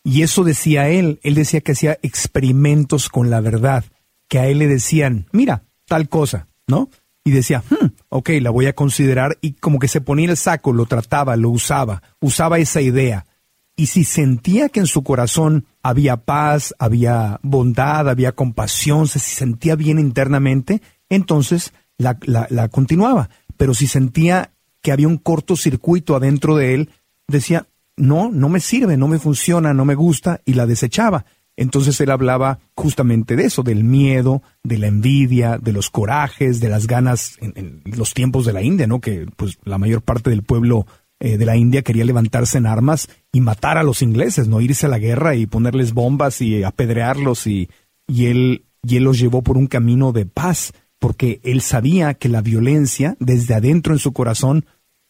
Y 0.07 0.23
eso 0.23 0.45
decía 0.45 0.89
él, 0.89 1.19
él 1.25 1.35
decía 1.35 1.63
que 1.63 1.73
hacía 1.73 1.99
experimentos 2.01 3.09
con 3.09 3.29
la 3.29 3.41
verdad, 3.41 3.85
que 4.29 4.39
a 4.39 4.47
él 4.47 4.61
le 4.61 4.69
decían, 4.69 5.27
mira, 5.33 5.65
tal 5.85 6.09
cosa, 6.09 6.47
¿no? 6.69 6.91
Y 7.25 7.33
decía, 7.33 7.65
hmm, 7.69 7.87
ok, 8.11 8.31
la 8.41 8.51
voy 8.51 8.67
a 8.67 8.73
considerar 8.73 9.37
y 9.41 9.55
como 9.55 9.81
que 9.81 9.89
se 9.89 10.01
ponía 10.01 10.31
el 10.31 10.37
saco, 10.37 10.73
lo 10.73 10.87
trataba, 10.87 11.35
lo 11.35 11.51
usaba, 11.51 12.05
usaba 12.21 12.61
esa 12.61 12.81
idea. 12.81 13.27
Y 13.75 13.87
si 13.87 14.05
sentía 14.05 14.69
que 14.69 14.79
en 14.79 14.87
su 14.87 15.03
corazón 15.03 15.67
había 15.83 16.19
paz, 16.19 16.73
había 16.79 17.41
bondad, 17.43 18.09
había 18.09 18.31
compasión, 18.31 19.09
se 19.09 19.19
sentía 19.19 19.75
bien 19.75 19.99
internamente, 19.99 20.83
entonces 21.09 21.73
la, 21.99 22.17
la, 22.23 22.47
la 22.49 22.69
continuaba. 22.69 23.29
Pero 23.57 23.75
si 23.75 23.89
sentía 23.89 24.53
que 24.83 24.93
había 24.93 25.09
un 25.09 25.19
cortocircuito 25.19 26.15
adentro 26.15 26.55
de 26.55 26.75
él, 26.75 26.91
decía, 27.27 27.67
no, 27.97 28.31
no 28.31 28.49
me 28.49 28.61
sirve, 28.61 28.97
no 28.97 29.09
me 29.09 29.19
funciona, 29.19 29.75
no 29.75 29.85
me 29.85 29.95
gusta 29.95 30.41
y 30.45 30.55
la 30.55 30.67
desechaba. 30.67 31.25
Entonces 31.57 31.99
él 32.01 32.11
hablaba 32.11 32.59
justamente 32.75 33.35
de 33.35 33.45
eso, 33.45 33.63
del 33.63 33.83
miedo, 33.83 34.43
de 34.63 34.79
la 34.79 34.89
envidia, 34.89 35.59
de 35.59 35.73
los 35.73 35.91
corajes, 35.91 36.61
de 36.61 36.69
las 36.69 36.87
ganas 36.87 37.39
en, 37.41 37.81
los 37.85 38.13
tiempos 38.13 38.45
de 38.45 38.53
la 38.53 38.63
India, 38.63 38.87
¿no? 38.87 39.01
Que 39.01 39.27
pues 39.37 39.59
la 39.65 39.79
mayor 39.79 40.03
parte 40.03 40.29
del 40.29 40.43
pueblo 40.43 40.87
eh, 41.19 41.39
de 41.39 41.47
la 41.47 41.57
India 41.57 41.81
quería 41.81 42.05
levantarse 42.05 42.59
en 42.59 42.67
armas 42.67 43.09
y 43.33 43.41
matar 43.41 43.79
a 43.79 43.83
los 43.83 44.03
ingleses, 44.03 44.49
no 44.49 44.61
irse 44.61 44.85
a 44.85 44.91
la 44.91 44.99
guerra 44.99 45.35
y 45.35 45.47
ponerles 45.47 45.95
bombas 45.95 46.43
y 46.43 46.63
apedrearlos 46.63 47.47
y, 47.47 47.71
y 48.07 48.27
él, 48.27 48.67
y 48.83 48.97
él 48.97 49.05
los 49.05 49.19
llevó 49.19 49.43
por 49.43 49.57
un 49.57 49.67
camino 49.67 50.13
de 50.13 50.27
paz, 50.27 50.75
porque 50.99 51.41
él 51.43 51.63
sabía 51.63 52.13
que 52.13 52.29
la 52.29 52.43
violencia 52.43 53.17
desde 53.19 53.55
adentro 53.55 53.95
en 53.95 53.99
su 53.99 54.13
corazón 54.13 54.67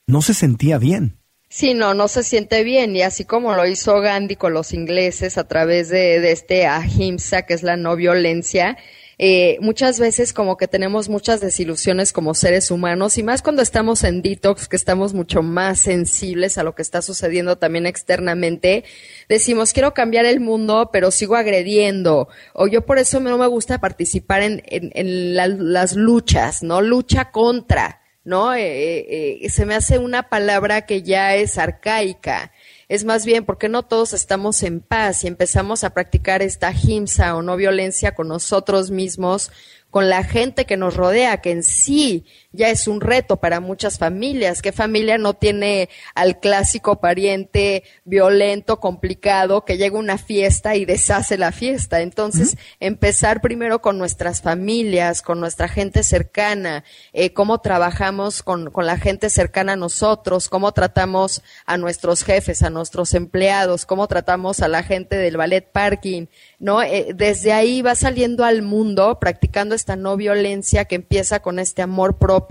no 0.07 0.23
se 0.23 0.33
sentía 0.33 0.79
bien. 0.79 1.17
Sí, 1.49 1.75
no, 1.75 1.95
no 1.95 2.09
se 2.09 2.25
siente 2.25 2.65
bien 2.65 2.97
y 2.97 3.03
así 3.03 3.25
como 3.25 3.55
lo 3.55 3.67
hizo 3.67 4.01
Gandhi 4.01 4.35
con 4.37 4.53
los 4.53 4.73
ingleses 4.73 5.39
a 5.39 5.47
través 5.47 5.89
de, 5.89 6.31
este 6.33 6.67
ahimsa, 6.67 7.43
que 7.43 7.55
es 7.55 7.63
la 7.63 7.77
no 7.77 7.95
violencia, 7.95 8.77
eh, 9.19 9.57
muchas 9.61 9.99
veces 10.01 10.33
como 10.35 10.57
que 10.57 10.69
tenemos 10.69 11.09
muchas 11.09 11.41
desilusiones 11.41 12.13
como 12.13 12.35
seres 12.35 12.71
humanos 12.71 13.17
y 13.17 13.23
más 13.23 13.43
cuando 13.43 13.63
estamos 13.63 14.05
en 14.05 14.23
detox, 14.23 14.69
que 14.69 14.77
estamos 14.77 15.15
mucho 15.15 15.43
más 15.43 15.81
sensibles 15.81 16.59
a 16.59 16.65
lo 16.65 16.75
que 16.75 16.83
está 16.83 17.01
sucediendo 17.01 17.57
también 17.57 17.87
externamente, 17.87 18.85
decimos 19.29 19.73
quiero 19.73 19.95
cambiar 19.95 20.27
el 20.27 20.41
mundo 20.41 20.91
pero 20.93 21.11
sigo 21.11 21.37
agrediendo 21.37 22.29
o 22.55 22.67
yo 22.67 22.85
por 22.85 22.99
eso 22.99 23.21
no 23.21 23.39
me 23.39 23.47
gusta 23.47 23.79
participar 23.79 24.43
en, 24.43 24.63
en, 24.67 25.35
las 25.35 25.95
luchas, 25.95 26.63
¿no? 26.63 26.83
Lucha 26.83 27.31
contra. 27.31 28.03
¿No? 28.27 28.53
Eh, 28.55 28.61
eh, 28.61 29.39
eh, 29.41 29.51
se 29.51 29.65
me 29.65 29.75
hace 29.75 29.99
una 29.99 30.29
palabra 30.29 30.85
que 30.85 31.03
ya 31.03 31.37
es 31.37 31.57
arcaica 31.57 32.53
es 32.89 33.05
más 33.05 33.27
bien 33.27 33.45
porque 33.45 33.69
no 33.69 33.83
todos 33.83 34.13
estamos 34.13 34.63
en 34.63 34.81
paz 34.81 35.25
y 35.25 35.27
empezamos 35.27 35.83
a 35.83 35.91
practicar 35.91 36.43
esta 36.43 36.73
himsa 36.73 37.35
o 37.35 37.43
no 37.43 37.57
violencia 37.57 38.15
con 38.15 38.29
nosotros 38.29 38.91
mismos, 38.93 39.51
con 39.91 40.09
la 40.09 40.23
gente 40.23 40.67
que 40.67 40.77
nos 40.77 40.95
rodea, 40.95 41.41
que 41.41 41.51
en 41.51 41.65
sí 41.65 42.27
ya 42.57 42.71
es 42.71 42.89
un 42.89 43.01
reto 43.01 43.37
para 43.37 43.61
muchas 43.61 43.99
familias. 43.99 44.63
¿Qué 44.63 44.73
familia 44.73 45.19
no 45.19 45.35
tiene 45.35 45.89
al 46.15 46.41
clásico 46.41 47.01
pariente 47.01 47.85
violento, 48.05 48.81
complicado, 48.81 49.65
que 49.65 49.77
llega 49.77 49.97
a 49.97 50.01
una 50.01 50.19
fiesta 50.19 50.75
y 50.75 50.85
deshace 50.85 51.39
la 51.39 51.53
fiesta? 51.53 52.01
Entonces, 52.01 52.57
empezar 52.81 53.41
primero 53.41 53.81
con 53.81 53.99
nuestras 53.99 54.43
familias, 54.43 55.23
con 55.23 55.39
nuestra 55.39 55.69
gente 55.69 56.03
cercana, 56.03 56.83
eh, 57.13 57.33
cómo 57.33 57.61
trabajamos 57.61 58.43
con, 58.43 58.71
con 58.71 58.87
la 58.87 58.99
gente 58.99 59.31
cercana 59.31 59.75
a 59.75 59.77
nosotros, 59.77 60.49
cómo 60.49 60.73
tratamos 60.73 61.43
a 61.67 61.77
nuestros 61.77 62.25
jefes, 62.25 62.63
a 62.63 62.71
nuestros 62.71 63.15
empleados, 63.15 63.85
cómo 63.85 64.09
tratamos 64.09 64.61
a 64.61 64.69
la 64.69 64.83
gente 64.83 65.17
del 65.17 65.37
ballet 65.37 65.71
parking, 65.71 66.27
¿no? 66.59 66.83
Eh, 66.83 67.13
desde 67.15 67.53
ahí 67.53 67.83
va 67.83 67.95
saliendo 67.95 68.45
al 68.45 68.63
mundo 68.63 69.19
practicando 69.21 69.75
esta 69.75 69.97
no 69.97 70.17
violencia 70.17 70.87
que 70.87 70.95
empieza 70.95 71.41
con 71.41 71.59
este 71.59 71.83
amor 71.83 72.17
propio 72.17 72.46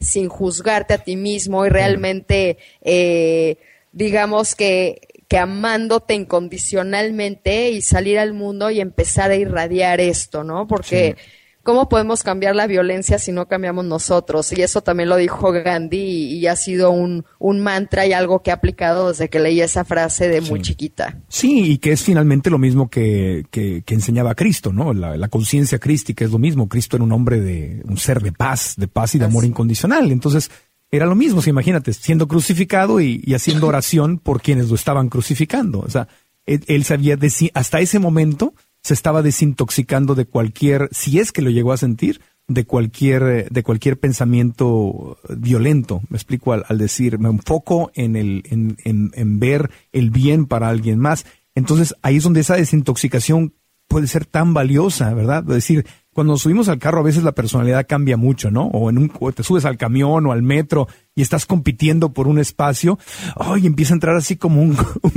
sin 0.00 0.28
juzgarte 0.28 0.94
a 0.94 0.98
ti 0.98 1.16
mismo 1.16 1.66
y 1.66 1.68
realmente, 1.68 2.58
eh, 2.82 3.56
digamos 3.92 4.54
que 4.54 5.08
amándote 5.36 6.14
incondicionalmente 6.14 7.70
y 7.70 7.82
salir 7.82 8.18
al 8.18 8.32
mundo 8.32 8.70
y 8.70 8.80
empezar 8.80 9.30
a 9.30 9.36
irradiar 9.36 10.00
esto, 10.00 10.44
¿no? 10.44 10.66
Porque 10.66 11.16
¿Cómo 11.68 11.86
podemos 11.90 12.22
cambiar 12.22 12.56
la 12.56 12.66
violencia 12.66 13.18
si 13.18 13.30
no 13.30 13.46
cambiamos 13.46 13.84
nosotros? 13.84 14.56
Y 14.56 14.62
eso 14.62 14.80
también 14.80 15.10
lo 15.10 15.18
dijo 15.18 15.52
Gandhi 15.52 15.98
y, 15.98 16.46
ha 16.46 16.56
sido 16.56 16.90
un, 16.90 17.26
un, 17.38 17.60
mantra 17.60 18.06
y 18.06 18.14
algo 18.14 18.42
que 18.42 18.50
ha 18.50 18.54
aplicado 18.54 19.10
desde 19.10 19.28
que 19.28 19.38
leí 19.38 19.60
esa 19.60 19.84
frase 19.84 20.28
de 20.28 20.40
muy 20.40 20.62
chiquita. 20.62 21.20
Sí, 21.28 21.72
y 21.72 21.76
que 21.76 21.92
es 21.92 22.02
finalmente 22.02 22.48
lo 22.48 22.56
mismo 22.56 22.88
que, 22.88 23.44
que, 23.50 23.84
enseñaba 23.86 24.34
Cristo, 24.34 24.72
¿no? 24.72 24.94
La, 24.94 25.28
conciencia 25.28 25.78
crística 25.78 26.24
es 26.24 26.30
lo 26.30 26.38
mismo. 26.38 26.70
Cristo 26.70 26.96
era 26.96 27.04
un 27.04 27.12
hombre 27.12 27.38
de, 27.38 27.82
un 27.84 27.98
ser 27.98 28.22
de 28.22 28.32
paz, 28.32 28.72
de 28.78 28.88
paz 28.88 29.16
y 29.16 29.18
de 29.18 29.26
amor 29.26 29.44
incondicional. 29.44 30.10
Entonces, 30.10 30.50
era 30.90 31.04
lo 31.04 31.16
mismo, 31.16 31.42
si 31.42 31.50
imagínate, 31.50 31.92
siendo 31.92 32.28
crucificado 32.28 32.98
y, 32.98 33.20
y, 33.22 33.34
haciendo 33.34 33.66
oración 33.68 34.20
por 34.20 34.40
quienes 34.40 34.70
lo 34.70 34.74
estaban 34.74 35.10
crucificando. 35.10 35.80
O 35.80 35.90
sea, 35.90 36.08
él, 36.46 36.64
él 36.66 36.84
sabía 36.84 37.18
decir, 37.18 37.50
hasta 37.52 37.78
ese 37.80 37.98
momento, 37.98 38.54
se 38.82 38.94
estaba 38.94 39.22
desintoxicando 39.22 40.14
de 40.14 40.26
cualquier, 40.26 40.88
si 40.92 41.18
es 41.18 41.32
que 41.32 41.42
lo 41.42 41.50
llegó 41.50 41.72
a 41.72 41.76
sentir, 41.76 42.20
de 42.48 42.64
cualquier, 42.64 43.50
de 43.50 43.62
cualquier 43.62 44.00
pensamiento 44.00 45.18
violento. 45.28 46.00
Me 46.08 46.16
explico 46.16 46.54
al, 46.54 46.78
decir, 46.78 47.18
me 47.18 47.28
enfoco 47.28 47.90
en, 47.94 48.16
el, 48.16 48.42
en, 48.46 48.78
en, 48.84 49.10
en 49.14 49.38
ver 49.38 49.70
el 49.92 50.10
bien 50.10 50.46
para 50.46 50.68
alguien 50.70 50.98
más. 50.98 51.26
Entonces 51.54 51.94
ahí 52.02 52.16
es 52.16 52.22
donde 52.24 52.40
esa 52.40 52.56
desintoxicación 52.56 53.54
puede 53.86 54.06
ser 54.06 54.24
tan 54.24 54.54
valiosa, 54.54 55.12
¿verdad? 55.14 55.44
Es 55.48 55.54
decir, 55.54 55.86
cuando 56.18 56.36
subimos 56.36 56.68
al 56.68 56.80
carro 56.80 56.98
a 56.98 57.04
veces 57.04 57.22
la 57.22 57.30
personalidad 57.30 57.86
cambia 57.86 58.16
mucho, 58.16 58.50
¿no? 58.50 58.64
O 58.72 58.90
en 58.90 58.98
un 58.98 59.12
te 59.32 59.44
subes 59.44 59.64
al 59.64 59.76
camión 59.76 60.26
o 60.26 60.32
al 60.32 60.42
metro 60.42 60.88
y 61.14 61.22
estás 61.22 61.46
compitiendo 61.46 62.12
por 62.12 62.26
un 62.26 62.40
espacio, 62.40 62.98
ay, 63.36 63.68
empieza 63.68 63.94
a 63.94 63.98
entrar 63.98 64.16
así 64.16 64.34
como 64.34 64.60
un, 64.62 64.74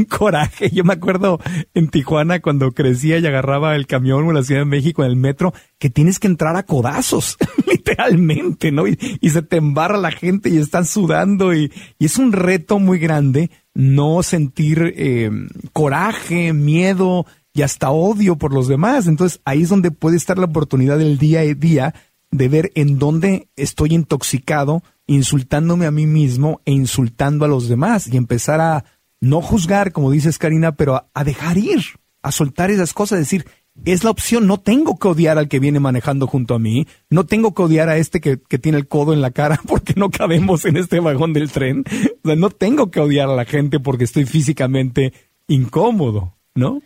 coraje. 0.08 0.70
Yo 0.70 0.84
me 0.84 0.94
acuerdo 0.94 1.40
en 1.74 1.90
Tijuana 1.90 2.40
cuando 2.40 2.72
crecía 2.74 3.18
y 3.18 3.26
agarraba 3.26 3.76
el 3.76 3.88
camión 3.88 4.28
o 4.28 4.32
la 4.32 4.44
Ciudad 4.44 4.62
de 4.62 4.66
México 4.66 5.04
en 5.04 5.10
el 5.10 5.16
metro 5.16 5.56
que 5.80 5.90
tienes 5.90 6.20
que 6.20 6.28
entrar 6.28 6.56
a 6.56 6.68
codazos, 6.68 7.36
literalmente, 7.68 8.72
¿no? 8.72 8.86
Y, 8.86 8.96
se 9.28 9.42
te 9.42 9.58
embarra 9.58 9.98
la 9.98 10.12
gente 10.12 10.50
y 10.50 10.58
estás 10.58 10.88
sudando 10.92 11.52
y, 11.56 11.72
es 11.98 12.20
un 12.20 12.32
reto 12.32 12.78
muy 12.78 13.00
grande 13.00 13.50
no 13.74 14.22
sentir 14.22 14.94
eh, 14.96 15.32
coraje, 15.74 16.54
miedo, 16.54 17.26
y 17.54 17.62
hasta 17.62 17.92
odio 17.92 18.38
por 18.38 18.54
los 18.54 18.68
demás. 18.68 19.08
Entonces 19.08 19.42
ahí 19.46 19.64
es 19.64 19.70
donde 19.70 19.92
puede 19.92 20.18
estar 20.18 20.38
la 20.38 20.46
oportunidad 20.46 20.98
del 20.98 21.18
día 21.18 21.42
a 21.42 21.44
día 21.44 21.94
de 22.32 22.48
ver 22.48 22.72
en 22.76 22.98
dónde 22.98 23.50
estoy 23.56 23.94
intoxicado, 23.94 24.84
insultándome 25.06 25.86
a 25.86 25.92
mí 25.92 26.08
mismo 26.08 26.62
e 26.66 26.72
insultando 26.72 27.46
a 27.46 27.50
los 27.50 27.68
demás 27.68 28.08
y 28.08 28.18
empezar 28.18 28.62
a 28.62 28.86
no 29.20 29.42
juzgar, 29.42 29.92
como 29.92 30.12
dices 30.12 30.38
Karina, 30.38 30.76
pero 30.76 31.08
a, 31.14 31.24
dejar 31.24 31.58
ir, 31.58 31.82
a 32.24 32.32
soltar 32.32 32.72
esas 32.72 32.94
cosas, 32.94 33.20
decir, 33.20 33.46
es 33.86 34.04
la 34.04 34.10
opción, 34.10 34.48
no 34.48 34.60
tengo 34.60 34.98
que 34.98 35.08
odiar 35.08 35.38
al 35.38 35.48
que 35.48 35.60
viene 35.60 35.80
manejando 35.80 36.26
junto 36.26 36.56
a 36.56 36.60
mí, 36.60 36.88
no 37.10 37.26
tengo 37.26 37.54
que 37.54 37.62
odiar 37.62 37.90
a 37.90 37.98
este 37.98 38.20
que, 38.20 38.40
que 38.42 38.58
tiene 38.58 38.78
el 38.78 38.88
codo 38.88 39.14
en 39.14 39.22
la 39.22 39.32
cara 39.32 39.60
porque 39.68 39.94
no 39.96 40.10
cabemos 40.10 40.66
en 40.66 40.78
este 40.78 41.00
vagón 41.00 41.34
del 41.34 41.52
tren, 41.52 41.84
o 42.24 42.28
sea, 42.28 42.36
no 42.36 42.50
tengo 42.50 42.90
que 42.90 43.00
odiar 43.00 43.30
a 43.30 43.36
la 43.36 43.46
gente 43.46 43.80
porque 43.80 44.06
estoy 44.06 44.26
físicamente 44.26 45.14
incómodo, 45.48 46.38
¿no? 46.56 46.82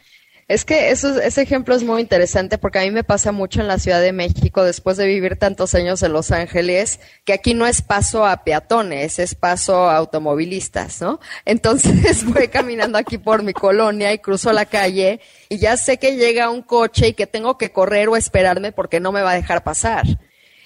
Es 0.48 0.64
que 0.64 0.92
eso, 0.92 1.20
ese 1.20 1.42
ejemplo 1.42 1.74
es 1.74 1.82
muy 1.82 2.02
interesante 2.02 2.60
porque 2.60 2.78
a 2.78 2.84
mí 2.84 2.92
me 2.92 3.04
pasa 3.04 3.32
mucho 3.32 3.62
en 3.62 3.68
la 3.68 3.80
Ciudad 3.80 4.00
de 4.00 4.12
México 4.12 4.64
después 4.64 4.96
de 4.96 5.08
vivir 5.08 5.38
tantos 5.38 5.74
años 5.74 6.04
en 6.04 6.14
Los 6.14 6.32
Ángeles, 6.32 7.00
que 7.24 7.34
aquí 7.34 7.56
no 7.56 7.66
es 7.66 7.82
paso 7.82 8.28
a 8.28 8.44
peatones, 8.44 9.18
es 9.18 9.34
paso 9.34 9.90
a 9.90 9.98
automovilistas, 9.98 11.02
¿no? 11.02 11.20
Entonces 11.46 12.24
voy 12.32 12.50
caminando 12.50 13.00
aquí 13.00 13.18
por 13.18 13.42
mi 13.42 13.54
colonia 13.54 14.14
y 14.14 14.20
cruzo 14.20 14.54
la 14.54 14.68
calle 14.68 15.20
y 15.50 15.58
ya 15.58 15.78
sé 15.78 15.98
que 15.98 16.16
llega 16.16 16.52
un 16.52 16.62
coche 16.62 17.08
y 17.08 17.14
que 17.14 17.26
tengo 17.26 17.58
que 17.58 17.72
correr 17.72 18.08
o 18.10 18.16
esperarme 18.16 18.72
porque 18.72 19.00
no 19.00 19.12
me 19.12 19.24
va 19.24 19.32
a 19.32 19.36
dejar 19.36 19.64
pasar. 19.64 20.06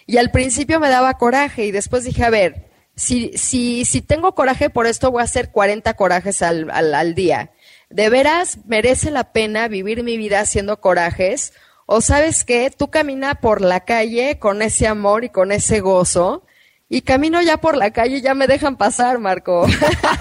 Y 0.05 0.17
al 0.17 0.29
principio 0.31 0.81
me 0.81 0.89
daba 0.89 1.13
coraje 1.13 1.63
y 1.63 1.71
después 1.71 2.03
dije, 2.03 2.25
a 2.25 2.29
ver, 2.29 2.65
si, 2.97 3.31
si, 3.37 3.85
si 3.85 4.01
tengo 4.01 4.35
coraje 4.35 4.69
por 4.69 4.87
esto 4.87 5.09
voy 5.09 5.21
a 5.21 5.23
hacer 5.23 5.51
40 5.51 5.93
corajes 5.93 6.41
al, 6.41 6.69
al, 6.69 6.93
al 6.93 7.15
día 7.15 7.51
¿De 7.89 8.09
veras 8.09 8.59
merece 8.65 9.11
la 9.11 9.31
pena 9.31 9.67
vivir 9.67 10.03
mi 10.03 10.17
vida 10.17 10.41
haciendo 10.41 10.79
corajes? 10.79 11.53
¿O 11.85 12.01
sabes 12.01 12.43
qué? 12.45 12.71
Tú 12.75 12.89
camina 12.89 13.35
por 13.35 13.61
la 13.61 13.79
calle 13.79 14.37
con 14.37 14.61
ese 14.61 14.87
amor 14.87 15.23
y 15.23 15.29
con 15.29 15.51
ese 15.51 15.79
gozo. 15.79 16.43
Y 16.87 17.01
camino 17.01 17.41
ya 17.41 17.57
por 17.57 17.77
la 17.77 17.91
calle 17.91 18.17
y 18.17 18.21
ya 18.21 18.35
me 18.35 18.47
dejan 18.47 18.77
pasar, 18.77 19.19
Marco. 19.19 19.65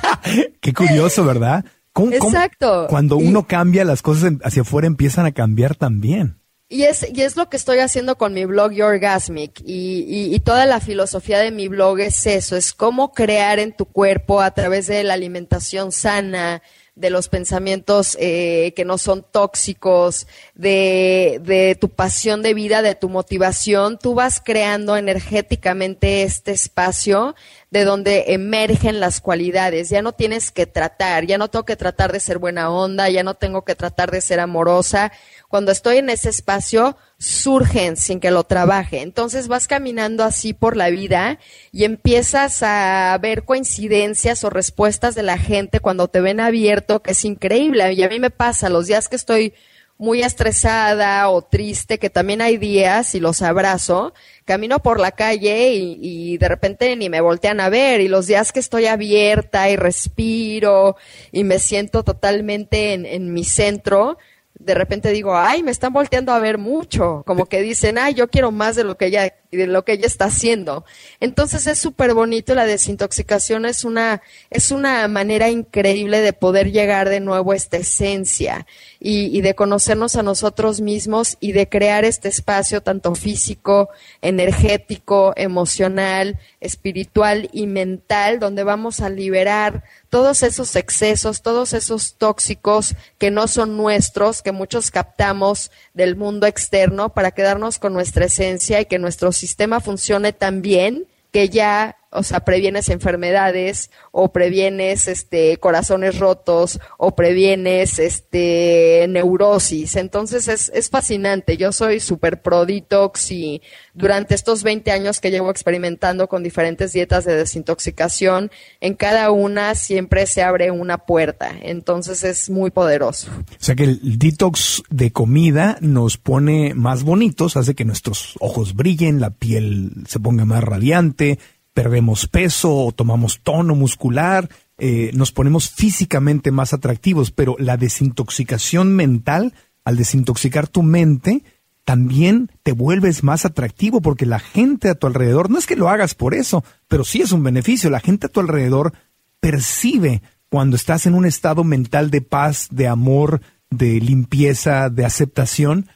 qué 0.60 0.72
curioso, 0.72 1.24
¿verdad? 1.24 1.64
Exacto. 2.12 2.86
cuando 2.88 3.16
uno 3.16 3.46
cambia, 3.46 3.84
las 3.84 4.02
cosas 4.02 4.32
hacia 4.44 4.62
afuera 4.62 4.86
empiezan 4.86 5.26
a 5.26 5.32
cambiar 5.32 5.74
también. 5.74 6.38
Y 6.70 6.82
es, 6.82 7.06
y 7.14 7.22
es 7.22 7.36
lo 7.36 7.48
que 7.48 7.56
estoy 7.56 7.78
haciendo 7.78 8.16
con 8.16 8.34
mi 8.34 8.44
blog 8.44 8.72
Your 8.72 8.92
Orgasmic. 8.92 9.60
Y, 9.64 10.04
y, 10.06 10.34
y, 10.34 10.40
toda 10.40 10.66
la 10.66 10.80
filosofía 10.80 11.38
de 11.38 11.50
mi 11.50 11.66
blog 11.68 11.98
es 12.00 12.26
eso, 12.26 12.56
es 12.56 12.74
cómo 12.74 13.12
crear 13.12 13.58
en 13.58 13.74
tu 13.74 13.86
cuerpo 13.86 14.42
a 14.42 14.50
través 14.50 14.86
de 14.86 15.02
la 15.02 15.14
alimentación 15.14 15.92
sana, 15.92 16.62
de 16.98 17.10
los 17.10 17.28
pensamientos 17.28 18.16
eh, 18.20 18.72
que 18.74 18.84
no 18.84 18.98
son 18.98 19.24
tóxicos, 19.30 20.26
de, 20.54 21.40
de 21.44 21.76
tu 21.80 21.88
pasión 21.88 22.42
de 22.42 22.54
vida, 22.54 22.82
de 22.82 22.94
tu 22.94 23.08
motivación, 23.08 23.98
tú 23.98 24.14
vas 24.14 24.42
creando 24.44 24.96
energéticamente 24.96 26.22
este 26.22 26.50
espacio 26.50 27.34
de 27.70 27.84
donde 27.84 28.24
emergen 28.28 28.98
las 29.00 29.20
cualidades. 29.20 29.90
Ya 29.90 30.02
no 30.02 30.12
tienes 30.12 30.50
que 30.50 30.66
tratar, 30.66 31.26
ya 31.26 31.38
no 31.38 31.48
tengo 31.48 31.64
que 31.64 31.76
tratar 31.76 32.12
de 32.12 32.20
ser 32.20 32.38
buena 32.38 32.70
onda, 32.70 33.08
ya 33.08 33.22
no 33.22 33.34
tengo 33.34 33.64
que 33.64 33.74
tratar 33.74 34.10
de 34.10 34.20
ser 34.20 34.40
amorosa. 34.40 35.12
Cuando 35.48 35.72
estoy 35.72 35.96
en 35.96 36.10
ese 36.10 36.28
espacio, 36.28 36.96
surgen 37.18 37.96
sin 37.96 38.20
que 38.20 38.30
lo 38.30 38.44
trabaje. 38.44 39.00
Entonces 39.00 39.48
vas 39.48 39.66
caminando 39.66 40.22
así 40.22 40.52
por 40.52 40.76
la 40.76 40.90
vida 40.90 41.38
y 41.72 41.84
empiezas 41.84 42.62
a 42.62 43.18
ver 43.20 43.44
coincidencias 43.44 44.44
o 44.44 44.50
respuestas 44.50 45.14
de 45.14 45.22
la 45.22 45.38
gente 45.38 45.80
cuando 45.80 46.08
te 46.08 46.20
ven 46.20 46.38
abierto, 46.40 47.02
que 47.02 47.12
es 47.12 47.24
increíble. 47.24 47.94
Y 47.94 48.02
a 48.02 48.08
mí 48.08 48.20
me 48.20 48.30
pasa 48.30 48.68
los 48.68 48.86
días 48.86 49.08
que 49.08 49.16
estoy 49.16 49.54
muy 49.98 50.22
estresada 50.22 51.28
o 51.28 51.42
triste, 51.42 51.98
que 51.98 52.08
también 52.08 52.40
hay 52.40 52.56
días 52.56 53.16
y 53.16 53.20
los 53.20 53.42
abrazo, 53.42 54.14
camino 54.44 54.78
por 54.78 55.00
la 55.00 55.10
calle 55.10 55.72
y, 55.74 56.38
de 56.38 56.48
repente 56.48 56.94
ni 56.94 57.08
me 57.08 57.20
voltean 57.20 57.58
a 57.58 57.68
ver 57.68 58.00
y 58.00 58.06
los 58.06 58.28
días 58.28 58.52
que 58.52 58.60
estoy 58.60 58.86
abierta 58.86 59.68
y 59.68 59.76
respiro 59.76 60.96
y 61.32 61.42
me 61.42 61.58
siento 61.58 62.04
totalmente 62.04 62.92
en, 62.92 63.06
en 63.06 63.32
mi 63.32 63.42
centro, 63.42 64.18
de 64.58 64.74
repente 64.74 65.10
digo, 65.10 65.36
ay, 65.36 65.62
me 65.62 65.70
están 65.70 65.92
volteando 65.92 66.32
a 66.32 66.38
ver 66.38 66.58
mucho, 66.58 67.22
como 67.26 67.46
que 67.46 67.62
dicen, 67.62 67.98
ay, 67.98 68.14
yo 68.14 68.28
quiero 68.28 68.50
más 68.50 68.76
de 68.76 68.84
lo 68.84 68.96
que 68.96 69.06
ella, 69.06 69.34
de 69.56 69.66
lo 69.66 69.84
que 69.84 69.92
ella 69.92 70.06
está 70.06 70.26
haciendo. 70.26 70.84
Entonces 71.20 71.66
es 71.66 71.78
súper 71.78 72.14
bonito, 72.14 72.54
la 72.54 72.66
desintoxicación 72.66 73.64
es 73.64 73.84
una, 73.84 74.22
es 74.50 74.70
una 74.70 75.08
manera 75.08 75.48
increíble 75.48 76.20
de 76.20 76.32
poder 76.32 76.70
llegar 76.70 77.08
de 77.08 77.20
nuevo 77.20 77.52
a 77.52 77.56
esta 77.56 77.78
esencia 77.78 78.66
y, 79.00 79.36
y 79.36 79.40
de 79.40 79.54
conocernos 79.54 80.16
a 80.16 80.22
nosotros 80.22 80.80
mismos 80.80 81.36
y 81.40 81.52
de 81.52 81.68
crear 81.68 82.04
este 82.04 82.28
espacio 82.28 82.82
tanto 82.82 83.14
físico, 83.14 83.88
energético, 84.20 85.32
emocional, 85.36 86.38
espiritual 86.60 87.48
y 87.52 87.66
mental, 87.66 88.38
donde 88.40 88.64
vamos 88.64 89.00
a 89.00 89.08
liberar 89.08 89.84
todos 90.10 90.42
esos 90.42 90.74
excesos, 90.76 91.42
todos 91.42 91.72
esos 91.72 92.14
tóxicos 92.14 92.94
que 93.18 93.30
no 93.30 93.46
son 93.46 93.76
nuestros, 93.76 94.42
que 94.42 94.52
muchos 94.52 94.90
captamos 94.90 95.70
del 95.92 96.16
mundo 96.16 96.46
externo 96.46 97.10
para 97.10 97.32
quedarnos 97.32 97.78
con 97.78 97.92
nuestra 97.92 98.26
esencia 98.26 98.80
y 98.80 98.86
que 98.86 98.98
nuestro 98.98 99.32
sistema 99.38 99.80
funcione 99.80 100.32
tan 100.32 100.60
bien 100.62 101.06
que 101.32 101.48
ya 101.48 101.97
o 102.10 102.22
sea, 102.22 102.40
previenes 102.40 102.88
enfermedades 102.88 103.90
o 104.12 104.32
previenes 104.32 105.08
este 105.08 105.58
corazones 105.58 106.18
rotos 106.18 106.80
o 106.96 107.14
previenes 107.14 107.98
este 107.98 109.06
neurosis. 109.08 109.96
Entonces 109.96 110.48
es, 110.48 110.70
es 110.74 110.88
fascinante. 110.88 111.56
Yo 111.56 111.72
soy 111.72 112.00
súper 112.00 112.40
pro 112.40 112.64
detox 112.64 113.30
y 113.30 113.62
durante 113.94 114.34
estos 114.34 114.62
20 114.62 114.90
años 114.90 115.20
que 115.20 115.30
llevo 115.30 115.50
experimentando 115.50 116.28
con 116.28 116.42
diferentes 116.42 116.92
dietas 116.92 117.24
de 117.24 117.36
desintoxicación, 117.36 118.50
en 118.80 118.94
cada 118.94 119.30
una 119.30 119.74
siempre 119.74 120.26
se 120.26 120.42
abre 120.42 120.70
una 120.70 120.98
puerta. 120.98 121.50
Entonces 121.60 122.24
es 122.24 122.48
muy 122.48 122.70
poderoso. 122.70 123.30
O 123.30 123.64
sea 123.64 123.74
que 123.74 123.84
el 123.84 124.18
detox 124.18 124.82
de 124.88 125.10
comida 125.10 125.76
nos 125.80 126.16
pone 126.16 126.74
más 126.74 127.02
bonitos, 127.02 127.56
hace 127.56 127.74
que 127.74 127.84
nuestros 127.84 128.34
ojos 128.40 128.74
brillen, 128.74 129.20
la 129.20 129.30
piel 129.30 129.92
se 130.06 130.20
ponga 130.20 130.44
más 130.44 130.64
radiante, 130.64 131.38
perdemos 131.78 132.26
peso 132.26 132.74
o 132.74 132.90
tomamos 132.90 133.38
tono 133.44 133.76
muscular, 133.76 134.48
eh, 134.78 135.12
nos 135.14 135.30
ponemos 135.30 135.70
físicamente 135.70 136.50
más 136.50 136.72
atractivos, 136.72 137.30
pero 137.30 137.54
la 137.60 137.76
desintoxicación 137.76 138.96
mental, 138.96 139.54
al 139.84 139.96
desintoxicar 139.96 140.66
tu 140.66 140.82
mente, 140.82 141.44
también 141.84 142.50
te 142.64 142.72
vuelves 142.72 143.22
más 143.22 143.44
atractivo 143.44 144.00
porque 144.00 144.26
la 144.26 144.40
gente 144.40 144.88
a 144.88 144.96
tu 144.96 145.06
alrededor, 145.06 145.50
no 145.50 145.56
es 145.56 145.68
que 145.68 145.76
lo 145.76 145.88
hagas 145.88 146.16
por 146.16 146.34
eso, 146.34 146.64
pero 146.88 147.04
sí 147.04 147.20
es 147.20 147.30
un 147.30 147.44
beneficio, 147.44 147.90
la 147.90 148.00
gente 148.00 148.26
a 148.26 148.30
tu 148.30 148.40
alrededor 148.40 148.92
percibe 149.38 150.22
cuando 150.48 150.74
estás 150.74 151.06
en 151.06 151.14
un 151.14 151.26
estado 151.26 151.62
mental 151.62 152.10
de 152.10 152.22
paz, 152.22 152.66
de 152.72 152.88
amor, 152.88 153.40
de 153.70 154.00
limpieza, 154.00 154.90
de 154.90 155.04
aceptación, 155.04 155.86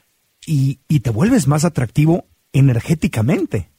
y, 0.46 0.78
y 0.86 1.00
te 1.00 1.10
vuelves 1.10 1.48
más 1.48 1.64
atractivo 1.64 2.26
energéticamente. 2.52 3.71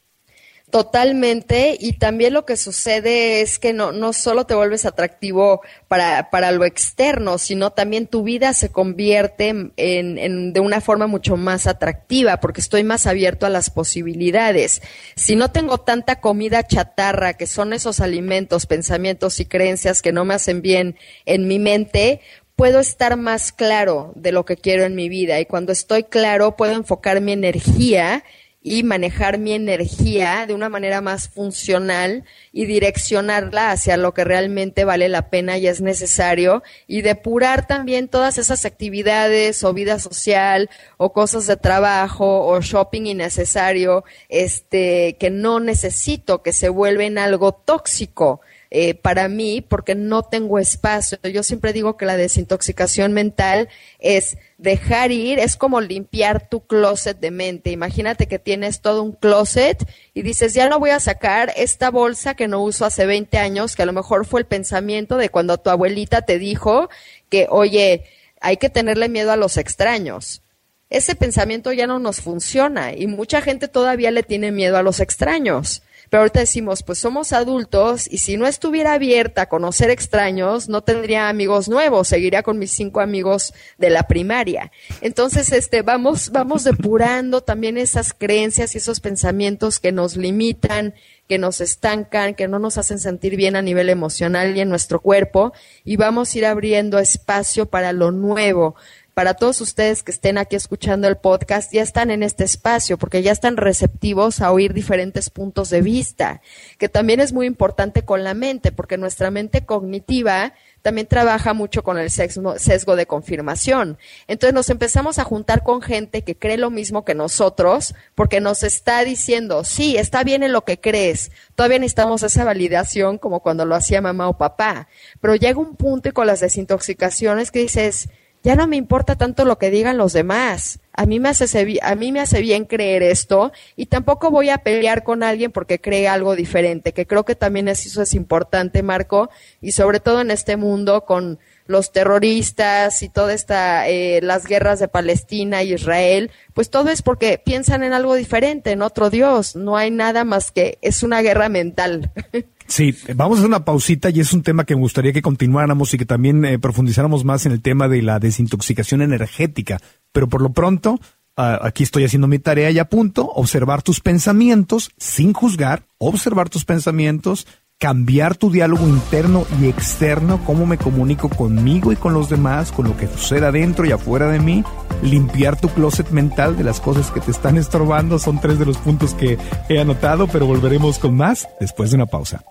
Totalmente, 0.74 1.78
y 1.80 1.94
también 2.00 2.34
lo 2.34 2.48
que 2.48 2.58
sucede 2.58 3.42
es 3.42 3.60
que 3.60 3.74
no, 3.74 3.92
no 3.92 4.12
solo 4.12 4.48
te 4.48 4.56
vuelves 4.56 4.86
atractivo 4.86 5.62
para, 5.88 6.32
para 6.32 6.52
lo 6.52 6.66
externo, 6.66 7.38
sino 7.38 7.74
también 7.74 8.08
tu 8.08 8.24
vida 8.24 8.56
se 8.56 8.72
convierte 8.72 9.50
en, 9.50 9.72
en, 9.78 10.52
de 10.52 10.60
una 10.60 10.82
forma 10.82 11.06
mucho 11.06 11.38
más 11.38 11.68
atractiva, 11.68 12.38
porque 12.38 12.60
estoy 12.60 12.84
más 12.84 13.06
abierto 13.06 13.46
a 13.46 13.52
las 13.52 13.70
posibilidades. 13.70 14.82
Si 15.16 15.36
no 15.36 15.52
tengo 15.52 15.78
tanta 15.78 16.20
comida 16.20 16.66
chatarra, 16.66 17.34
que 17.34 17.46
son 17.46 17.72
esos 17.74 18.00
alimentos, 18.00 18.66
pensamientos 18.66 19.40
y 19.40 19.46
creencias 19.46 20.02
que 20.02 20.12
no 20.12 20.26
me 20.26 20.34
hacen 20.34 20.64
bien 20.64 20.96
en 21.28 21.48
mi 21.48 21.60
mente, 21.60 22.20
puedo 22.56 22.80
estar 22.80 23.16
más 23.16 23.52
claro 23.52 24.12
de 24.16 24.32
lo 24.32 24.44
que 24.44 24.58
quiero 24.58 24.86
en 24.86 24.96
mi 24.96 25.08
vida, 25.08 25.40
y 25.40 25.46
cuando 25.46 25.72
estoy 25.72 26.06
claro 26.06 26.56
puedo 26.56 26.74
enfocar 26.74 27.22
mi 27.22 27.34
energía 27.34 28.24
y 28.64 28.84
manejar 28.84 29.38
mi 29.38 29.52
energía 29.52 30.46
de 30.48 30.54
una 30.54 30.70
manera 30.70 31.02
más 31.02 31.28
funcional 31.28 32.24
y 32.54 32.66
direccionarla 32.66 33.72
hacia 33.72 33.98
lo 33.98 34.14
que 34.14 34.24
realmente 34.24 34.86
vale 34.86 35.10
la 35.10 35.30
pena 35.30 35.58
y 35.58 35.68
es 35.68 35.82
necesario 35.82 36.64
y 36.88 37.02
depurar 37.02 37.68
también 37.68 38.08
todas 38.08 38.38
esas 38.38 38.64
actividades 38.64 39.66
o 39.66 39.74
vida 39.74 40.00
social 40.00 40.70
o 40.96 41.12
cosas 41.12 41.46
de 41.46 41.58
trabajo 41.58 42.46
o 42.48 42.62
shopping 42.62 43.06
innecesario 43.08 44.06
este 44.30 45.18
que 45.20 45.30
no 45.30 45.60
necesito 45.60 46.42
que 46.42 46.54
se 46.54 46.70
vuelven 46.70 47.18
algo 47.18 47.52
tóxico 47.52 48.40
eh, 48.76 48.96
para 48.96 49.28
mí 49.28 49.62
porque 49.62 49.94
no 49.94 50.24
tengo 50.24 50.58
espacio. 50.58 51.20
Yo 51.32 51.44
siempre 51.44 51.74
digo 51.74 51.96
que 51.96 52.08
la 52.08 52.18
desintoxicación 52.18 53.14
mental 53.14 53.70
es 54.00 54.36
dejar 54.58 55.12
ir, 55.12 55.38
es 55.38 55.56
como 55.58 55.80
limpiar 55.80 56.50
tu 56.50 56.66
closet 56.66 57.20
de 57.20 57.30
mente. 57.30 57.70
Imagínate 57.70 58.28
que 58.28 58.40
tienes 58.40 58.82
todo 58.82 59.04
un 59.04 59.12
closet 59.12 59.88
y 60.16 60.24
dices, 60.24 60.56
ya 60.56 60.70
no 60.70 60.80
voy 60.80 60.90
a 60.90 61.00
sacar 61.00 61.54
esta 61.56 61.92
bolsa 61.92 62.34
que 62.34 62.48
no 62.48 62.64
uso 62.64 62.84
hace 62.84 63.06
20 63.06 63.38
años, 63.38 63.76
que 63.76 63.84
a 63.84 63.86
lo 63.86 63.94
mejor 63.94 64.26
fue 64.26 64.40
el 64.40 64.48
pensamiento 64.48 65.18
de 65.18 65.30
cuando 65.30 65.60
tu 65.60 65.70
abuelita 65.70 66.24
te 66.24 66.40
dijo 66.40 66.90
que, 67.30 67.46
oye, 67.52 68.06
hay 68.42 68.58
que 68.58 68.72
tenerle 68.72 69.08
miedo 69.08 69.32
a 69.32 69.38
los 69.38 69.58
extraños 69.58 70.42
ese 70.90 71.16
pensamiento 71.16 71.74
ya 71.74 71.88
no 71.88 71.98
nos 71.98 72.22
funciona 72.22 72.94
y 72.94 73.08
mucha 73.08 73.42
gente 73.42 73.68
todavía 73.68 74.12
le 74.12 74.22
tiene 74.22 74.52
miedo 74.52 74.78
a 74.78 74.84
los 74.84 75.00
extraños. 75.00 75.82
Pero 76.14 76.22
ahorita 76.22 76.42
decimos, 76.42 76.84
pues 76.84 77.00
somos 77.00 77.34
adultos 77.34 78.08
y 78.08 78.20
si 78.20 78.38
no 78.38 78.46
estuviera 78.46 78.94
abierta 78.94 79.42
a 79.42 79.50
conocer 79.50 79.90
extraños, 79.90 80.70
no 80.70 80.84
tendría 80.84 81.28
amigos 81.28 81.70
nuevos, 81.70 82.08
seguiría 82.08 82.44
con 82.44 82.60
mis 82.60 82.70
cinco 82.70 83.02
amigos 83.02 83.52
de 83.80 83.90
la 83.90 84.04
primaria. 84.04 84.72
Entonces, 85.02 85.52
este, 85.52 85.82
vamos, 85.82 86.30
vamos 86.30 86.64
depurando 86.66 87.42
también 87.42 87.80
esas 87.80 88.14
creencias 88.14 88.76
y 88.76 88.78
esos 88.78 89.00
pensamientos 89.00 89.80
que 89.80 89.92
nos 89.92 90.16
limitan, 90.16 90.94
que 91.28 91.40
nos 91.40 91.62
estancan, 91.62 92.36
que 92.36 92.48
no 92.48 92.60
nos 92.60 92.78
hacen 92.78 93.00
sentir 93.00 93.36
bien 93.36 93.56
a 93.56 93.64
nivel 93.64 93.90
emocional 93.90 94.56
y 94.56 94.60
en 94.60 94.70
nuestro 94.70 95.02
cuerpo, 95.02 95.52
y 95.84 95.96
vamos 95.96 96.32
a 96.32 96.38
ir 96.38 96.46
abriendo 96.46 97.00
espacio 97.00 97.66
para 97.66 97.92
lo 97.92 98.12
nuevo, 98.12 98.76
para 99.14 99.36
todos 99.36 99.62
ustedes 99.62 100.02
que 100.02 100.12
estén 100.12 100.38
aquí 100.38 100.56
escuchando 100.56 101.08
el 101.08 101.18
podcast, 101.18 101.72
ya 101.72 101.82
están 101.84 102.10
en 102.10 102.24
este 102.24 102.44
espacio 102.44 102.98
porque 102.98 103.22
ya 103.22 103.32
están 103.32 103.58
receptivos 103.58 104.42
a 104.42 104.52
oír 104.52 104.74
diferentes 104.74 105.30
puntos 105.30 105.70
de 105.70 105.82
vista, 105.82 106.42
que 106.78 106.90
también 106.90 107.20
es 107.20 107.32
muy 107.32 107.46
importante 107.46 108.04
con 108.04 108.24
la 108.24 108.34
mente, 108.34 108.72
porque 108.72 108.98
nuestra 108.98 109.30
mente 109.30 109.66
cognitiva 109.66 110.54
también 110.82 111.08
trabaja 111.08 111.54
mucho 111.54 111.84
con 111.84 111.98
el 111.98 112.10
sesgo 112.10 112.96
de 112.96 113.06
confirmación. 113.06 113.98
Entonces 114.28 114.54
nos 114.54 114.70
empezamos 114.70 115.18
a 115.18 115.24
juntar 115.24 115.64
con 115.64 115.82
gente 115.82 116.24
que 116.24 116.36
cree 116.36 116.58
lo 116.58 116.72
mismo 116.72 117.06
que 117.06 117.16
nosotros, 117.16 117.96
porque 118.16 118.42
nos 118.42 118.64
está 118.64 119.04
diciendo, 119.04 119.64
sí, 119.64 119.96
está 119.96 120.24
bien 120.24 120.44
en 120.44 120.52
lo 120.52 120.66
que 120.66 120.80
crees, 120.80 121.32
todavía 121.56 121.80
necesitamos 121.80 122.24
esa 122.24 122.44
validación 122.44 123.18
como 123.18 123.42
cuando 123.42 123.66
lo 123.66 123.76
hacía 123.76 124.02
mamá 124.02 124.28
o 124.28 124.38
papá, 124.38 124.88
pero 125.22 125.36
llega 125.36 125.60
un 125.60 125.76
punto 125.76 126.10
y 126.10 126.12
con 126.12 126.28
las 126.28 126.42
desintoxicaciones 126.42 127.52
que 127.52 127.60
dices, 127.60 128.10
ya 128.44 128.56
no 128.56 128.68
me 128.68 128.76
importa 128.76 129.16
tanto 129.16 129.46
lo 129.46 129.58
que 129.58 129.72
digan 129.72 129.98
los 129.98 130.12
demás. 130.14 130.80
A 130.92 131.06
mí 131.06 131.20
me 131.20 131.30
hace, 131.30 131.80
a 131.82 131.96
mí 131.96 132.12
me 132.12 132.20
hace 132.20 132.42
bien 132.42 132.66
creer 132.66 133.02
esto 133.02 133.52
y 133.76 133.88
tampoco 133.88 134.30
voy 134.30 134.50
a 134.50 134.60
pelear 134.60 135.04
con 135.04 135.24
alguien 135.24 135.52
porque 135.52 135.80
cree 135.80 136.08
algo 136.08 136.36
diferente, 136.36 136.92
que 136.92 137.08
creo 137.08 137.24
que 137.24 137.36
también 137.36 137.68
eso 137.68 138.02
es 138.02 138.14
importante, 138.14 138.84
Marco, 138.84 139.30
y 139.62 139.72
sobre 139.72 140.00
todo 140.00 140.22
en 140.22 140.30
este 140.30 140.58
mundo 140.58 141.06
con 141.06 141.40
los 141.66 141.92
terroristas 141.94 143.02
y 143.02 143.10
toda 143.10 143.34
esta, 143.34 143.88
eh, 143.88 144.20
las 144.22 144.46
guerras 144.46 144.80
de 144.80 144.90
Palestina 144.90 145.64
y 145.64 145.74
Israel, 145.74 146.30
pues 146.54 146.70
todo 146.70 146.90
es 146.90 147.02
porque 147.02 147.38
piensan 147.44 147.84
en 147.84 147.94
algo 147.94 148.16
diferente, 148.16 148.72
en 148.72 148.82
otro 148.82 149.10
Dios. 149.10 149.56
No 149.56 149.78
hay 149.78 149.90
nada 149.90 150.26
más 150.26 150.52
que 150.52 150.78
es 150.82 151.04
una 151.04 151.22
guerra 151.22 151.50
mental. 151.50 152.12
Sí, 152.68 152.96
vamos 153.16 153.38
a 153.38 153.42
hacer 153.42 153.50
una 153.50 153.66
pausita 153.66 154.10
y 154.10 154.20
es 154.20 154.34
un 154.34 154.44
tema 154.44 154.66
que 154.66 154.76
me 154.76 154.82
gustaría 154.82 155.14
que 155.14 155.22
continuáramos 155.22 155.94
y 155.94 155.98
que 155.98 156.06
también 156.06 156.46
eh, 156.46 156.60
profundizáramos 156.60 157.24
más 157.24 157.46
en 157.46 157.52
el 157.52 157.62
tema 157.62 157.88
de 157.88 158.02
la 158.02 158.20
desintoxicación 158.20 159.02
energética. 159.02 159.80
Pero 160.12 160.30
por 160.30 160.42
lo 160.42 160.54
pronto, 160.54 161.00
ah, 161.36 161.60
aquí 161.62 161.84
estoy 161.84 162.06
haciendo 162.06 162.28
mi 162.28 162.40
tarea 162.40 162.72
y 162.72 162.80
a 162.80 162.90
punto, 162.90 163.26
observar 163.26 163.82
tus 163.82 164.00
pensamientos 164.00 164.92
sin 164.98 165.34
juzgar, 165.34 165.84
observar 165.98 166.50
tus 166.50 166.66
pensamientos, 166.66 167.48
cambiar 167.80 168.38
tu 168.38 168.50
diálogo 168.50 168.88
interno 168.88 169.46
y 169.60 169.68
externo, 169.68 170.40
cómo 170.46 170.66
me 170.66 170.78
comunico 170.78 171.30
conmigo 171.30 171.92
y 171.92 171.96
con 171.96 172.14
los 172.14 172.30
demás, 172.30 172.72
con 172.72 172.88
lo 172.88 172.96
que 172.96 173.08
suceda 173.08 173.52
dentro 173.52 173.86
y 173.86 173.92
afuera 173.92 174.28
de 174.30 174.40
mí, 174.40 174.64
limpiar 175.02 175.60
tu 175.60 175.68
closet 175.70 176.10
mental 176.12 176.56
de 176.58 176.64
las 176.64 176.80
cosas 176.80 177.12
que 177.12 177.20
te 177.20 177.32
están 177.32 177.58
estorbando, 177.58 178.20
son 178.20 178.40
tres 178.40 178.58
de 178.58 178.66
los 178.66 178.78
puntos 178.78 179.14
que 179.14 179.38
he 179.68 179.80
anotado, 179.80 180.28
pero 180.28 180.46
volveremos 180.46 180.98
con 181.00 181.16
más 181.16 181.48
después 181.60 181.92
de 181.92 181.98
una 181.98 182.06
pausa. 182.06 182.44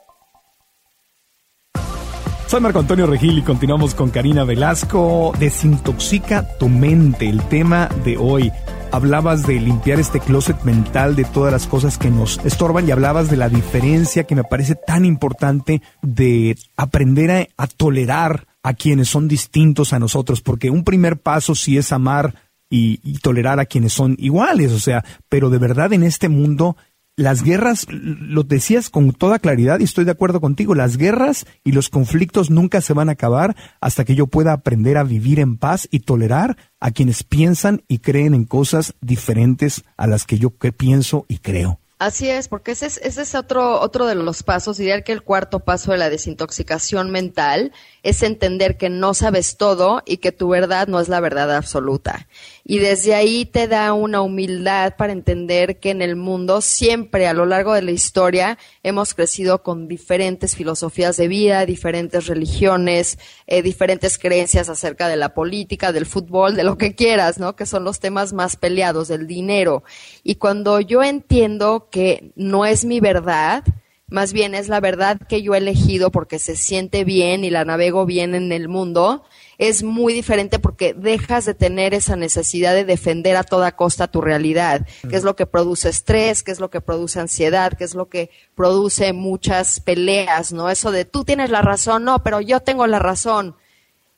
Soy 2.52 2.60
Marco 2.60 2.80
Antonio 2.80 3.06
Regil 3.06 3.38
y 3.38 3.42
continuamos 3.42 3.94
con 3.94 4.10
Karina 4.10 4.44
Velasco. 4.44 5.32
Desintoxica 5.38 6.58
tu 6.58 6.68
mente, 6.68 7.26
el 7.26 7.42
tema 7.44 7.88
de 8.04 8.18
hoy. 8.18 8.52
Hablabas 8.92 9.46
de 9.46 9.58
limpiar 9.58 9.98
este 10.00 10.20
closet 10.20 10.64
mental 10.64 11.16
de 11.16 11.24
todas 11.24 11.50
las 11.50 11.66
cosas 11.66 11.96
que 11.96 12.10
nos 12.10 12.38
estorban 12.44 12.86
y 12.86 12.90
hablabas 12.90 13.30
de 13.30 13.38
la 13.38 13.48
diferencia 13.48 14.24
que 14.24 14.34
me 14.34 14.44
parece 14.44 14.74
tan 14.74 15.06
importante 15.06 15.80
de 16.02 16.58
aprender 16.76 17.48
a, 17.56 17.66
tolerar 17.66 18.46
a 18.62 18.74
quienes 18.74 19.08
son 19.08 19.28
distintos 19.28 19.94
a 19.94 19.98
nosotros, 19.98 20.42
porque 20.42 20.68
un 20.68 20.84
primer 20.84 21.16
paso 21.16 21.54
sí 21.54 21.78
es 21.78 21.90
amar 21.90 22.34
y, 22.68 22.98
tolerar 23.20 23.60
a 23.60 23.64
quienes 23.64 23.94
son 23.94 24.14
iguales, 24.18 24.72
o 24.72 24.78
sea, 24.78 25.02
pero 25.30 25.48
de 25.48 25.58
verdad 25.58 25.94
en 25.94 26.02
este 26.02 26.28
mundo 26.28 26.76
las 27.16 27.42
guerras, 27.42 27.86
lo 27.90 28.42
decías 28.42 28.88
con 28.88 29.12
toda 29.12 29.38
claridad 29.38 29.80
y 29.80 29.84
estoy 29.84 30.04
de 30.04 30.12
acuerdo 30.12 30.40
contigo, 30.40 30.74
las 30.74 30.96
guerras 30.96 31.46
y 31.62 31.72
los 31.72 31.90
conflictos 31.90 32.50
nunca 32.50 32.80
se 32.80 32.94
van 32.94 33.08
a 33.08 33.12
acabar 33.12 33.54
hasta 33.80 34.04
que 34.04 34.14
yo 34.14 34.26
pueda 34.26 34.52
aprender 34.52 34.96
a 34.96 35.04
vivir 35.04 35.38
en 35.38 35.58
paz 35.58 35.88
y 35.90 36.00
tolerar 36.00 36.56
a 36.80 36.90
quienes 36.90 37.22
piensan 37.22 37.82
y 37.86 37.98
creen 37.98 38.34
en 38.34 38.44
cosas 38.44 38.94
diferentes 39.00 39.84
a 39.96 40.06
las 40.06 40.24
que 40.24 40.38
yo 40.38 40.50
pienso 40.50 41.26
y 41.28 41.38
creo. 41.38 41.78
Así 42.02 42.28
es, 42.28 42.48
porque 42.48 42.72
ese 42.72 42.86
es, 42.86 42.98
ese 43.04 43.22
es 43.22 43.36
otro, 43.36 43.80
otro 43.80 44.06
de 44.06 44.16
los 44.16 44.42
pasos, 44.42 44.76
diría 44.76 45.02
que 45.02 45.12
el 45.12 45.22
cuarto 45.22 45.60
paso 45.60 45.92
de 45.92 45.98
la 45.98 46.10
desintoxicación 46.10 47.12
mental 47.12 47.70
es 48.02 48.24
entender 48.24 48.76
que 48.76 48.90
no 48.90 49.14
sabes 49.14 49.56
todo 49.56 50.02
y 50.04 50.16
que 50.16 50.32
tu 50.32 50.48
verdad 50.48 50.88
no 50.88 50.98
es 50.98 51.08
la 51.08 51.20
verdad 51.20 51.54
absoluta. 51.54 52.26
Y 52.64 52.78
desde 52.78 53.14
ahí 53.14 53.44
te 53.44 53.66
da 53.66 53.92
una 53.92 54.20
humildad 54.20 54.94
para 54.96 55.12
entender 55.12 55.80
que 55.80 55.90
en 55.90 56.00
el 56.00 56.14
mundo 56.14 56.60
siempre 56.60 57.26
a 57.26 57.34
lo 57.34 57.44
largo 57.44 57.74
de 57.74 57.82
la 57.82 57.90
historia 57.90 58.56
hemos 58.84 59.14
crecido 59.14 59.64
con 59.64 59.88
diferentes 59.88 60.54
filosofías 60.54 61.16
de 61.16 61.26
vida, 61.26 61.66
diferentes 61.66 62.26
religiones, 62.28 63.18
eh, 63.48 63.62
diferentes 63.62 64.16
creencias 64.16 64.68
acerca 64.68 65.08
de 65.08 65.16
la 65.16 65.34
política, 65.34 65.90
del 65.90 66.06
fútbol, 66.06 66.54
de 66.54 66.62
lo 66.62 66.78
que 66.78 66.94
quieras, 66.94 67.38
¿no? 67.38 67.56
Que 67.56 67.66
son 67.66 67.82
los 67.82 67.98
temas 67.98 68.32
más 68.32 68.56
peleados, 68.56 69.08
del 69.08 69.26
dinero. 69.26 69.82
Y 70.22 70.36
cuando 70.36 70.80
yo 70.80 71.02
entiendo 71.02 71.88
que 71.90 72.32
no 72.36 72.64
es 72.64 72.84
mi 72.84 73.00
verdad, 73.00 73.64
más 74.08 74.32
bien 74.32 74.54
es 74.54 74.68
la 74.68 74.80
verdad 74.80 75.18
que 75.26 75.42
yo 75.42 75.54
he 75.54 75.58
elegido 75.58 76.10
porque 76.10 76.38
se 76.38 76.54
siente 76.54 77.04
bien 77.04 77.44
y 77.44 77.50
la 77.50 77.64
navego 77.64 78.04
bien 78.06 78.34
en 78.34 78.52
el 78.52 78.68
mundo, 78.68 79.24
es 79.58 79.82
muy 79.82 80.12
diferente 80.12 80.58
porque 80.58 80.94
dejas 80.94 81.44
de 81.44 81.54
tener 81.54 81.94
esa 81.94 82.16
necesidad 82.16 82.74
de 82.74 82.84
defender 82.84 83.36
a 83.36 83.42
toda 83.42 83.76
costa 83.76 84.08
tu 84.08 84.20
realidad, 84.20 84.86
que 85.08 85.16
es 85.16 85.24
lo 85.24 85.36
que 85.36 85.46
produce 85.46 85.88
estrés, 85.88 86.42
que 86.42 86.50
es 86.50 86.60
lo 86.60 86.70
que 86.70 86.80
produce 86.80 87.20
ansiedad, 87.20 87.72
que 87.72 87.84
es 87.84 87.94
lo 87.94 88.08
que 88.08 88.30
produce 88.54 89.12
muchas 89.12 89.80
peleas, 89.80 90.52
¿no? 90.52 90.70
Eso 90.70 90.90
de 90.90 91.04
tú 91.04 91.24
tienes 91.24 91.50
la 91.50 91.62
razón, 91.62 92.04
no, 92.04 92.22
pero 92.22 92.40
yo 92.40 92.60
tengo 92.60 92.86
la 92.86 92.98
razón. 92.98 93.56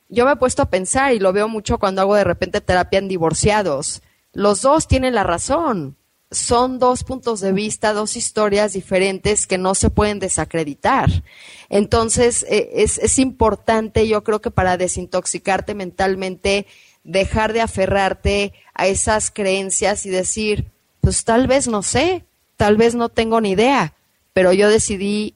Yo 0.09 0.27
me 0.27 0.33
he 0.33 0.37
puesto 0.37 0.63
a 0.63 0.71
pensar 0.71 1.13
y 1.13 1.19
lo 1.19 1.33
veo 1.33 1.49
mucho 1.49 1.79
cuando 1.79 2.03
hago 2.03 2.15
de 2.15 2.25
repente 2.25 2.61
terapia 2.61 2.99
en 2.99 3.09
divorciados. 3.09 4.03
Los 4.33 4.63
dos 4.63 4.87
tienen 4.87 5.15
la 5.15 5.25
razón 5.25 5.97
son 6.35 6.79
dos 6.79 7.05
puntos 7.05 7.41
de 7.41 7.53
vista, 7.53 7.93
dos 7.93 8.17
historias 8.17 8.73
diferentes 8.73 9.47
que 9.47 9.59
no 9.59 9.75
se 9.75 9.91
pueden 9.91 10.19
desacreditar. 10.19 11.11
Entonces, 11.69 12.45
eh, 12.49 12.71
es, 12.75 12.99
es 12.99 13.19
importante, 13.19 14.07
yo 14.07 14.23
creo 14.25 14.41
que 14.41 14.51
para 14.51 14.77
desintoxicarte 14.77 15.75
mentalmente, 15.75 16.67
dejar 17.05 17.53
de 17.53 17.61
aferrarte 17.61 18.53
a 18.75 18.87
esas 18.87 19.31
creencias 19.31 20.07
y 20.07 20.11
decir, 20.11 20.67
pues 21.01 21.25
tal 21.25 21.47
vez 21.47 21.69
no 21.69 21.83
sé, 21.83 22.25
tal 22.57 22.77
vez 22.77 22.95
no 22.95 23.09
tengo 23.09 23.41
ni 23.41 23.51
idea, 23.51 23.95
pero 24.33 24.53
yo 24.53 24.69
decidí 24.69 25.35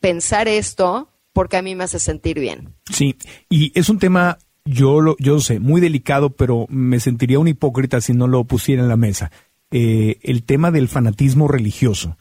pensar 0.00 0.48
esto 0.48 1.08
porque 1.32 1.56
a 1.56 1.62
mí 1.62 1.74
me 1.74 1.84
hace 1.84 1.98
sentir 1.98 2.38
bien. 2.38 2.74
Sí, 2.90 3.16
y 3.48 3.78
es 3.78 3.88
un 3.88 3.98
tema, 3.98 4.38
yo 4.64 5.00
lo, 5.00 5.16
yo 5.18 5.38
sé, 5.40 5.60
muy 5.60 5.80
delicado, 5.80 6.30
pero 6.30 6.66
me 6.68 7.00
sentiría 7.00 7.38
un 7.38 7.48
hipócrita 7.48 8.00
si 8.00 8.12
no 8.12 8.26
lo 8.26 8.44
pusiera 8.44 8.82
en 8.82 8.88
la 8.88 8.96
mesa. 8.96 9.30
Eh, 9.72 10.18
el 10.22 10.44
tema 10.44 10.70
del 10.70 10.88
fanatismo 10.88 11.48
religioso. 11.48 12.18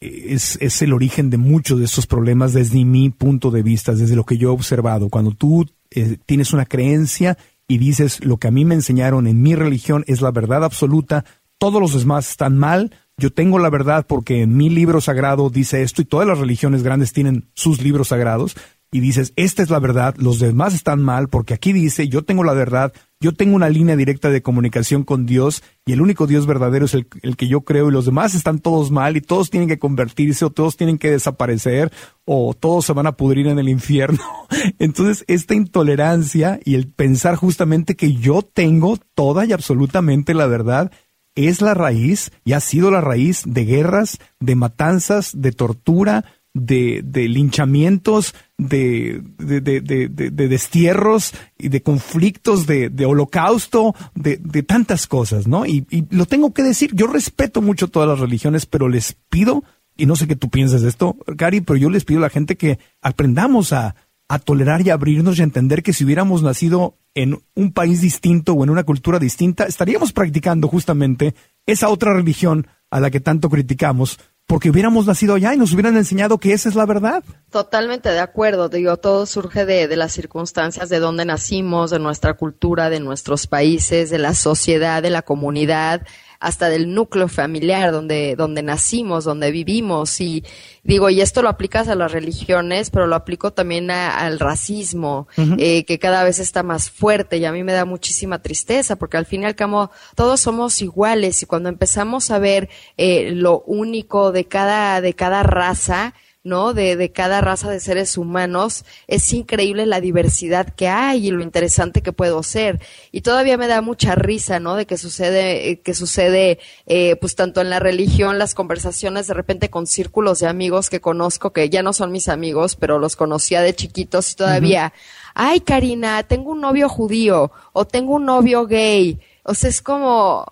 Es, 0.00 0.58
es, 0.60 0.82
el 0.82 0.92
origen 0.92 1.30
de 1.30 1.38
muchos 1.38 1.78
de 1.78 1.84
estos 1.84 2.06
problemas 2.06 2.52
desde 2.52 2.84
mi 2.84 3.10
punto 3.10 3.50
de 3.50 3.62
vista, 3.62 3.94
desde 3.94 4.16
lo 4.16 4.24
que 4.24 4.36
yo 4.36 4.48
he 4.48 4.52
observado. 4.52 5.08
Cuando 5.08 5.32
tú 5.32 5.66
eh, 5.90 6.18
tienes 6.26 6.52
una 6.52 6.66
creencia 6.66 7.38
y 7.68 7.78
dices 7.78 8.24
lo 8.24 8.38
que 8.38 8.48
a 8.48 8.50
mí 8.50 8.64
me 8.64 8.74
enseñaron 8.74 9.26
en 9.26 9.42
mi 9.42 9.54
religión 9.54 10.04
es 10.06 10.20
la 10.20 10.30
verdad 10.30 10.64
absoluta, 10.64 11.24
todos 11.58 11.80
los 11.80 11.98
demás 11.98 12.30
están 12.30 12.58
mal, 12.58 12.90
yo 13.16 13.32
tengo 13.32 13.58
la 13.58 13.70
verdad 13.70 14.06
porque 14.06 14.42
en 14.42 14.56
mi 14.56 14.68
libro 14.68 15.00
sagrado 15.00 15.48
dice 15.48 15.82
esto 15.82 16.02
y 16.02 16.04
todas 16.04 16.26
las 16.26 16.38
religiones 16.38 16.82
grandes 16.82 17.12
tienen 17.12 17.48
sus 17.54 17.80
libros 17.80 18.08
sagrados 18.08 18.56
y 18.90 19.00
dices, 19.00 19.32
esta 19.36 19.62
es 19.62 19.70
la 19.70 19.78
verdad, 19.78 20.14
los 20.18 20.38
demás 20.38 20.74
están 20.74 21.02
mal 21.02 21.28
porque 21.28 21.54
aquí 21.54 21.72
dice, 21.72 22.08
yo 22.08 22.22
tengo 22.22 22.44
la 22.44 22.54
verdad, 22.54 22.92
yo 23.24 23.32
tengo 23.32 23.56
una 23.56 23.70
línea 23.70 23.96
directa 23.96 24.28
de 24.28 24.42
comunicación 24.42 25.02
con 25.02 25.24
Dios 25.24 25.62
y 25.86 25.92
el 25.94 26.02
único 26.02 26.26
Dios 26.26 26.46
verdadero 26.46 26.84
es 26.84 26.92
el, 26.92 27.06
que 27.06 27.48
yo 27.48 27.62
creo 27.62 27.88
y 27.88 27.90
los 27.90 28.04
demás 28.04 28.34
están 28.34 28.58
todos 28.58 28.90
mal 28.90 29.16
y 29.16 29.22
todos 29.22 29.48
tienen 29.48 29.66
que 29.66 29.78
convertirse 29.78 30.44
o 30.44 30.50
todos 30.50 30.76
tienen 30.76 30.98
que 30.98 31.10
desaparecer 31.10 31.90
o 32.26 32.52
todos 32.52 32.84
se 32.84 32.92
van 32.92 33.06
a 33.06 33.16
pudrir 33.16 33.46
en 33.46 33.58
el 33.58 33.70
infierno. 33.70 34.20
Entonces, 34.78 35.24
esta 35.26 35.54
intolerancia 35.54 36.60
y 36.66 36.74
el 36.74 36.86
pensar 36.86 37.36
justamente 37.36 37.96
que 37.96 38.12
yo 38.12 38.42
tengo 38.42 38.98
toda 39.14 39.46
y 39.46 39.54
absolutamente 39.54 40.34
la 40.34 40.46
verdad 40.46 40.92
es 41.34 41.62
la 41.62 41.72
raíz 41.72 42.30
y 42.44 42.52
ha 42.52 42.60
sido 42.60 42.90
la 42.90 43.00
raíz 43.00 43.44
de 43.46 43.64
guerras, 43.64 44.18
de 44.38 44.54
matanzas, 44.54 45.32
de 45.34 45.52
tortura, 45.52 46.26
de, 46.54 47.02
de 47.04 47.28
linchamientos, 47.28 48.34
de, 48.56 49.20
de, 49.38 49.60
de, 49.60 50.48
destierros 50.48 51.34
y 51.58 51.68
de 51.68 51.82
conflictos, 51.82 52.66
de, 52.66 53.04
holocausto, 53.04 53.94
de, 54.14 54.62
tantas 54.62 55.06
cosas, 55.08 55.48
¿no? 55.48 55.66
Y, 55.66 55.86
y, 55.90 56.06
lo 56.14 56.26
tengo 56.26 56.54
que 56.54 56.62
decir, 56.62 56.94
yo 56.94 57.08
respeto 57.08 57.60
mucho 57.60 57.88
todas 57.88 58.08
las 58.08 58.20
religiones, 58.20 58.66
pero 58.66 58.88
les 58.88 59.16
pido, 59.28 59.64
y 59.96 60.06
no 60.06 60.14
sé 60.14 60.28
qué 60.28 60.36
tú 60.36 60.48
piensas 60.48 60.82
de 60.82 60.88
esto, 60.88 61.16
Cari, 61.36 61.60
pero 61.60 61.76
yo 61.76 61.90
les 61.90 62.04
pido 62.04 62.20
a 62.20 62.22
la 62.22 62.30
gente 62.30 62.56
que 62.56 62.78
aprendamos 63.02 63.72
a, 63.72 63.96
a 64.28 64.38
tolerar 64.38 64.86
y 64.86 64.90
abrirnos 64.90 65.38
y 65.38 65.42
entender 65.42 65.82
que 65.82 65.92
si 65.92 66.04
hubiéramos 66.04 66.42
nacido 66.42 66.96
en 67.14 67.42
un 67.54 67.72
país 67.72 68.00
distinto 68.00 68.54
o 68.54 68.64
en 68.64 68.70
una 68.70 68.84
cultura 68.84 69.18
distinta, 69.18 69.64
estaríamos 69.64 70.12
practicando 70.12 70.68
justamente 70.68 71.34
esa 71.66 71.88
otra 71.88 72.14
religión 72.14 72.66
a 72.90 73.00
la 73.00 73.10
que 73.10 73.20
tanto 73.20 73.50
criticamos, 73.50 74.18
porque 74.46 74.70
hubiéramos 74.70 75.06
nacido 75.06 75.34
allá 75.34 75.54
y 75.54 75.56
nos 75.56 75.72
hubieran 75.72 75.96
enseñado 75.96 76.38
que 76.38 76.52
esa 76.52 76.68
es 76.68 76.74
la 76.74 76.86
verdad. 76.86 77.24
Totalmente 77.50 78.10
de 78.10 78.20
acuerdo, 78.20 78.68
digo, 78.68 78.96
todo 78.98 79.26
surge 79.26 79.64
de, 79.64 79.88
de, 79.88 79.96
las 79.96 80.12
circunstancias 80.12 80.88
de 80.88 80.98
donde 80.98 81.24
nacimos, 81.24 81.90
de 81.90 81.98
nuestra 81.98 82.34
cultura, 82.34 82.90
de 82.90 83.00
nuestros 83.00 83.46
países, 83.46 84.10
de 84.10 84.18
la 84.18 84.34
sociedad, 84.34 85.02
de 85.02 85.10
la 85.10 85.22
comunidad, 85.22 86.02
hasta 86.44 86.68
del 86.68 86.92
núcleo 86.92 87.26
familiar 87.28 87.90
donde, 87.90 88.36
donde 88.36 88.62
nacimos, 88.62 89.24
donde 89.24 89.50
vivimos. 89.50 90.20
Y 90.20 90.44
digo, 90.82 91.08
y 91.08 91.22
esto 91.22 91.40
lo 91.40 91.48
aplicas 91.48 91.88
a 91.88 91.94
las 91.94 92.12
religiones, 92.12 92.90
pero 92.90 93.06
lo 93.06 93.16
aplico 93.16 93.52
también 93.52 93.90
al 93.90 94.38
racismo, 94.38 95.26
eh, 95.58 95.84
que 95.84 95.98
cada 95.98 96.22
vez 96.22 96.38
está 96.38 96.62
más 96.62 96.90
fuerte 96.90 97.38
y 97.38 97.46
a 97.46 97.52
mí 97.52 97.64
me 97.64 97.72
da 97.72 97.86
muchísima 97.86 98.42
tristeza, 98.42 98.96
porque 98.96 99.16
al 99.16 99.24
fin 99.24 99.42
y 99.42 99.46
al 99.46 99.54
cabo 99.54 99.90
todos 100.14 100.40
somos 100.40 100.82
iguales 100.82 101.42
y 101.42 101.46
cuando 101.46 101.70
empezamos 101.70 102.30
a 102.30 102.38
ver 102.38 102.68
eh, 102.98 103.30
lo 103.30 103.60
único 103.60 104.30
de 104.30 104.44
cada, 104.44 105.00
de 105.00 105.14
cada 105.14 105.42
raza, 105.42 106.12
¿no? 106.44 106.74
De, 106.74 106.94
de 106.96 107.10
cada 107.10 107.40
raza 107.40 107.70
de 107.70 107.80
seres 107.80 108.18
humanos, 108.18 108.84
es 109.08 109.32
increíble 109.32 109.86
la 109.86 110.02
diversidad 110.02 110.68
que 110.68 110.88
hay 110.88 111.28
y 111.28 111.30
lo 111.30 111.42
interesante 111.42 112.02
que 112.02 112.12
puedo 112.12 112.42
ser. 112.42 112.80
Y 113.12 113.22
todavía 113.22 113.56
me 113.56 113.66
da 113.66 113.80
mucha 113.80 114.14
risa, 114.14 114.60
¿no? 114.60 114.76
De 114.76 114.86
que 114.86 114.98
sucede, 114.98 115.70
eh, 115.70 115.80
que 115.80 115.94
sucede, 115.94 116.58
eh, 116.86 117.16
pues 117.16 117.34
tanto 117.34 117.62
en 117.62 117.70
la 117.70 117.80
religión, 117.80 118.38
las 118.38 118.54
conversaciones 118.54 119.26
de 119.26 119.34
repente 119.34 119.70
con 119.70 119.86
círculos 119.86 120.40
de 120.40 120.46
amigos 120.46 120.90
que 120.90 121.00
conozco, 121.00 121.54
que 121.54 121.70
ya 121.70 121.82
no 121.82 121.94
son 121.94 122.12
mis 122.12 122.28
amigos, 122.28 122.76
pero 122.76 122.98
los 122.98 123.16
conocía 123.16 123.62
de 123.62 123.74
chiquitos 123.74 124.32
y 124.32 124.36
todavía, 124.36 124.92
ay 125.32 125.60
Karina, 125.60 126.24
tengo 126.24 126.52
un 126.52 126.60
novio 126.60 126.90
judío 126.90 127.52
o 127.72 127.86
tengo 127.86 128.16
un 128.16 128.26
novio 128.26 128.66
gay. 128.66 129.18
O 129.44 129.54
sea, 129.54 129.70
es 129.70 129.80
como, 129.80 130.44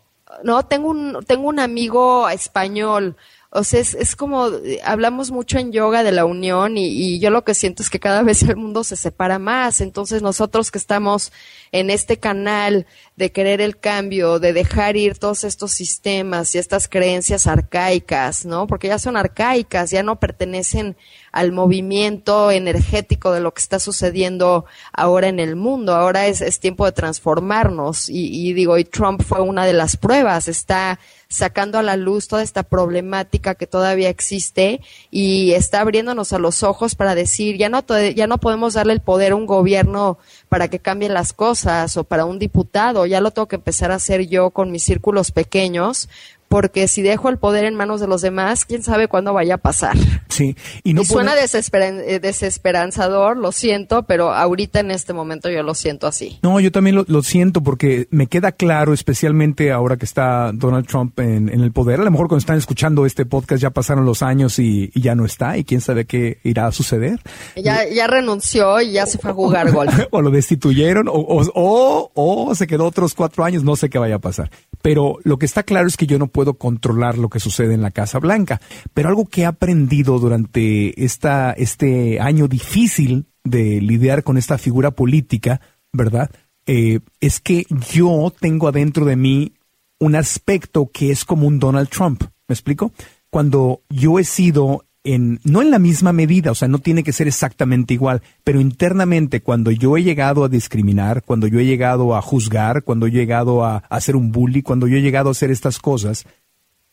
no, 0.43 0.65
tengo 0.65 0.89
un, 0.89 1.23
tengo 1.27 1.49
un 1.49 1.59
amigo 1.59 2.31
español 2.31 3.17
o 3.55 3.65
sea, 3.65 3.81
es, 3.81 3.95
es 3.95 4.17
como, 4.17 4.49
hablamos 4.83 5.31
mucho 5.31 5.59
en 5.59 5.73
yoga 5.73 6.03
de 6.03 6.11
la 6.11 6.25
unión 6.25 6.79
y, 6.79 6.87
y, 6.87 7.19
yo 7.19 7.29
lo 7.29 7.45
que 7.45 7.55
siento 7.55 7.83
es 7.83 7.91
que 7.91 8.01
cada 8.01 8.23
vez 8.23 8.43
el 8.45 8.57
mundo 8.57 8.83
se 8.83 8.97
separa 8.97 9.39
más. 9.39 9.83
Entonces 9.83 10.23
nosotros 10.23 10.71
que 10.71 10.79
estamos 10.79 11.33
en 11.71 11.91
este 11.91 12.19
canal 12.19 12.87
de 13.17 13.31
querer 13.31 13.61
el 13.61 13.77
cambio, 13.77 14.39
de 14.39 14.55
dejar 14.55 14.97
ir 14.97 15.19
todos 15.19 15.45
estos 15.45 15.73
sistemas 15.73 16.55
y 16.55 16.59
estas 16.59 16.89
creencias 16.89 17.47
arcaicas, 17.47 18.47
¿no? 18.47 18.67
Porque 18.67 18.89
ya 18.89 18.99
son 18.99 19.19
arcaicas, 19.19 19.91
ya 19.91 20.03
no 20.03 20.19
pertenecen 20.19 20.97
al 21.31 21.53
movimiento 21.53 22.51
energético 22.51 23.33
de 23.33 23.41
lo 23.41 23.53
que 23.53 23.61
está 23.61 23.79
sucediendo 23.79 24.65
ahora 24.95 25.29
en 25.29 25.41
el 25.41 25.57
mundo. 25.57 25.95
Ahora 25.95 26.27
es, 26.27 26.41
es 26.41 26.59
tiempo 26.59 26.87
de 26.87 26.93
transformarnos 26.93 28.09
y, 28.09 28.49
y 28.49 28.55
digo, 28.55 28.79
y 28.79 28.85
Trump 28.85 29.23
fue 29.23 29.43
una 29.43 29.67
de 29.67 29.75
las 29.75 29.99
pruebas. 29.99 30.49
Está 30.49 30.99
sacando 31.33 31.79
a 31.79 31.83
la 31.83 31.97
luz 31.97 32.29
toda 32.29 32.43
esta 32.43 32.63
problemática 32.63 33.55
que 33.55 33.67
todavía 33.67 34.11
existe 34.11 34.81
y 35.11 35.53
está 35.53 35.81
abriéndonos 35.81 36.33
a 36.33 36.39
los 36.39 36.63
ojos 36.63 36.95
para 36.95 37.15
decir, 37.15 37.57
ya 37.57 37.69
no, 37.69 37.83
ya 38.15 38.27
no 38.27 38.39
podemos 38.39 38.75
darle 38.75 38.93
el 38.93 39.01
poder 39.01 39.33
a 39.33 39.37
un 39.37 39.47
gobierno 39.47 40.19
para 40.49 40.69
que 40.69 40.79
cambie 40.79 41.09
las 41.09 41.33
cosas 41.33 41.97
o 41.97 42.05
para 42.05 42.27
un 42.27 42.39
diputado, 42.39 43.07
ya 43.07 43.21
lo 43.21 43.31
tengo 43.31 43.49
que 43.49 43.57
empezar 43.57 43.91
a 43.91 43.97
hacer 43.97 44.29
yo 44.29 44.51
con 44.51 44.71
mis 44.71 44.85
círculos 44.85 45.33
pequeños 45.33 46.09
porque 46.53 46.87
si 46.87 47.01
dejo 47.01 47.31
el 47.31 47.39
poder 47.39 47.65
en 47.65 47.75
manos 47.75 48.03
de 48.03 48.07
los 48.07 48.21
demás, 48.21 48.67
quién 48.67 48.83
sabe 48.83 49.09
cuándo 49.09 49.33
vaya 49.33 49.55
a 49.55 49.57
pasar. 49.57 49.97
Sí, 50.29 50.55
y 50.85 50.93
no 50.93 51.03
suena 51.03 51.33
eh, 51.35 52.21
desesperanzador, 52.21 53.39
lo 53.39 53.53
siento, 53.53 54.03
pero 54.03 54.35
ahorita 54.35 54.81
en 54.81 54.91
este 54.91 55.15
momento 55.15 55.49
yo 55.49 55.63
lo 55.63 55.75
siento 55.75 56.07
así. 56.07 56.39
No, 56.43 56.61
yo 56.61 56.71
también 56.71 57.05
lo, 57.07 57.23
siento 57.23 57.63
porque 57.63 58.07
me 58.11 58.27
queda 58.27 58.53
claro, 58.53 58.93
especialmente 58.93 59.73
ahora 59.73 59.97
que 59.97 60.05
está 60.05 60.51
Donald 60.53 60.87
Trump 60.87 61.19
en, 61.21 61.49
el 61.49 61.73
poder, 61.73 62.01
a 62.01 62.05
lo 62.05 62.11
mejor 62.11 62.29
cuando 62.29 62.41
están 62.41 62.59
escuchando 62.59 63.07
este 63.07 63.25
podcast 63.25 63.63
ya 63.63 63.71
pasaron 63.71 64.05
los 64.05 64.23
años 64.23 64.59
y, 64.59 64.91
ya 64.95 65.15
no 65.15 65.25
está 65.25 65.57
y 65.57 65.65
quién 65.65 65.81
sabe 65.81 66.05
qué 66.05 66.39
irá 66.45 66.67
a 66.67 66.73
suceder. 66.73 67.19
Ya, 67.57 67.89
ya 67.89 68.07
renunció 68.09 68.79
y 68.83 68.93
ya 68.93 69.07
se 69.07 69.17
fue 69.17 69.31
a 69.31 69.35
jugar 69.35 69.73
golf. 69.73 69.95
o 70.11 70.21
lo 70.21 70.31
destituyeron 70.31 71.09
o, 71.09 71.15
o, 71.15 72.11
o 72.15 72.55
se 72.55 72.67
quedó 72.67 72.85
otros 72.85 73.15
cuatro 73.15 73.43
años, 73.43 73.65
no 73.65 73.75
sé 73.75 73.89
qué 73.89 73.99
vaya 73.99 74.17
a 74.17 74.21
pasar. 74.21 74.51
Pero 74.83 75.19
lo 75.23 75.39
que 75.39 75.47
está 75.47 75.63
claro 75.63 75.87
es 75.87 75.97
que 75.97 76.07
yo 76.07 76.19
no 76.19 76.27
puedo 76.27 76.42
puedo 76.43 76.55
controlar 76.55 77.19
lo 77.19 77.29
que 77.29 77.39
sucede 77.39 77.75
en 77.75 77.83
la 77.83 77.93
Casa 77.93 78.19
Blanca. 78.19 78.61
Pero 78.93 79.09
algo 79.09 79.27
que 79.27 79.43
he 79.43 79.47
aprendido 79.47 80.19
durante 80.19 81.05
esta, 81.05 81.53
este 81.53 82.19
año 82.19 82.49
difícil 82.49 83.27
de 83.45 83.81
lidiar 83.81 84.25
con 84.25 84.37
esta 84.37 84.59
figura 84.59 84.91
política, 84.91 85.61
¿verdad? 85.93 86.33
Eh, 86.67 86.99
es 87.21 87.39
que 87.39 87.65
yo 87.93 88.33
tengo 88.41 88.67
adentro 88.67 89.05
de 89.05 89.15
mí 89.15 89.53
un 90.01 90.17
aspecto 90.17 90.91
que 90.93 91.13
es 91.13 91.25
como 91.25 91.47
un 91.47 91.61
Donald 91.61 91.89
Trump. 91.89 92.25
¿Me 92.49 92.55
explico? 92.55 92.91
Cuando 93.31 93.83
yo 93.89 94.19
he 94.19 94.25
sido 94.25 94.85
en, 95.05 95.41
no 95.45 95.63
en 95.63 95.71
la 95.71 95.79
misma 95.79 96.13
medida, 96.13 96.53
o 96.53 96.55
sea, 96.55 96.69
no 96.69 96.79
tiene 96.79 97.03
que 97.03 97.13
ser 97.13 97.27
exactamente 97.27 97.95
igual, 97.95 98.23
pero 98.45 98.61
internamente 98.61 99.41
cuando 99.41 99.71
yo 99.71 99.97
he 99.97 100.03
llegado 100.03 100.45
a 100.45 100.49
discriminar, 100.49 101.23
cuando 101.25 101.47
yo 101.47 101.59
he 101.59 101.67
llegado 101.67 102.15
a 102.15 102.23
juzgar, 102.23 102.85
cuando 102.85 103.07
he 103.07 103.11
llegado 103.11 103.65
a, 103.65 103.79
hacer 103.89 104.15
un 104.15 104.31
bully, 104.31 104.63
cuando 104.63 104.87
yo 104.87 104.97
he 104.97 105.03
llegado 105.03 105.29
a 105.29 105.33
hacer 105.33 105.51
estas 105.51 105.79
cosas, 105.79 106.25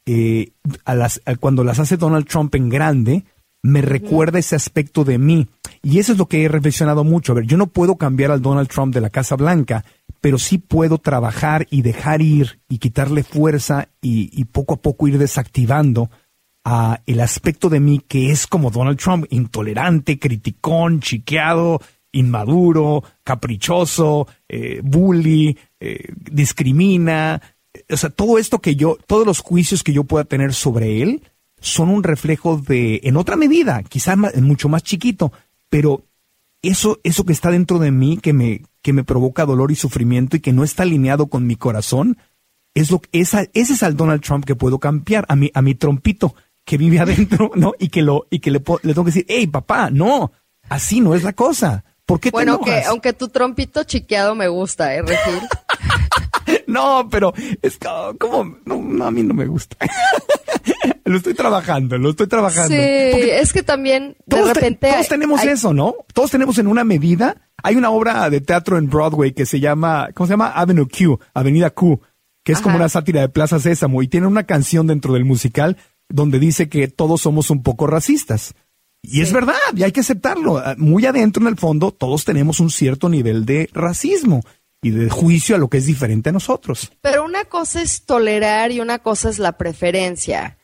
eh, 0.05 0.51
a 0.85 0.95
las, 0.95 1.21
cuando 1.39 1.63
las 1.63 1.79
hace 1.79 1.97
Donald 1.97 2.27
Trump 2.27 2.55
en 2.55 2.69
grande, 2.69 3.25
me 3.61 3.81
recuerda 3.81 4.39
ese 4.39 4.55
aspecto 4.55 5.03
de 5.03 5.17
mí. 5.17 5.47
Y 5.83 5.99
eso 5.99 6.13
es 6.13 6.17
lo 6.17 6.27
que 6.27 6.43
he 6.43 6.47
reflexionado 6.47 7.03
mucho. 7.03 7.33
A 7.33 7.35
ver, 7.35 7.45
yo 7.45 7.57
no 7.57 7.67
puedo 7.67 7.97
cambiar 7.97 8.31
al 8.31 8.41
Donald 8.41 8.69
Trump 8.69 8.93
de 8.93 9.01
la 9.01 9.09
Casa 9.09 9.35
Blanca, 9.35 9.85
pero 10.19 10.39
sí 10.39 10.57
puedo 10.57 10.97
trabajar 10.97 11.67
y 11.69 11.81
dejar 11.81 12.21
ir 12.21 12.59
y 12.69 12.79
quitarle 12.79 13.23
fuerza 13.23 13.89
y, 14.01 14.29
y 14.33 14.45
poco 14.45 14.75
a 14.75 14.77
poco 14.77 15.07
ir 15.07 15.17
desactivando 15.17 16.09
el 17.05 17.19
aspecto 17.19 17.69
de 17.69 17.79
mí 17.79 17.99
que 18.07 18.31
es 18.31 18.47
como 18.47 18.69
Donald 18.69 18.99
Trump, 18.99 19.25
intolerante, 19.29 20.19
criticón, 20.19 20.99
chiqueado, 20.99 21.81
inmaduro, 22.11 23.03
caprichoso, 23.23 24.27
eh, 24.47 24.81
bully, 24.83 25.57
eh, 25.79 26.11
discrimina. 26.15 27.41
O 27.89 27.97
sea, 27.97 28.09
todo 28.09 28.37
esto 28.37 28.59
que 28.59 28.75
yo, 28.75 28.97
todos 29.07 29.25
los 29.25 29.39
juicios 29.39 29.83
que 29.83 29.93
yo 29.93 30.03
pueda 30.03 30.25
tener 30.25 30.53
sobre 30.53 31.01
él 31.01 31.23
son 31.61 31.89
un 31.89 32.03
reflejo 32.03 32.57
de, 32.57 33.01
en 33.03 33.17
otra 33.17 33.35
medida, 33.35 33.83
quizás 33.83 34.17
mucho 34.41 34.69
más 34.69 34.83
chiquito, 34.83 35.31
pero 35.69 36.03
eso, 36.61 36.99
eso 37.03 37.25
que 37.25 37.33
está 37.33 37.51
dentro 37.51 37.79
de 37.79 37.91
mí, 37.91 38.17
que 38.17 38.33
me, 38.33 38.63
que 38.81 38.93
me 38.93 39.03
provoca 39.03 39.45
dolor 39.45 39.71
y 39.71 39.75
sufrimiento 39.75 40.37
y 40.37 40.39
que 40.39 40.53
no 40.53 40.63
está 40.63 40.83
alineado 40.83 41.27
con 41.27 41.45
mi 41.45 41.55
corazón, 41.55 42.17
es 42.73 42.91
lo, 42.91 43.01
esa, 43.11 43.43
ese 43.53 43.73
es 43.73 43.83
al 43.83 43.97
Donald 43.97 44.21
Trump 44.21 44.45
que 44.45 44.55
puedo 44.55 44.79
cambiar, 44.79 45.25
a 45.27 45.35
mi, 45.35 45.51
a 45.53 45.61
mi 45.61 45.75
trompito 45.75 46.33
que 46.69 46.77
vive 46.77 46.99
adentro, 46.99 47.49
¿no? 47.55 47.73
Y 47.79 47.89
que 47.89 48.03
lo, 48.03 48.27
y 48.29 48.37
que 48.37 48.51
le, 48.51 48.59
le 48.59 48.93
tengo 48.93 49.03
que 49.03 49.09
decir, 49.09 49.25
hey, 49.27 49.47
papá, 49.47 49.89
no, 49.89 50.31
así 50.69 51.01
no 51.01 51.15
es 51.15 51.23
la 51.23 51.33
cosa. 51.33 51.83
¿Por 52.05 52.19
qué 52.19 52.29
te 52.29 52.33
Bueno, 52.33 52.61
que 52.61 52.83
aunque 52.83 53.11
tu 53.13 53.29
trompito 53.29 53.83
chiqueado 53.85 54.35
me 54.35 54.47
gusta, 54.49 54.93
¿eh, 54.93 55.01
Regil? 55.01 55.39
no, 56.67 57.09
pero 57.09 57.33
es 57.63 57.79
como, 58.19 58.59
no, 58.65 59.03
a 59.03 59.09
mí 59.09 59.23
no 59.23 59.33
me 59.33 59.47
gusta. 59.47 59.77
lo 61.05 61.17
estoy 61.17 61.33
trabajando, 61.33 61.97
lo 61.97 62.11
estoy 62.11 62.27
trabajando. 62.27 62.69
Sí, 62.69 62.79
es 62.79 63.51
que 63.51 63.63
también 63.63 64.15
de 64.27 64.43
repente. 64.43 64.91
todos 64.91 65.07
tenemos 65.07 65.43
eso, 65.43 65.73
¿no? 65.73 65.95
Todos 66.13 66.29
tenemos 66.29 66.59
en 66.59 66.67
una 66.67 66.83
medida. 66.83 67.49
Hay 67.63 67.77
una 67.77 67.89
obra 67.89 68.29
de 68.29 68.41
teatro 68.41 68.77
en 68.77 68.91
Broadway 68.91 69.31
que 69.31 69.47
se 69.47 69.59
llama, 69.59 70.09
¿cómo 70.13 70.27
se 70.27 70.33
llama? 70.33 70.51
Avenue 70.51 70.87
Q, 70.87 71.19
Avenida 71.33 71.71
Q, 71.71 71.99
que 72.43 72.51
es 72.51 72.61
como 72.61 72.75
una 72.75 72.89
sátira 72.89 73.21
de 73.21 73.29
Plaza 73.29 73.59
Sésamo 73.59 74.03
y 74.03 74.07
tiene 74.07 74.27
una 74.27 74.43
canción 74.43 74.85
dentro 74.85 75.13
del 75.13 75.25
musical 75.25 75.77
donde 76.09 76.39
dice 76.39 76.67
que 76.67 76.87
todos 76.87 77.21
somos 77.21 77.49
un 77.49 77.63
poco 77.63 77.87
racistas. 77.87 78.53
Y 79.01 79.21
es 79.21 79.31
verdad, 79.31 79.55
y 79.75 79.83
hay 79.83 79.91
que 79.91 80.01
aceptarlo. 80.01 80.57
Ah, 80.57 80.75
muy 80.77 81.05
adentro, 81.05 81.41
en 81.41 81.47
el 81.47 81.57
fondo, 81.57 81.91
todos 81.91 82.25
tenemos 82.25 82.59
un 82.59 82.69
cierto 82.69 83.07
nivel 83.07 83.45
de 83.45 83.69
racismo 83.71 84.41
y 84.81 84.91
de 84.91 85.09
juicio 85.09 85.55
a 85.55 85.59
lo 85.59 85.69
que 85.69 85.77
es 85.77 85.85
diferente 85.85 86.29
a 86.29 86.33
nosotros. 86.33 86.91
Pero 87.01 87.23
una 87.23 87.45
cosa 87.45 87.81
es 87.81 88.03
tolerar 88.05 88.71
y 88.71 88.79
una 88.79 88.99
cosa 88.99 89.29
es 89.29 89.39
la 89.39 89.53
preferencia. 89.53 90.57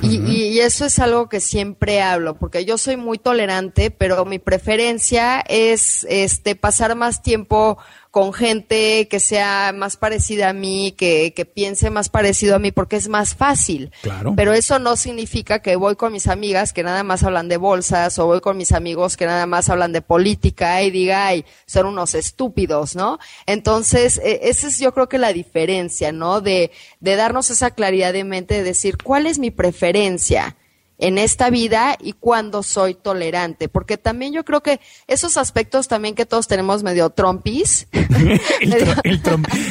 y, 0.00 0.20
y, 0.30 0.60
eso 0.60 0.86
es 0.86 1.00
algo 1.00 1.28
que 1.28 1.40
siempre 1.40 2.00
hablo, 2.02 2.36
porque 2.38 2.64
yo 2.64 2.78
soy 2.78 2.96
muy 2.96 3.18
tolerante, 3.18 3.90
pero 3.90 4.24
mi 4.24 4.38
preferencia 4.38 5.40
es 5.40 6.06
este 6.08 6.54
pasar 6.54 6.94
más 6.94 7.20
tiempo 7.20 7.78
con 8.12 8.34
gente 8.34 9.08
que 9.08 9.20
sea 9.20 9.72
más 9.74 9.96
parecida 9.96 10.50
a 10.50 10.52
mí, 10.52 10.92
que, 10.92 11.32
que 11.34 11.46
piense 11.46 11.88
más 11.88 12.10
parecido 12.10 12.54
a 12.54 12.58
mí, 12.58 12.70
porque 12.70 12.96
es 12.96 13.08
más 13.08 13.34
fácil. 13.34 13.90
Claro. 14.02 14.34
Pero 14.36 14.52
eso 14.52 14.78
no 14.78 14.96
significa 14.96 15.60
que 15.60 15.76
voy 15.76 15.96
con 15.96 16.12
mis 16.12 16.28
amigas 16.28 16.74
que 16.74 16.82
nada 16.82 17.04
más 17.04 17.22
hablan 17.22 17.48
de 17.48 17.56
bolsas, 17.56 18.18
o 18.18 18.26
voy 18.26 18.42
con 18.42 18.58
mis 18.58 18.72
amigos 18.72 19.16
que 19.16 19.24
nada 19.24 19.46
más 19.46 19.70
hablan 19.70 19.94
de 19.94 20.02
política 20.02 20.82
y 20.82 20.90
diga, 20.90 21.26
ay, 21.26 21.46
son 21.64 21.86
unos 21.86 22.14
estúpidos, 22.14 22.94
¿no? 22.94 23.18
Entonces, 23.46 24.20
e, 24.22 24.40
esa 24.42 24.66
es 24.66 24.78
yo 24.78 24.92
creo 24.92 25.08
que 25.08 25.16
la 25.16 25.32
diferencia, 25.32 26.12
¿no? 26.12 26.42
De, 26.42 26.70
de 27.00 27.16
darnos 27.16 27.48
esa 27.48 27.70
claridad 27.70 28.12
de 28.12 28.24
mente, 28.24 28.56
de 28.56 28.62
decir, 28.62 28.98
¿cuál 29.02 29.26
es 29.26 29.38
mi 29.38 29.50
preferencia? 29.50 30.54
En 30.98 31.18
esta 31.18 31.50
vida 31.50 31.96
y 32.00 32.12
cuando 32.12 32.62
soy 32.62 32.94
tolerante, 32.94 33.68
porque 33.68 33.98
también 33.98 34.32
yo 34.32 34.44
creo 34.44 34.62
que 34.62 34.80
esos 35.06 35.36
aspectos 35.36 35.88
también 35.88 36.14
que 36.14 36.26
todos 36.26 36.46
tenemos 36.46 36.82
medio 36.82 37.10
trompis. 37.10 37.88
el, 38.60 39.22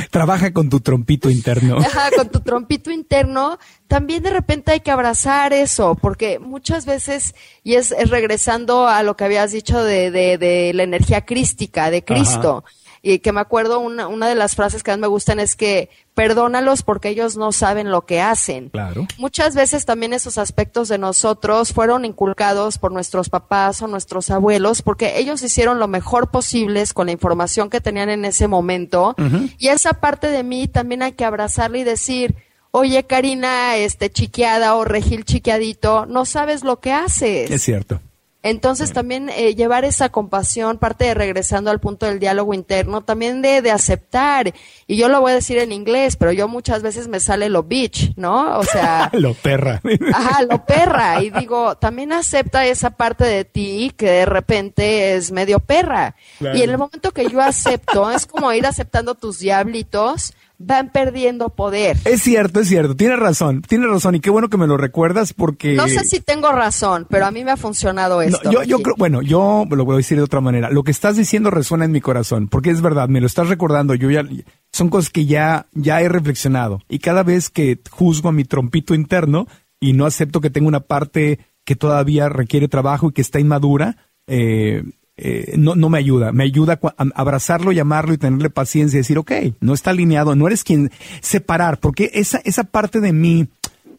trabaja 0.10 0.52
con 0.52 0.70
tu 0.70 0.82
trompito 0.82 1.30
interno. 1.30 1.78
Ajá, 1.80 2.10
con 2.16 2.30
tu 2.30 2.42
trompito 2.42 2.92
interno, 2.92 3.60
también 3.88 4.24
de 4.24 4.32
repente 4.32 4.72
hay 4.72 4.80
que 4.82 4.92
abrazar 4.92 5.54
eso, 5.54 5.96
porque 5.96 6.40
muchas 6.40 6.86
veces, 6.86 7.34
y 7.64 7.76
es, 7.76 7.94
regresando 8.10 8.88
a 8.88 9.04
lo 9.04 9.16
que 9.16 9.24
habías 9.24 9.52
dicho 9.52 9.84
de, 9.84 10.12
de, 10.12 10.38
de 10.38 10.74
la 10.74 10.84
energía 10.84 11.26
crística, 11.26 11.90
de 11.92 12.04
Cristo 12.04 12.64
y 13.04 13.20
que 13.20 13.32
me 13.32 13.42
acuerdo 13.42 13.80
una, 13.80 14.08
una 14.08 14.28
de 14.28 14.36
las 14.36 14.56
frases 14.56 14.84
que 14.84 14.92
más 14.92 15.00
me 15.00 15.08
gustan 15.08 15.40
es 15.40 15.56
que 15.56 15.90
perdónalos 16.14 16.84
porque 16.84 17.10
ellos 17.10 17.38
no 17.38 17.52
saben 17.52 17.90
lo 17.90 18.06
que 18.06 18.22
hacen. 18.22 18.70
Claro. 18.70 19.08
Muchas 19.18 19.56
veces 19.56 19.86
también 19.86 20.14
esos 20.14 20.38
aspectos 20.38 20.88
de 20.88 20.98
nosotros 20.98 21.74
fueron 21.74 22.06
inculcados 22.06 22.78
por 22.78 22.92
nuestros 22.92 23.30
papás 23.30 23.82
o 23.82 23.88
nuestros 23.88 24.30
abuelos 24.30 24.82
porque 24.82 25.18
ellos 25.18 25.42
hicieron 25.42 25.80
lo 25.80 25.88
mejor 25.88 26.30
posible 26.30 26.82
con 26.94 27.08
la 27.08 27.12
información 27.12 27.70
que 27.70 27.82
tenían 27.82 28.10
en 28.10 28.26
ese 28.26 28.48
momento 28.48 29.16
y 29.58 29.68
esa 29.68 29.94
parte 29.94 30.28
de 30.28 30.44
mí 30.44 30.68
también 30.68 31.04
hay 31.04 31.12
que 31.14 31.26
abrazarla 31.26 31.78
y 31.78 31.84
decir, 31.84 32.36
oye 32.72 33.04
Karina, 33.04 33.76
este 33.78 34.10
chiqueada 34.10 34.76
o 34.76 34.86
regil 34.86 35.26
chiqueadito, 35.26 36.06
no 36.06 36.26
sabes 36.26 36.64
lo 36.64 36.80
que 36.80 36.92
haces. 36.92 37.52
Es 37.52 37.62
cierto. 37.62 38.00
Entonces 38.44 38.92
también 38.92 39.30
eh, 39.30 39.54
llevar 39.54 39.86
esa 39.86 40.10
compasión, 40.10 40.80
parte 40.80 41.06
de 41.06 41.14
regresando 41.14 41.70
al 41.70 41.80
punto 41.80 42.08
del 42.08 42.20
diálogo 42.20 42.56
interno, 42.56 43.02
también 43.04 43.42
de, 43.42 43.62
de, 43.62 43.70
aceptar, 43.70 44.54
y 44.88 44.96
yo 44.96 45.10
lo 45.10 45.22
voy 45.22 45.32
a 45.32 45.36
decir 45.36 45.60
en 45.60 45.72
inglés, 45.72 46.16
pero 46.16 46.32
yo 46.32 46.48
muchas 46.48 46.82
veces 46.82 47.08
me 47.08 47.20
sale 47.20 47.50
lo 47.50 47.64
bitch, 47.64 48.16
¿no? 48.16 48.58
O 48.58 48.64
sea... 48.64 49.12
lo 49.14 49.36
perra. 49.36 49.80
Ajá, 50.14 50.42
lo 50.44 50.66
perra. 50.66 51.22
Y 51.22 51.30
digo, 51.30 51.76
también 51.76 52.14
acepta 52.14 52.66
esa 52.66 52.90
parte 52.90 53.26
de 53.26 53.46
ti 53.46 53.94
que 53.96 54.10
de 54.10 54.26
repente 54.26 55.16
es 55.16 55.32
medio 55.32 55.60
perra. 55.60 56.16
Y 56.40 56.64
en 56.64 56.70
el 56.70 56.78
momento 56.78 57.12
que 57.12 57.30
yo 57.30 57.42
acepto, 57.42 58.10
es 58.10 58.26
como 58.26 58.52
ir 58.54 58.66
aceptando 58.66 59.14
tus 59.14 59.40
diablitos, 59.40 60.34
van 60.64 60.92
perdiendo 60.92 61.50
poder. 61.50 61.98
Es 62.06 62.22
cierto, 62.22 62.60
es 62.60 62.68
cierto, 62.68 62.96
tienes 62.96 63.20
razón, 63.20 63.62
tienes 63.62 63.90
razón. 63.90 64.16
Y 64.16 64.20
qué 64.20 64.30
bueno 64.30 64.50
que 64.50 64.58
me 64.58 64.68
lo 64.68 64.78
recuerdas 64.78 65.34
porque... 65.34 65.74
No 65.74 65.88
sé 65.88 66.06
si 66.06 66.20
tengo 66.20 66.52
razón, 66.52 67.06
pero 67.10 67.26
a 67.26 67.32
mí 67.32 67.44
me 67.44 67.52
ha 67.52 67.58
funcionado 67.58 68.22
esto. 68.22 68.52
yo, 68.52 68.64
yo 68.64 68.80
creo, 68.80 68.96
bueno, 68.98 69.22
yo 69.22 69.66
lo 69.70 69.86
voy 69.86 69.96
a 69.96 69.98
decir 69.98 70.18
de 70.18 70.24
otra 70.24 70.42
manera, 70.42 70.70
lo 70.70 70.84
que 70.84 70.92
estás 70.92 71.16
diciendo 71.16 71.52
resuena 71.52 71.86
en 71.86 71.92
mi 71.92 72.02
corazón, 72.02 72.48
porque 72.48 72.70
es 72.70 72.82
verdad, 72.82 73.10
me 73.10 73.22
lo 73.22 73.28
estás 73.28 73.50
recordando, 73.50 73.96
yo 73.96 74.10
ya, 74.10 74.24
son 74.72 74.90
cosas 74.90 75.10
que 75.10 75.26
ya, 75.26 75.68
ya 75.74 76.02
he 76.02 76.10
reflexionado. 76.10 76.82
Y 76.90 77.00
cada 77.00 77.24
vez 77.24 77.50
que 77.50 77.80
juzgo 77.90 78.30
a 78.30 78.34
mi 78.34 78.44
trompito 78.44 78.94
interno 78.94 79.48
y 79.80 79.94
no 79.94 80.06
acepto 80.06 80.42
que 80.42 80.50
tengo 80.50 80.68
una 80.68 80.82
parte 80.82 81.40
que 81.66 81.76
todavía 81.76 82.30
requiere 82.30 82.68
trabajo 82.68 83.10
y 83.10 83.14
que 83.14 83.22
está 83.22 83.40
inmadura, 83.40 83.98
eh, 84.28 84.84
eh, 85.24 85.54
no, 85.56 85.76
no 85.76 85.90
me 85.90 86.00
ayuda. 86.00 86.32
Me 86.32 86.44
ayuda 86.44 86.80
a 86.82 87.06
abrazarlo, 87.14 87.72
llamarlo 87.72 88.14
y 88.14 88.18
tenerle 88.18 88.50
paciencia 88.50 88.98
y 88.98 89.02
decir, 89.02 89.20
ok, 89.20 89.32
no 89.60 89.76
está 89.76 89.92
alineado, 89.92 90.36
no 90.36 90.48
eres 90.48 90.64
quien 90.64 90.90
separar, 91.22 91.80
porque 91.80 92.10
esa, 92.16 92.42
esa 92.44 92.64
parte 92.64 93.02
de 93.02 93.14
mí, 93.14 93.48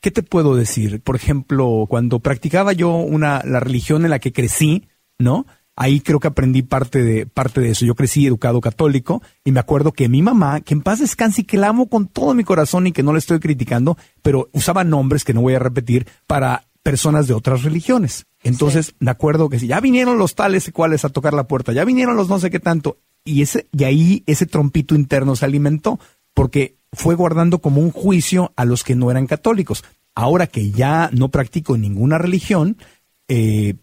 ¿qué 0.00 0.10
te 0.10 0.24
puedo 0.24 0.56
decir? 0.56 1.00
Por 1.00 1.14
ejemplo, 1.14 1.86
cuando 1.88 2.18
practicaba 2.18 2.72
yo 2.72 2.96
una, 2.96 3.40
la 3.44 3.60
religión 3.60 4.04
en 4.04 4.10
la 4.10 4.18
que 4.18 4.32
crecí, 4.32 4.88
¿no? 5.16 5.46
Ahí 5.76 6.00
creo 6.00 6.18
que 6.18 6.26
aprendí 6.26 6.62
parte 6.62 7.04
de, 7.04 7.24
parte 7.24 7.60
de 7.60 7.70
eso. 7.70 7.86
Yo 7.86 7.94
crecí 7.94 8.26
educado 8.26 8.60
católico 8.60 9.22
y 9.44 9.52
me 9.52 9.60
acuerdo 9.60 9.92
que 9.92 10.08
mi 10.08 10.22
mamá, 10.22 10.60
que 10.60 10.74
en 10.74 10.82
paz 10.82 10.98
descanse 10.98 11.42
y 11.42 11.44
que 11.44 11.56
la 11.56 11.68
amo 11.68 11.88
con 11.88 12.08
todo 12.08 12.34
mi 12.34 12.42
corazón 12.42 12.88
y 12.88 12.92
que 12.92 13.04
no 13.04 13.12
le 13.12 13.20
estoy 13.20 13.38
criticando, 13.38 13.96
pero 14.22 14.48
usaba 14.52 14.82
nombres 14.82 15.24
que 15.24 15.34
no 15.34 15.40
voy 15.40 15.54
a 15.54 15.60
repetir 15.60 16.06
para 16.26 16.64
personas 16.82 17.28
de 17.28 17.34
otras 17.34 17.62
religiones. 17.62 18.26
Entonces, 18.44 18.94
me 18.98 19.10
acuerdo 19.10 19.48
que 19.48 19.58
si 19.58 19.66
ya 19.68 19.80
vinieron 19.80 20.18
los 20.18 20.34
tales 20.34 20.66
y 20.66 20.72
cuales 20.72 21.04
a 21.04 21.10
tocar 21.10 21.32
la 21.32 21.46
puerta, 21.46 21.72
ya 21.72 21.84
vinieron 21.84 22.16
los 22.16 22.28
no 22.28 22.40
sé 22.40 22.50
qué 22.50 22.58
tanto, 22.58 22.98
y 23.24 23.42
ese, 23.42 23.68
y 23.72 23.84
ahí 23.84 24.22
ese 24.26 24.46
trompito 24.46 24.94
interno 24.94 25.36
se 25.36 25.44
alimentó, 25.44 26.00
porque 26.34 26.76
fue 26.92 27.14
guardando 27.14 27.60
como 27.60 27.80
un 27.80 27.90
juicio 27.90 28.52
a 28.56 28.64
los 28.64 28.84
que 28.84 28.96
no 28.96 29.10
eran 29.10 29.26
católicos. 29.26 29.84
Ahora 30.14 30.46
que 30.46 30.70
ya 30.70 31.08
no 31.12 31.28
practico 31.28 31.76
ninguna 31.76 32.18
religión, 32.18 32.76
eh, 33.28 33.76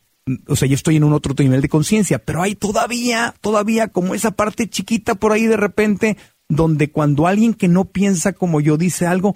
o 0.48 0.56
sea, 0.56 0.68
yo 0.68 0.76
estoy 0.76 0.98
en 0.98 1.04
un 1.04 1.14
otro 1.14 1.34
nivel 1.38 1.62
de 1.62 1.70
conciencia, 1.70 2.20
pero 2.20 2.42
hay 2.42 2.56
todavía, 2.56 3.34
todavía 3.42 3.88
como 3.88 4.14
esa 4.14 4.32
parte 4.32 4.70
chiquita 4.70 5.16
por 5.16 5.32
ahí 5.32 5.48
de 5.48 5.58
repente, 5.58 6.18
donde 6.48 6.92
cuando 6.92 7.28
alguien 7.28 7.54
que 7.54 7.68
no 7.68 7.86
piensa 7.86 8.34
como 8.34 8.62
yo 8.62 8.78
dice 8.78 9.08
algo, 9.08 9.34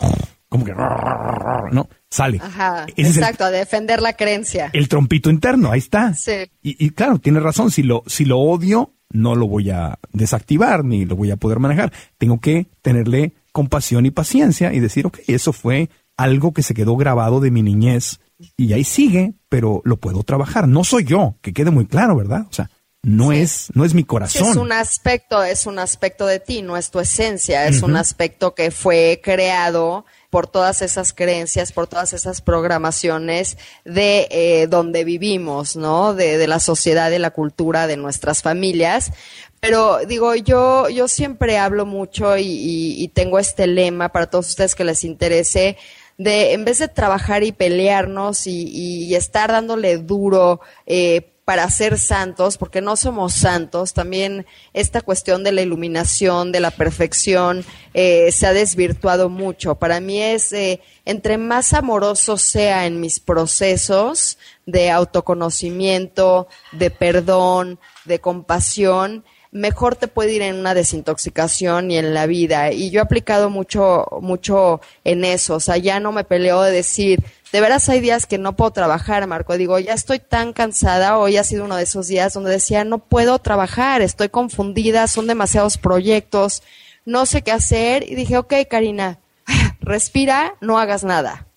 como 0.50 0.66
que 0.66 0.74
no 0.74 1.90
sale. 2.14 2.40
Ajá, 2.42 2.86
exacto, 2.96 3.44
a 3.44 3.50
defender 3.50 4.02
la 4.02 4.14
creencia. 4.14 4.70
El 4.74 4.88
trompito 4.88 5.32
interno, 5.32 5.72
ahí 5.72 5.80
está. 5.80 6.14
Sí. 6.14 6.50
Y, 6.62 6.92
claro, 6.92 7.18
tiene 7.18 7.40
razón, 7.40 7.72
si 7.72 7.82
lo, 7.82 8.04
si 8.06 8.26
lo 8.26 8.40
odio, 8.40 8.94
no 9.10 9.36
lo 9.36 9.48
voy 9.48 9.72
a 9.72 9.98
desactivar 10.12 10.86
ni 10.86 11.06
lo 11.06 11.16
voy 11.16 11.32
a 11.32 11.38
poder 11.38 11.60
manejar. 11.60 11.92
Tengo 12.18 12.40
que 12.40 12.68
tenerle 12.82 13.34
compasión 13.52 14.06
y 14.06 14.12
paciencia 14.12 14.74
y 14.74 14.80
decir, 14.80 15.08
ok, 15.08 15.20
eso 15.28 15.54
fue 15.54 15.90
algo 16.16 16.54
que 16.54 16.62
se 16.62 16.76
quedó 16.76 16.96
grabado 16.96 17.40
de 17.40 17.50
mi 17.50 17.64
niñez 17.64 18.20
y 18.58 18.74
ahí 18.74 18.84
sigue, 18.84 19.34
pero 19.50 19.82
lo 19.84 19.98
puedo 19.98 20.24
trabajar. 20.24 20.68
No 20.68 20.84
soy 20.84 21.06
yo, 21.06 21.36
que 21.42 21.54
quede 21.54 21.72
muy 21.72 21.88
claro, 21.88 22.16
¿verdad? 22.16 22.46
O 22.50 22.54
sea, 22.54 22.70
no 23.02 23.32
es 23.32 23.70
no 23.74 23.86
es 23.86 23.94
mi 23.94 24.04
corazón. 24.04 24.52
es 24.52 24.56
un 24.56 24.72
aspecto, 24.72 25.44
es 25.44 25.66
un 25.66 25.80
aspecto 25.80 26.26
de 26.26 26.40
ti, 26.40 26.62
no 26.62 26.78
es 26.78 26.90
tu 26.92 27.00
esencia, 27.00 27.68
es 27.68 27.82
un 27.82 27.98
aspecto 27.98 28.54
que 28.56 28.72
fue 28.72 29.20
creado 29.24 30.06
por 30.34 30.48
todas 30.48 30.82
esas 30.82 31.14
creencias, 31.14 31.72
por 31.72 31.86
todas 31.86 32.12
esas 32.12 32.42
programaciones 32.42 33.56
de 33.86 34.28
eh, 34.32 34.66
donde 34.68 35.04
vivimos, 35.04 35.76
¿no? 35.76 36.16
De, 36.16 36.40
de 36.40 36.48
la 36.48 36.60
sociedad, 36.60 37.12
de 37.12 37.20
la 37.20 37.30
cultura, 37.30 37.86
de 37.86 37.98
nuestras 37.98 38.42
familias. 38.42 39.12
Pero 39.60 40.00
digo, 40.08 40.34
yo, 40.34 40.90
yo 40.90 41.08
siempre 41.08 41.60
hablo 41.60 41.86
mucho 41.86 42.36
y, 42.36 43.12
tengo 43.14 43.38
este 43.38 43.68
lema 43.68 44.10
para 44.10 44.26
todos 44.26 44.50
ustedes 44.50 44.74
que 44.74 44.84
les 44.84 45.04
interese, 45.04 45.78
de 46.18 46.54
en 46.54 46.66
vez 46.66 46.80
de 46.80 46.88
trabajar 46.88 47.44
y 47.44 47.52
pelearnos 47.52 48.48
y, 48.48 48.70
y 48.70 49.14
estar 49.14 49.52
dándole 49.52 50.00
duro 50.00 50.62
eh, 50.88 51.33
para 51.46 51.70
ser 51.70 52.00
santos, 52.00 52.58
porque 52.58 52.82
no 52.82 52.96
somos 52.96 53.34
santos, 53.34 53.94
también 53.94 54.46
esta 54.74 55.02
cuestión 55.02 55.44
de 55.44 55.52
la 55.52 55.62
iluminación, 55.62 56.52
de 56.52 56.62
la 56.62 56.72
perfección, 56.72 57.66
eh, 57.94 58.32
se 58.32 58.48
ha 58.48 58.54
desvirtuado 58.54 59.30
mucho. 59.30 59.76
Para 59.76 60.00
mí 60.00 60.22
es, 60.22 60.54
eh, 60.54 60.80
entre 61.06 61.38
más 61.38 61.74
amoroso 61.74 62.38
sea 62.38 62.86
en 62.86 63.02
mis 63.02 63.20
procesos 63.20 64.38
de 64.66 64.90
autoconocimiento, 64.90 66.48
de 66.72 66.90
perdón, 66.90 67.80
de 68.06 68.20
compasión, 68.20 69.26
mejor 69.54 69.96
te 69.96 70.08
puede 70.08 70.34
ir 70.34 70.42
en 70.42 70.56
una 70.56 70.74
desintoxicación 70.74 71.92
y 71.92 71.98
en 71.98 72.14
la 72.14 72.26
vida. 72.26 72.72
Y 72.72 72.90
yo 72.90 73.00
he 73.00 73.04
aplicado 73.04 73.50
mucho, 73.50 74.08
mucho 74.22 74.82
en 75.04 75.24
eso. 75.24 75.56
O 75.56 75.60
sea, 75.60 75.78
ya 75.78 76.00
no 76.00 76.12
me 76.12 76.24
peleo 76.24 76.62
de 76.64 76.72
decir, 76.72 77.24
de 77.54 77.62
veras 77.62 77.88
hay 77.88 78.02
días 78.02 78.26
que 78.26 78.40
no 78.40 78.56
puedo 78.56 78.72
trabajar, 78.72 79.26
Marco. 79.28 79.56
Digo, 79.56 79.78
ya 79.78 79.94
estoy 79.94 80.18
tan 80.18 80.54
cansada, 80.54 81.20
hoy 81.20 81.38
ha 81.38 81.44
sido 81.44 81.66
uno 81.66 81.76
de 81.76 81.84
esos 81.84 82.08
días 82.08 82.34
donde 82.34 82.50
decía, 82.50 82.84
no 82.84 82.98
puedo 82.98 83.38
trabajar, 83.38 84.02
estoy 84.02 84.30
confundida, 84.30 85.06
son 85.08 85.28
demasiados 85.28 85.78
proyectos, 85.78 86.64
no 87.06 87.28
sé 87.28 87.44
qué 87.44 87.52
hacer. 87.52 88.10
Y 88.10 88.16
dije, 88.16 88.38
ok, 88.38 88.56
Karina, 88.68 89.20
respira, 89.82 90.56
no 90.62 90.80
hagas 90.80 91.04
nada 91.04 91.48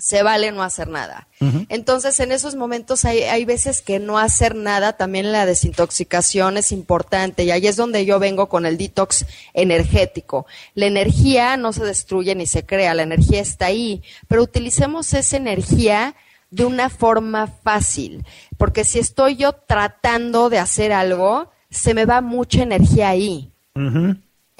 se 0.00 0.22
vale 0.22 0.50
no 0.50 0.62
hacer 0.62 0.88
nada. 0.88 1.28
Entonces, 1.68 2.18
en 2.20 2.32
esos 2.32 2.54
momentos 2.54 3.04
hay, 3.04 3.22
hay, 3.22 3.44
veces 3.44 3.80
que 3.80 3.98
no 3.98 4.18
hacer 4.18 4.54
nada, 4.54 4.96
también 4.96 5.30
la 5.32 5.46
desintoxicación 5.46 6.56
es 6.56 6.72
importante 6.72 7.44
y 7.44 7.50
ahí 7.50 7.66
es 7.66 7.76
donde 7.76 8.04
yo 8.04 8.18
vengo 8.18 8.48
con 8.48 8.66
el 8.66 8.76
detox 8.76 9.26
energético. 9.54 10.46
La 10.74 10.86
energía 10.86 11.56
no 11.56 11.72
se 11.72 11.84
destruye 11.84 12.34
ni 12.34 12.46
se 12.46 12.66
crea, 12.66 12.94
la 12.94 13.02
energía 13.02 13.40
está 13.40 13.66
ahí, 13.66 14.02
pero 14.28 14.42
utilicemos 14.42 15.14
esa 15.14 15.36
energía 15.36 16.14
de 16.50 16.64
una 16.64 16.90
forma 16.90 17.46
fácil, 17.46 18.24
porque 18.58 18.84
si 18.84 18.98
estoy 18.98 19.36
yo 19.36 19.52
tratando 19.52 20.50
de 20.50 20.58
hacer 20.58 20.92
algo, 20.92 21.50
se 21.70 21.94
me 21.94 22.06
va 22.06 22.20
mucha 22.20 22.62
energía 22.62 23.08
ahí. 23.08 23.52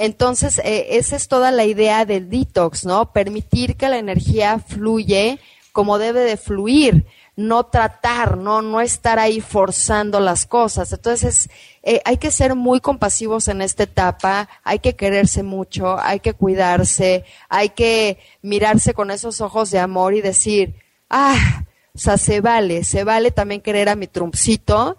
Entonces, 0.01 0.59
eh, 0.65 0.97
esa 0.97 1.15
es 1.15 1.29
toda 1.29 1.51
la 1.51 1.67
idea 1.67 2.07
del 2.07 2.31
detox, 2.31 2.87
¿no? 2.87 3.13
Permitir 3.13 3.77
que 3.77 3.91
la 3.91 3.99
energía 3.99 4.59
fluye 4.59 5.39
como 5.73 5.99
debe 5.99 6.21
de 6.21 6.39
fluir, 6.39 7.05
no 7.37 7.67
tratar, 7.67 8.39
no, 8.39 8.63
no 8.63 8.81
estar 8.81 9.19
ahí 9.19 9.43
forzando 9.43 10.19
las 10.19 10.47
cosas. 10.47 10.91
Entonces, 10.95 11.51
eh, 11.83 12.01
hay 12.07 12.17
que 12.17 12.31
ser 12.31 12.55
muy 12.55 12.81
compasivos 12.81 13.49
en 13.49 13.61
esta 13.61 13.83
etapa, 13.83 14.49
hay 14.65 14.79
que 14.79 14.97
quererse 14.97 15.43
mucho, 15.43 15.99
hay 16.01 16.21
que 16.21 16.33
cuidarse, 16.33 17.27
hay 17.51 17.69
que 17.69 18.19
mirarse 18.41 18.95
con 18.95 19.11
esos 19.11 19.43
ojos 19.43 19.71
de 19.71 19.81
amor 19.81 20.15
y 20.15 20.23
decir, 20.23 20.77
ah, 21.11 21.65
o 21.93 21.99
sea, 21.99 22.19
se 22.19 22.41
vale, 22.41 22.85
se 22.85 23.03
vale 23.03 23.33
también 23.33 23.61
querer 23.61 23.89
a 23.89 23.97
mi 23.97 24.07
trumpcito, 24.07 24.97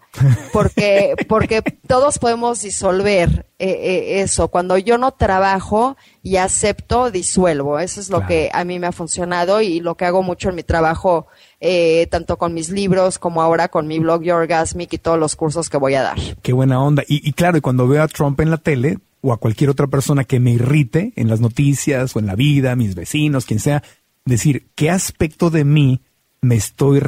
porque, 0.51 1.15
porque 1.29 1.61
todos 1.87 2.19
podemos 2.19 2.61
disolver 2.61 3.45
eh, 3.59 3.69
eh, 3.69 4.21
eso. 4.21 4.49
Cuando 4.49 4.77
yo 4.77 4.97
no 4.97 5.11
trabajo 5.11 5.95
y 6.21 6.35
acepto, 6.35 7.09
disuelvo. 7.09 7.79
Eso 7.79 8.01
es 8.01 8.09
lo 8.09 8.25
que 8.25 8.49
a 8.53 8.65
mí 8.65 8.77
me 8.77 8.87
ha 8.87 8.91
funcionado 8.91 9.61
y 9.61 9.79
lo 9.79 9.95
que 9.95 10.05
hago 10.05 10.21
mucho 10.21 10.49
en 10.49 10.55
mi 10.55 10.63
trabajo, 10.63 11.27
eh, 11.61 12.07
tanto 12.11 12.37
con 12.37 12.53
mis 12.53 12.69
libros 12.69 13.19
como 13.19 13.41
ahora 13.41 13.69
con 13.69 13.87
mi 13.87 13.99
blog 13.99 14.23
Your 14.23 14.41
Orgasmic 14.41 14.91
y 14.93 14.97
todos 14.97 15.17
los 15.17 15.37
cursos 15.37 15.69
que 15.69 15.77
voy 15.77 15.95
a 15.95 16.01
dar. 16.01 16.17
Qué 16.41 16.51
buena 16.51 16.83
onda. 16.83 17.03
Y, 17.07 17.27
y 17.27 17.31
claro, 17.31 17.57
y 17.57 17.61
cuando 17.61 17.87
veo 17.87 18.03
a 18.03 18.07
Trump 18.09 18.39
en 18.41 18.51
la 18.51 18.57
tele 18.57 18.97
o 19.21 19.31
a 19.31 19.37
cualquier 19.37 19.69
otra 19.69 19.87
persona 19.87 20.25
que 20.25 20.41
me 20.41 20.51
irrite 20.51 21.13
en 21.15 21.29
las 21.29 21.39
noticias 21.39 22.15
o 22.15 22.19
en 22.19 22.25
la 22.25 22.35
vida, 22.35 22.75
mis 22.75 22.95
vecinos, 22.95 23.45
quien 23.45 23.59
sea, 23.59 23.81
decir, 24.25 24.67
¿qué 24.75 24.89
aspecto 24.89 25.49
de 25.49 25.63
mí 25.63 26.01
me, 26.41 26.55
estoy 26.55 27.01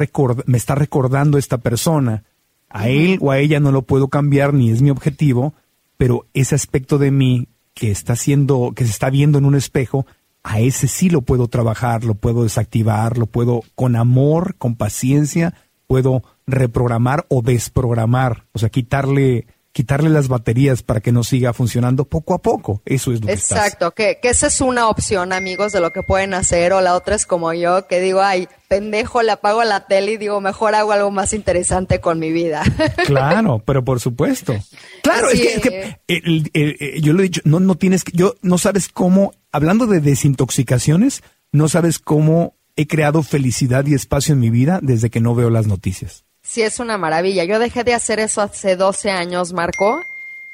me 0.46 0.56
está 0.56 0.74
recordando 0.74 1.38
esta 1.38 1.58
persona. 1.58 2.24
A 2.70 2.88
él 2.88 3.18
o 3.20 3.30
a 3.30 3.38
ella 3.38 3.60
no 3.60 3.70
lo 3.72 3.82
puedo 3.82 4.08
cambiar 4.08 4.54
ni 4.54 4.70
es 4.70 4.82
mi 4.82 4.90
objetivo, 4.90 5.54
pero 5.96 6.26
ese 6.34 6.54
aspecto 6.54 6.98
de 6.98 7.10
mí 7.10 7.48
que 7.74 7.90
está 7.90 8.16
siendo, 8.16 8.72
que 8.74 8.84
se 8.84 8.90
está 8.90 9.10
viendo 9.10 9.38
en 9.38 9.44
un 9.44 9.54
espejo, 9.54 10.06
a 10.42 10.60
ese 10.60 10.88
sí 10.88 11.10
lo 11.10 11.22
puedo 11.22 11.48
trabajar, 11.48 12.04
lo 12.04 12.14
puedo 12.14 12.42
desactivar, 12.42 13.18
lo 13.18 13.26
puedo 13.26 13.62
con 13.74 13.96
amor, 13.96 14.56
con 14.56 14.76
paciencia, 14.76 15.54
puedo 15.86 16.22
reprogramar 16.46 17.26
o 17.28 17.42
desprogramar, 17.42 18.44
o 18.52 18.58
sea, 18.58 18.68
quitarle 18.68 19.46
quitarle 19.74 20.08
las 20.08 20.28
baterías 20.28 20.84
para 20.84 21.00
que 21.00 21.10
no 21.10 21.24
siga 21.24 21.52
funcionando 21.52 22.04
poco 22.04 22.32
a 22.32 22.38
poco. 22.40 22.80
Eso 22.84 23.12
es 23.12 23.20
lo 23.20 23.28
Exacto, 23.28 23.90
que, 23.90 24.20
que 24.22 24.28
esa 24.28 24.46
es 24.46 24.60
una 24.60 24.88
opción, 24.88 25.32
amigos, 25.32 25.72
de 25.72 25.80
lo 25.80 25.92
que 25.92 26.04
pueden 26.04 26.32
hacer. 26.32 26.72
O 26.72 26.80
la 26.80 26.94
otra 26.94 27.16
es 27.16 27.26
como 27.26 27.52
yo, 27.52 27.88
que 27.88 28.00
digo, 28.00 28.22
ay, 28.22 28.48
pendejo, 28.68 29.22
le 29.22 29.32
apago 29.32 29.64
la 29.64 29.88
tele 29.88 30.12
y 30.12 30.16
digo, 30.16 30.40
mejor 30.40 30.76
hago 30.76 30.92
algo 30.92 31.10
más 31.10 31.32
interesante 31.32 32.00
con 32.00 32.20
mi 32.20 32.32
vida. 32.32 32.62
Claro, 33.06 33.62
pero 33.66 33.84
por 33.84 34.00
supuesto. 34.00 34.54
Claro, 35.02 35.28
es 35.28 35.60
que, 35.60 35.98
eh, 36.06 37.00
yo 37.00 37.12
lo 37.12 37.20
he 37.20 37.24
dicho, 37.24 37.40
no, 37.44 37.58
no 37.58 37.74
tienes 37.74 38.04
que, 38.04 38.12
yo 38.16 38.34
no 38.42 38.56
sabes 38.58 38.88
cómo, 38.88 39.32
hablando 39.50 39.86
de 39.86 40.00
desintoxicaciones, 40.00 41.22
no 41.50 41.68
sabes 41.68 41.98
cómo 41.98 42.56
he 42.76 42.86
creado 42.86 43.22
felicidad 43.24 43.84
y 43.86 43.94
espacio 43.94 44.34
en 44.34 44.40
mi 44.40 44.50
vida 44.50 44.78
desde 44.82 45.10
que 45.10 45.20
no 45.20 45.34
veo 45.34 45.50
las 45.50 45.66
noticias. 45.66 46.24
Sí, 46.44 46.62
es 46.62 46.78
una 46.78 46.98
maravilla. 46.98 47.44
Yo 47.44 47.58
dejé 47.58 47.84
de 47.84 47.94
hacer 47.94 48.20
eso 48.20 48.42
hace 48.42 48.76
12 48.76 49.10
años, 49.10 49.54
Marco, 49.54 50.04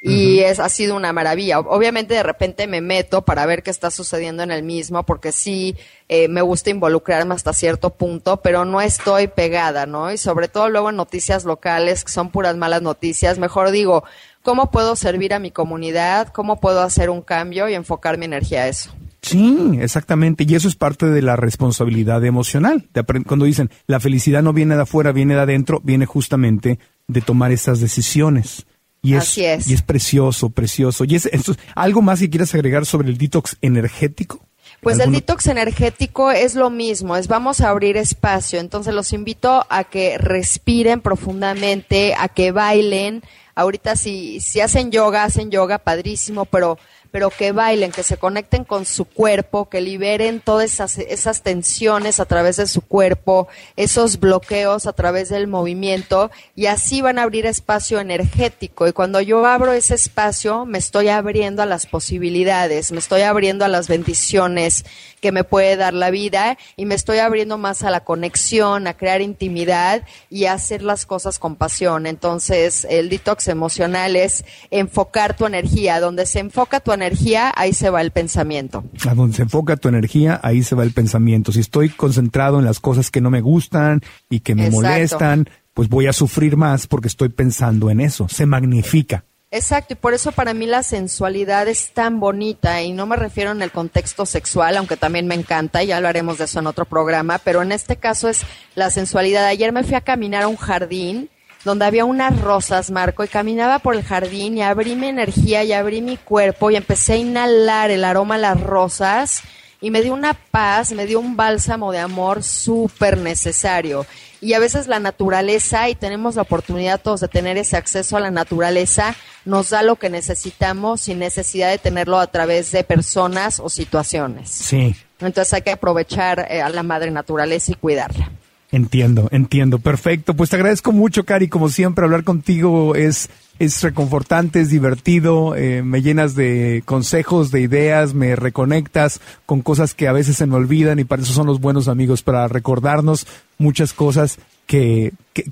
y 0.00 0.38
es, 0.38 0.60
ha 0.60 0.68
sido 0.68 0.94
una 0.96 1.12
maravilla. 1.12 1.58
Obviamente 1.58 2.14
de 2.14 2.22
repente 2.22 2.68
me 2.68 2.80
meto 2.80 3.22
para 3.22 3.44
ver 3.44 3.64
qué 3.64 3.70
está 3.70 3.90
sucediendo 3.90 4.44
en 4.44 4.52
el 4.52 4.62
mismo, 4.62 5.02
porque 5.02 5.32
sí 5.32 5.76
eh, 6.08 6.28
me 6.28 6.42
gusta 6.42 6.70
involucrarme 6.70 7.34
hasta 7.34 7.52
cierto 7.52 7.90
punto, 7.90 8.38
pero 8.38 8.64
no 8.64 8.80
estoy 8.80 9.26
pegada, 9.26 9.84
¿no? 9.84 10.12
Y 10.12 10.16
sobre 10.16 10.46
todo 10.46 10.68
luego 10.70 10.90
en 10.90 10.96
noticias 10.96 11.44
locales, 11.44 12.04
que 12.04 12.12
son 12.12 12.30
puras 12.30 12.56
malas 12.56 12.82
noticias, 12.82 13.38
mejor 13.38 13.72
digo, 13.72 14.04
¿cómo 14.42 14.70
puedo 14.70 14.94
servir 14.94 15.34
a 15.34 15.40
mi 15.40 15.50
comunidad? 15.50 16.28
¿Cómo 16.28 16.60
puedo 16.60 16.82
hacer 16.82 17.10
un 17.10 17.20
cambio 17.20 17.68
y 17.68 17.74
enfocar 17.74 18.16
mi 18.16 18.26
energía 18.26 18.62
a 18.62 18.68
eso? 18.68 18.90
Sí, 19.22 19.78
exactamente. 19.80 20.44
Y 20.48 20.54
eso 20.54 20.66
es 20.68 20.76
parte 20.76 21.06
de 21.06 21.22
la 21.22 21.36
responsabilidad 21.36 22.24
emocional. 22.24 22.88
cuando 23.26 23.44
dicen 23.44 23.70
la 23.86 24.00
felicidad 24.00 24.42
no 24.42 24.52
viene 24.52 24.76
de 24.76 24.82
afuera, 24.82 25.12
viene 25.12 25.34
de 25.34 25.40
adentro, 25.40 25.80
viene 25.84 26.06
justamente 26.06 26.78
de 27.06 27.20
tomar 27.20 27.52
estas 27.52 27.80
decisiones. 27.80 28.66
Y 29.02 29.14
es, 29.14 29.22
Así 29.22 29.44
es. 29.44 29.68
Y 29.68 29.74
es 29.74 29.82
precioso, 29.82 30.50
precioso. 30.50 31.04
¿Y 31.04 31.14
es, 31.14 31.26
esto- 31.26 31.54
algo 31.74 32.02
más 32.02 32.20
que 32.20 32.28
quieras 32.30 32.54
agregar 32.54 32.84
sobre 32.86 33.08
el 33.08 33.16
detox 33.18 33.56
energético? 33.62 34.44
Pues 34.82 34.96
el 34.96 35.02
¿Alguno- 35.02 35.16
detox 35.18 35.46
energético 35.48 36.30
es 36.30 36.54
lo 36.54 36.70
mismo, 36.70 37.16
es 37.16 37.28
vamos 37.28 37.60
a 37.60 37.68
abrir 37.70 37.96
espacio. 37.98 38.60
Entonces 38.60 38.94
los 38.94 39.12
invito 39.12 39.66
a 39.68 39.84
que 39.84 40.16
respiren 40.18 41.00
profundamente, 41.00 42.14
a 42.18 42.28
que 42.28 42.52
bailen. 42.52 43.22
Ahorita 43.54 43.96
si, 43.96 44.40
si 44.40 44.60
hacen 44.60 44.90
yoga, 44.90 45.24
hacen 45.24 45.50
yoga 45.50 45.78
padrísimo, 45.78 46.44
pero 46.46 46.78
pero 47.10 47.30
que 47.30 47.52
bailen, 47.52 47.92
que 47.92 48.02
se 48.02 48.16
conecten 48.16 48.64
con 48.64 48.84
su 48.84 49.04
cuerpo, 49.04 49.68
que 49.68 49.80
liberen 49.80 50.40
todas 50.40 50.80
esas, 50.80 51.42
tensiones 51.42 52.20
a 52.20 52.24
través 52.24 52.56
de 52.56 52.66
su 52.66 52.82
cuerpo, 52.82 53.48
esos 53.76 54.20
bloqueos 54.20 54.86
a 54.86 54.92
través 54.92 55.28
del 55.28 55.46
movimiento 55.46 56.30
y 56.54 56.66
así 56.66 57.00
van 57.00 57.18
a 57.18 57.22
abrir 57.22 57.46
espacio 57.46 58.00
energético. 58.00 58.86
Y 58.86 58.92
cuando 58.92 59.20
yo 59.20 59.46
abro 59.46 59.72
ese 59.72 59.94
espacio, 59.94 60.66
me 60.66 60.78
estoy 60.78 61.08
abriendo 61.08 61.62
a 61.62 61.66
las 61.66 61.86
posibilidades, 61.86 62.92
me 62.92 62.98
estoy 62.98 63.22
abriendo 63.22 63.64
a 63.64 63.68
las 63.68 63.88
bendiciones 63.88 64.84
que 65.20 65.32
me 65.32 65.44
puede 65.44 65.76
dar 65.76 65.94
la 65.94 66.10
vida 66.10 66.58
y 66.76 66.86
me 66.86 66.94
estoy 66.94 67.18
abriendo 67.18 67.58
más 67.58 67.82
a 67.82 67.90
la 67.90 68.00
conexión, 68.00 68.86
a 68.86 68.94
crear 68.94 69.20
intimidad 69.20 70.02
y 70.28 70.46
a 70.46 70.54
hacer 70.54 70.82
las 70.82 71.06
cosas 71.06 71.38
con 71.38 71.56
pasión. 71.56 72.06
Entonces, 72.06 72.86
el 72.88 73.08
detox 73.08 73.48
emocional 73.48 74.16
es 74.16 74.44
enfocar 74.70 75.36
tu 75.36 75.46
energía. 75.46 76.00
Donde 76.00 76.26
se 76.26 76.40
enfoca 76.40 76.80
tu 76.80 76.92
energía, 76.92 77.52
ahí 77.56 77.72
se 77.72 77.90
va 77.90 78.00
el 78.00 78.10
pensamiento. 78.10 78.84
A 79.08 79.14
donde 79.14 79.36
se 79.36 79.42
enfoca 79.42 79.76
tu 79.76 79.88
energía, 79.88 80.40
ahí 80.42 80.62
se 80.62 80.74
va 80.74 80.82
el 80.82 80.92
pensamiento. 80.92 81.52
Si 81.52 81.60
estoy 81.60 81.90
concentrado 81.90 82.58
en 82.58 82.64
las 82.64 82.80
cosas 82.80 83.10
que 83.10 83.20
no 83.20 83.30
me 83.30 83.40
gustan 83.40 84.00
y 84.28 84.40
que 84.40 84.54
me 84.54 84.66
Exacto. 84.66 84.82
molestan, 84.82 85.48
pues 85.74 85.88
voy 85.88 86.06
a 86.06 86.12
sufrir 86.12 86.56
más 86.56 86.86
porque 86.86 87.08
estoy 87.08 87.28
pensando 87.28 87.90
en 87.90 88.00
eso. 88.00 88.28
Se 88.28 88.46
magnifica. 88.46 89.24
Exacto, 89.52 89.94
y 89.94 89.96
por 89.96 90.14
eso 90.14 90.30
para 90.30 90.54
mí 90.54 90.66
la 90.66 90.84
sensualidad 90.84 91.66
es 91.66 91.90
tan 91.90 92.20
bonita 92.20 92.82
y 92.82 92.92
no 92.92 93.06
me 93.06 93.16
refiero 93.16 93.50
en 93.50 93.62
el 93.62 93.72
contexto 93.72 94.24
sexual, 94.24 94.76
aunque 94.76 94.96
también 94.96 95.26
me 95.26 95.34
encanta, 95.34 95.82
ya 95.82 95.96
hablaremos 95.96 96.38
de 96.38 96.44
eso 96.44 96.60
en 96.60 96.68
otro 96.68 96.84
programa, 96.84 97.38
pero 97.38 97.60
en 97.60 97.72
este 97.72 97.96
caso 97.96 98.28
es 98.28 98.42
la 98.76 98.90
sensualidad. 98.90 99.46
Ayer 99.46 99.72
me 99.72 99.82
fui 99.82 99.96
a 99.96 100.02
caminar 100.02 100.44
a 100.44 100.48
un 100.48 100.56
jardín 100.56 101.30
donde 101.64 101.84
había 101.84 102.04
unas 102.04 102.40
rosas, 102.40 102.92
Marco, 102.92 103.24
y 103.24 103.28
caminaba 103.28 103.80
por 103.80 103.96
el 103.96 104.04
jardín 104.04 104.56
y 104.56 104.62
abrí 104.62 104.94
mi 104.94 105.08
energía 105.08 105.64
y 105.64 105.72
abrí 105.72 106.00
mi 106.00 106.16
cuerpo 106.16 106.70
y 106.70 106.76
empecé 106.76 107.14
a 107.14 107.16
inhalar 107.16 107.90
el 107.90 108.04
aroma 108.04 108.36
a 108.36 108.38
las 108.38 108.60
rosas 108.60 109.42
y 109.80 109.90
me 109.90 110.02
dio 110.02 110.12
una 110.12 110.34
paz, 110.34 110.92
me 110.92 111.06
dio 111.06 111.20
un 111.20 111.36
bálsamo 111.36 111.92
de 111.92 111.98
amor 111.98 112.42
súper 112.42 113.18
necesario. 113.18 114.06
Y 114.42 114.54
a 114.54 114.58
veces 114.58 114.86
la 114.86 115.00
naturaleza, 115.00 115.88
y 115.88 115.94
tenemos 115.94 116.34
la 116.34 116.42
oportunidad 116.42 117.00
todos 117.00 117.20
de 117.20 117.28
tener 117.28 117.58
ese 117.58 117.76
acceso 117.76 118.16
a 118.16 118.20
la 118.20 118.30
naturaleza, 118.30 119.14
nos 119.44 119.70
da 119.70 119.82
lo 119.82 119.96
que 119.96 120.10
necesitamos 120.10 121.02
sin 121.02 121.18
necesidad 121.18 121.70
de 121.70 121.78
tenerlo 121.78 122.18
a 122.18 122.26
través 122.26 122.72
de 122.72 122.84
personas 122.84 123.60
o 123.60 123.68
situaciones. 123.68 124.50
Sí. 124.50 124.94
Entonces 125.20 125.52
hay 125.52 125.62
que 125.62 125.72
aprovechar 125.72 126.46
eh, 126.50 126.62
a 126.62 126.68
la 126.70 126.82
madre 126.82 127.10
naturaleza 127.10 127.72
y 127.72 127.74
cuidarla. 127.74 128.30
Entiendo, 128.72 129.28
entiendo. 129.32 129.78
Perfecto. 129.78 130.34
Pues 130.34 130.50
te 130.50 130.56
agradezco 130.56 130.92
mucho, 130.92 131.24
Cari. 131.24 131.48
Como 131.48 131.68
siempre, 131.68 132.04
hablar 132.04 132.24
contigo 132.24 132.94
es, 132.94 133.28
es 133.60 133.80
reconfortante, 133.82 134.60
es 134.60 134.70
divertido. 134.70 135.54
eh, 135.54 135.82
me 135.84 136.02
llenas 136.02 136.34
de 136.34 136.82
consejos, 136.86 137.52
de 137.52 137.60
ideas, 137.60 138.14
me 138.14 138.34
reconectas 138.34 139.20
con 139.46 139.60
cosas 139.62 139.94
que 139.94 140.08
a 140.08 140.12
veces 140.12 140.36
se 140.36 140.46
me 140.46 140.56
olvidan 140.56 140.98
y 140.98 141.04
para 141.04 141.22
eso 141.22 141.32
son 141.32 141.46
los 141.46 141.60
buenos 141.60 141.86
amigos, 141.86 142.22
para 142.24 142.48
recordarnos 142.48 143.26
muchas 143.58 143.92
cosas 143.92 144.38
que, 144.66 145.12
que, 145.34 145.44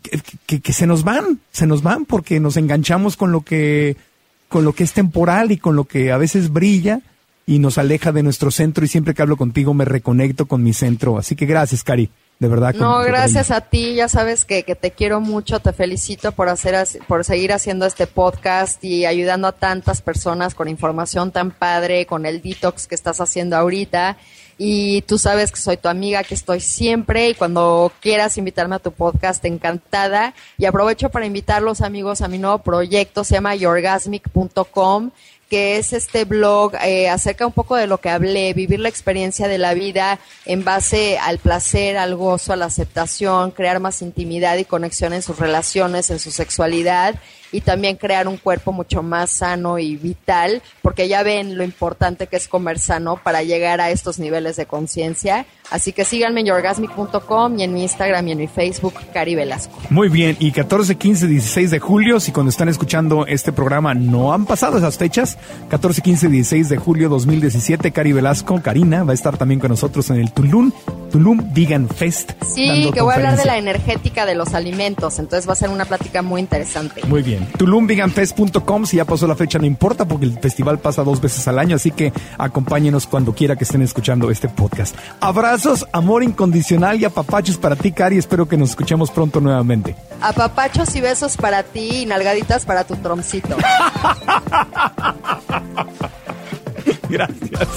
que, 0.47 0.61
que- 0.61 0.73
se 0.73 0.87
nos 0.87 1.05
van, 1.05 1.39
se 1.53 1.67
nos 1.67 1.83
van 1.83 2.05
porque 2.07 2.41
nos 2.41 2.57
enganchamos 2.57 3.17
con 3.17 3.31
lo 3.31 3.43
que, 3.43 3.97
con 4.49 4.65
lo 4.65 4.73
que 4.73 4.85
es 4.85 4.93
temporal 4.95 5.53
y 5.53 5.59
con 5.59 5.77
lo 5.77 5.85
que 5.85 6.11
a 6.11 6.17
veces 6.17 6.51
brilla 6.53 7.01
y 7.47 7.59
nos 7.59 7.79
aleja 7.79 8.13
de 8.13 8.23
nuestro 8.23 8.51
centro 8.51 8.85
y 8.85 8.89
siempre 8.89 9.13
que 9.15 9.23
hablo 9.23 9.37
contigo 9.37 9.75
me 9.75 9.85
reconecto 9.85 10.47
con 10.47 10.63
mi 10.63 10.73
centro. 10.73 11.19
Así 11.19 11.37
que 11.37 11.47
gracias, 11.47 11.83
Cari. 11.85 12.11
De 12.39 12.47
verdad. 12.47 12.73
No, 12.75 13.01
gracias 13.01 13.51
a 13.51 13.61
ti, 13.61 13.95
ya 13.95 14.09
sabes 14.09 14.45
que, 14.45 14.63
que 14.63 14.77
te 14.77 14.93
quiero 14.93 15.21
mucho, 15.21 15.59
te 15.59 15.73
felicito 15.73 16.31
por 16.31 16.49
hacer 16.49 16.77
por 17.09 17.25
seguir 17.25 17.53
haciendo 17.53 17.85
este 17.85 18.07
podcast 18.07 18.85
y 18.85 19.07
ayudando 19.07 19.49
a 19.49 19.53
tantas 19.53 20.03
personas 20.03 20.55
con 20.55 20.69
información 20.69 21.33
tan 21.33 21.51
padre, 21.51 22.07
con 22.07 22.27
el 22.27 22.41
detox 22.41 22.87
que 22.87 22.95
estás 22.95 23.21
haciendo 23.21 23.57
ahorita. 23.57 24.17
Y 24.57 25.03
tú 25.03 25.19
sabes 25.19 25.53
que 25.53 25.61
soy 25.61 25.77
tu 25.77 25.89
amiga, 25.89 26.25
que 26.25 26.35
estoy 26.35 26.61
siempre 26.61 27.29
y 27.29 27.35
cuando 27.35 27.93
quieras 28.01 28.39
invitarme 28.39 28.77
a 28.77 28.81
tu 28.81 28.93
podcast, 28.93 29.45
encantada. 29.45 30.35
Y 30.59 30.65
aprovecho 30.67 31.11
para 31.11 31.27
invitar 31.27 31.63
los 31.63 31.81
amigos 31.81 32.23
a 32.23 32.29
mi 32.29 32.39
nuevo 32.39 32.59
proyecto, 32.59 33.23
se 33.23 33.35
llama 33.35 33.55
yourgasmic.com 33.55 35.11
que 35.49 35.79
es 35.79 35.93
este 35.93 36.25
blog 36.25 36.75
eh, 36.83 37.09
acerca 37.09 37.47
un 37.47 37.53
poco 37.53 37.77
de 37.77 37.87
lo 37.87 37.99
que 37.99 38.11
hablé, 38.11 38.53
vivir 38.53 38.81
la 38.81 38.89
experiencia 38.89 39.49
de 39.49 39.59
la 39.59 39.75
vida 39.75 40.19
en 40.45 40.65
base 40.65 41.19
al 41.19 41.39
placer, 41.39 41.97
al 41.97 42.17
gozo, 42.17 42.53
a 42.53 42.57
la 42.57 42.67
aceptación, 42.67 43.51
crear 43.51 43.81
más 43.81 44.03
intimidad 44.03 44.57
y 44.59 44.65
conexión 44.65 45.13
en 45.13 45.23
sus 45.23 45.39
relaciones, 45.39 46.11
en 46.11 46.19
su 46.19 46.31
sexualidad 46.31 47.15
y 47.53 47.61
también 47.61 47.97
crear 47.97 48.29
un 48.29 48.37
cuerpo 48.37 48.73
mucho 48.73 49.03
más 49.03 49.31
sano 49.31 49.79
y 49.79 49.97
vital, 49.97 50.63
porque 50.83 51.09
ya 51.09 51.23
ven 51.23 51.57
lo 51.57 51.65
importante 51.65 52.27
que 52.27 52.37
es 52.37 52.49
comer 52.49 52.79
sano 52.79 53.21
para 53.23 53.43
llegar 53.43 53.81
a 53.81 53.91
estos 53.91 54.19
niveles 54.19 54.57
de 54.57 54.67
conciencia. 54.67 55.47
Así 55.71 55.93
que 55.93 56.05
síganme 56.05 56.41
en 56.41 56.47
yourgasmic.com 56.47 57.59
y 57.59 57.63
en 57.63 57.75
mi 57.75 57.83
Instagram 57.83 58.29
y 58.29 58.33
en 58.33 58.39
mi 58.39 58.47
Facebook, 58.47 58.95
Cari 59.13 59.35
Velasco. 59.35 59.79
Muy 59.91 60.09
bien, 60.09 60.37
y 60.41 60.51
14, 60.51 60.97
15, 60.97 61.27
16 61.27 61.71
de 61.71 61.79
julio, 61.79 62.21
si 62.21 62.33
cuando 62.33 62.51
están 62.51 62.69
escuchando 62.69 63.27
este 63.27 63.53
programa 63.53 63.95
no 63.95 64.33
han 64.33 64.47
pasado 64.47 64.79
esas 64.79 64.97
fechas, 64.97 65.37
14, 65.69 66.01
15, 66.01 66.29
16 66.29 66.69
de 66.71 66.77
julio 66.79 67.09
2017, 67.09 67.93
Cari 67.93 68.13
Velasco, 68.13 68.63
Karina, 68.63 69.05
va 69.05 69.13
a 69.13 69.15
estar 69.15 69.37
también 69.37 69.61
con 69.61 69.71
nosotros 69.71 70.09
en 70.11 70.17
el 70.17 70.33
Tulum, 70.33 70.73
Tulum 71.11 71.53
Vegan 71.53 71.89
Fest. 71.89 72.33
Sí, 72.43 72.91
que 72.93 73.03
voy 73.03 73.13
a 73.13 73.17
hablar 73.17 73.37
de 73.37 73.45
la 73.45 73.59
energética 73.59 74.25
de 74.25 74.35
los 74.35 74.55
alimentos, 74.55 75.19
entonces 75.19 75.49
va 75.49 75.53
a 75.53 75.57
ser 75.57 75.69
una 75.69 75.85
plática 75.85 76.23
muy 76.23 76.41
interesante. 76.41 77.03
Muy 77.07 77.23
bien. 77.23 77.38
TulumVeganFest.com, 77.47 78.87
si 78.87 78.97
ya 78.97 79.05
pasó 79.05 79.27
la 79.27 79.37
fecha 79.37 79.59
no 79.59 79.67
importa 79.67 80.07
porque 80.07 80.27
el 80.27 80.39
festival 80.39 80.79
pasa 80.79 81.05
dos 81.05 81.21
veces 81.21 81.47
al 81.49 81.59
año, 81.59 81.77
así 81.77 81.91
que 81.91 82.13
acompáñenos 82.39 83.07
cuando 83.07 83.35
quiera 83.35 83.57
que 83.57 83.65
estén 83.65 83.83
escuchando 83.83 84.31
este 84.31 84.49
podcast. 84.49 84.97
Abrazos, 85.21 85.87
amor 85.93 86.23
incondicional 86.23 87.01
y 87.01 87.05
apapachos 87.05 87.57
para 87.57 87.77
ti, 87.77 87.93
Cari. 87.93 88.19
Espero 88.19 88.49
que 88.49 88.57
nos 88.57 88.71
escuchemos 88.71 89.11
pronto 89.11 89.41
nuevamente. 89.41 89.95
Apapachos 90.21 90.95
y 90.97 91.01
besos 91.01 91.37
para 91.37 91.63
ti 91.63 92.03
y 92.03 92.07
nalgaditas 92.07 92.65
para 92.65 92.85
tu 92.85 92.97
tromcito. 92.97 93.57
Gracias. 97.09 97.69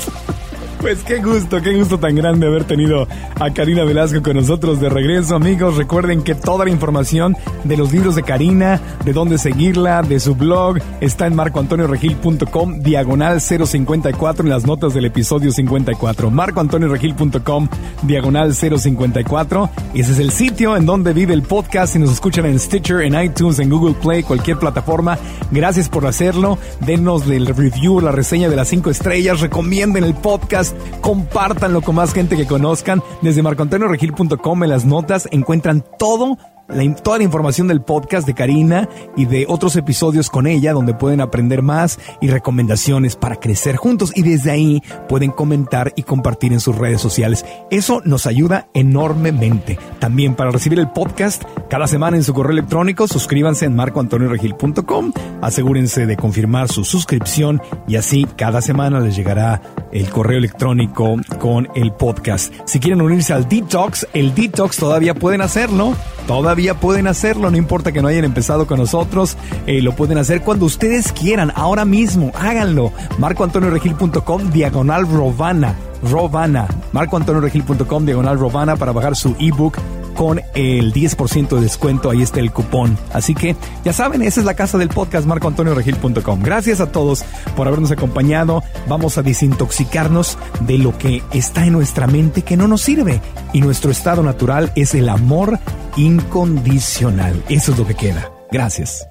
Pues 0.82 1.03
qué 1.03 1.21
gusto, 1.21 1.61
qué 1.61 1.77
gusto 1.77 1.99
tan 1.99 2.15
grande 2.15 2.47
haber 2.47 2.63
tenido 2.63 3.07
a 3.39 3.51
Karina 3.51 3.84
Velasco 3.84 4.23
con 4.23 4.36
nosotros 4.36 4.82
de 4.82 4.89
regreso, 4.89 5.36
amigos. 5.36 5.77
Recuerden 5.77 6.23
que 6.23 6.34
toda 6.34 6.65
la 6.65 6.71
información 6.71 7.38
de 7.63 7.77
los 7.77 7.93
libros 7.93 8.15
de 8.15 8.23
Karina, 8.23 8.82
de 9.05 9.13
dónde 9.13 9.38
seguirla, 9.38 10.01
de 10.01 10.19
su 10.19 10.34
blog, 10.34 10.79
está 10.99 11.27
en 11.27 11.36
marcoantonioregil.com, 11.36 12.79
diagonal 12.79 13.41
054 13.41 14.43
en 14.43 14.49
las 14.49 14.65
notas 14.65 14.95
del 14.95 15.05
episodio 15.05 15.51
54. 15.51 16.32
marcoantonioregil.com, 16.32 17.67
diagonal 18.01 18.55
054. 18.55 19.69
Ese 19.93 20.11
es 20.13 20.19
el 20.19 20.32
sitio 20.32 20.75
en 20.75 20.88
donde 20.88 21.13
vive 21.13 21.36
el 21.36 21.43
podcast. 21.43 21.93
Si 21.93 21.99
nos 21.99 22.11
escuchan 22.11 22.47
en 22.47 22.59
Stitcher, 22.59 23.01
en 23.01 23.21
iTunes, 23.21 23.59
en 23.59 23.69
Google 23.69 23.93
Play, 24.01 24.23
cualquier 24.23 24.57
plataforma, 24.57 25.19
gracias 25.51 25.89
por 25.89 26.07
hacerlo. 26.07 26.57
Denos 26.79 27.27
el 27.27 27.45
review, 27.45 28.01
la 28.01 28.11
reseña 28.11 28.49
de 28.49 28.55
las 28.55 28.69
cinco 28.69 28.89
estrellas, 28.89 29.41
recomienden 29.41 30.03
el 30.03 30.15
podcast, 30.15 30.70
compártanlo 31.01 31.82
con 31.82 31.95
más 31.95 32.13
gente 32.13 32.38
que 32.38 32.47
conozcan. 32.47 33.01
Desde 33.22 33.43
marcoantonioregil.com 33.43 34.63
en 34.63 34.69
las 34.69 34.86
notas 34.86 35.28
encuentran 35.32 35.84
todo 35.97 36.38
la 36.74 36.95
toda 36.95 37.17
la 37.17 37.24
información 37.24 37.67
del 37.67 37.82
podcast 37.82 38.28
de 38.28 38.34
Karina 38.34 38.89
y 39.15 39.26
de 39.26 39.45
otros 39.47 39.76
episodios 39.76 40.30
con 40.30 40.47
ella 40.47 40.74
donde 40.74 40.93
pueden 40.93 41.22
aprender 41.22 41.61
más 41.61 41.99
y 42.22 42.28
recomendaciones 42.28 43.15
para 43.15 43.38
crecer 43.38 43.76
juntos 43.76 44.11
y 44.15 44.24
desde 44.24 44.51
ahí 44.51 44.82
pueden 45.07 45.32
comentar 45.32 45.93
y 45.95 46.03
compartir 46.03 46.53
en 46.53 46.59
sus 46.59 46.78
redes 46.78 47.01
sociales. 47.01 47.45
Eso 47.69 48.01
nos 48.05 48.26
ayuda 48.26 48.67
enormemente. 48.74 49.78
También 49.99 50.36
para 50.36 50.51
recibir 50.51 50.80
el 50.80 50.89
podcast 50.89 51.43
cada 51.69 51.88
semana 51.88 52.17
en 52.17 52.24
su 52.24 52.34
correo 52.34 52.51
electrónico, 52.51 53.07
suscríbanse 53.07 53.65
en 53.65 53.76
marcoantonioregil.com, 53.76 55.13
asegúrense 55.41 56.05
de 56.05 56.17
confirmar 56.17 56.67
su 56.69 56.84
suscripción 56.84 57.61
y 57.88 57.95
así 57.95 58.26
cada 58.36 58.61
semana 58.61 58.99
les 58.99 59.15
llegará 59.15 59.61
el 59.91 60.09
correo 60.09 60.38
electrónico 60.38 61.17
con 61.39 61.67
el 61.76 61.91
podcast. 61.91 62.53
Si 62.65 62.80
quieren 62.80 63.01
unirse 63.01 63.34
al 63.34 63.47
detox, 63.47 64.07
el 64.13 64.34
detox 64.34 64.78
todavía 64.78 65.13
pueden 65.13 65.41
hacerlo. 65.41 65.95
Todavía 66.28 66.61
pueden 66.76 67.07
hacerlo, 67.07 67.51
no 67.51 67.57
importa 67.57 67.91
que 67.91 68.01
no 68.01 68.07
hayan 68.07 68.26
empezado 68.26 68.68
con 68.68 68.80
nosotros, 68.80 69.38
eh, 69.68 69.82
lo 69.82 69.95
pueden 69.95 70.18
hacer 70.18 70.41
cuando 70.41 70.66
ustedes 70.66 71.12
quieran, 71.12 71.51
ahora 71.55 71.86
mismo, 71.86 72.32
háganlo. 72.36 72.91
marcoantonioregil.com, 73.18 74.51
diagonal 74.51 75.07
Rovana. 75.07 75.76
Rovana, 76.03 76.68
marcoantonioregil.com, 76.93 78.05
diagonal 78.05 78.39
Rovana 78.39 78.76
para 78.76 78.91
bajar 78.91 79.16
su 79.16 79.36
ebook 79.39 79.78
con 80.14 80.41
el 80.53 80.93
10% 80.93 81.49
de 81.49 81.62
descuento. 81.62 82.09
Ahí 82.09 82.22
está 82.22 82.39
el 82.39 82.51
cupón. 82.51 82.97
Así 83.14 83.36
que 83.36 83.55
ya 83.84 83.93
saben, 83.93 84.22
esa 84.22 84.39
es 84.39 84.45
la 84.45 84.53
casa 84.53 84.78
del 84.78 84.89
podcast 84.89 85.26
marcoantonioregil.com. 85.28 86.41
Gracias 86.41 86.80
a 86.80 86.91
todos 86.91 87.24
por 87.55 87.68
habernos 87.68 87.91
acompañado. 87.91 88.64
Vamos 88.88 89.18
a 89.18 89.24
desintoxicarnos 89.24 90.38
de 90.62 90.78
lo 90.78 90.97
que 90.97 91.24
está 91.34 91.66
en 91.66 91.74
nuestra 91.74 92.07
mente 92.07 92.41
que 92.43 92.57
no 92.57 92.68
nos 92.68 92.82
sirve. 92.82 93.22
Y 93.53 93.62
nuestro 93.62 93.91
estado 93.91 94.24
natural 94.24 94.72
es 94.76 94.95
el 94.95 95.09
amor 95.09 95.59
incondicional. 95.97 97.43
Eso 97.49 97.72
es 97.72 97.78
lo 97.78 97.86
que 97.86 97.95
queda. 97.95 98.32
Gracias. 98.51 99.07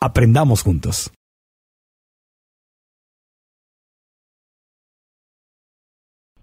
Aprendamos 0.00 0.62
juntos. 0.62 1.12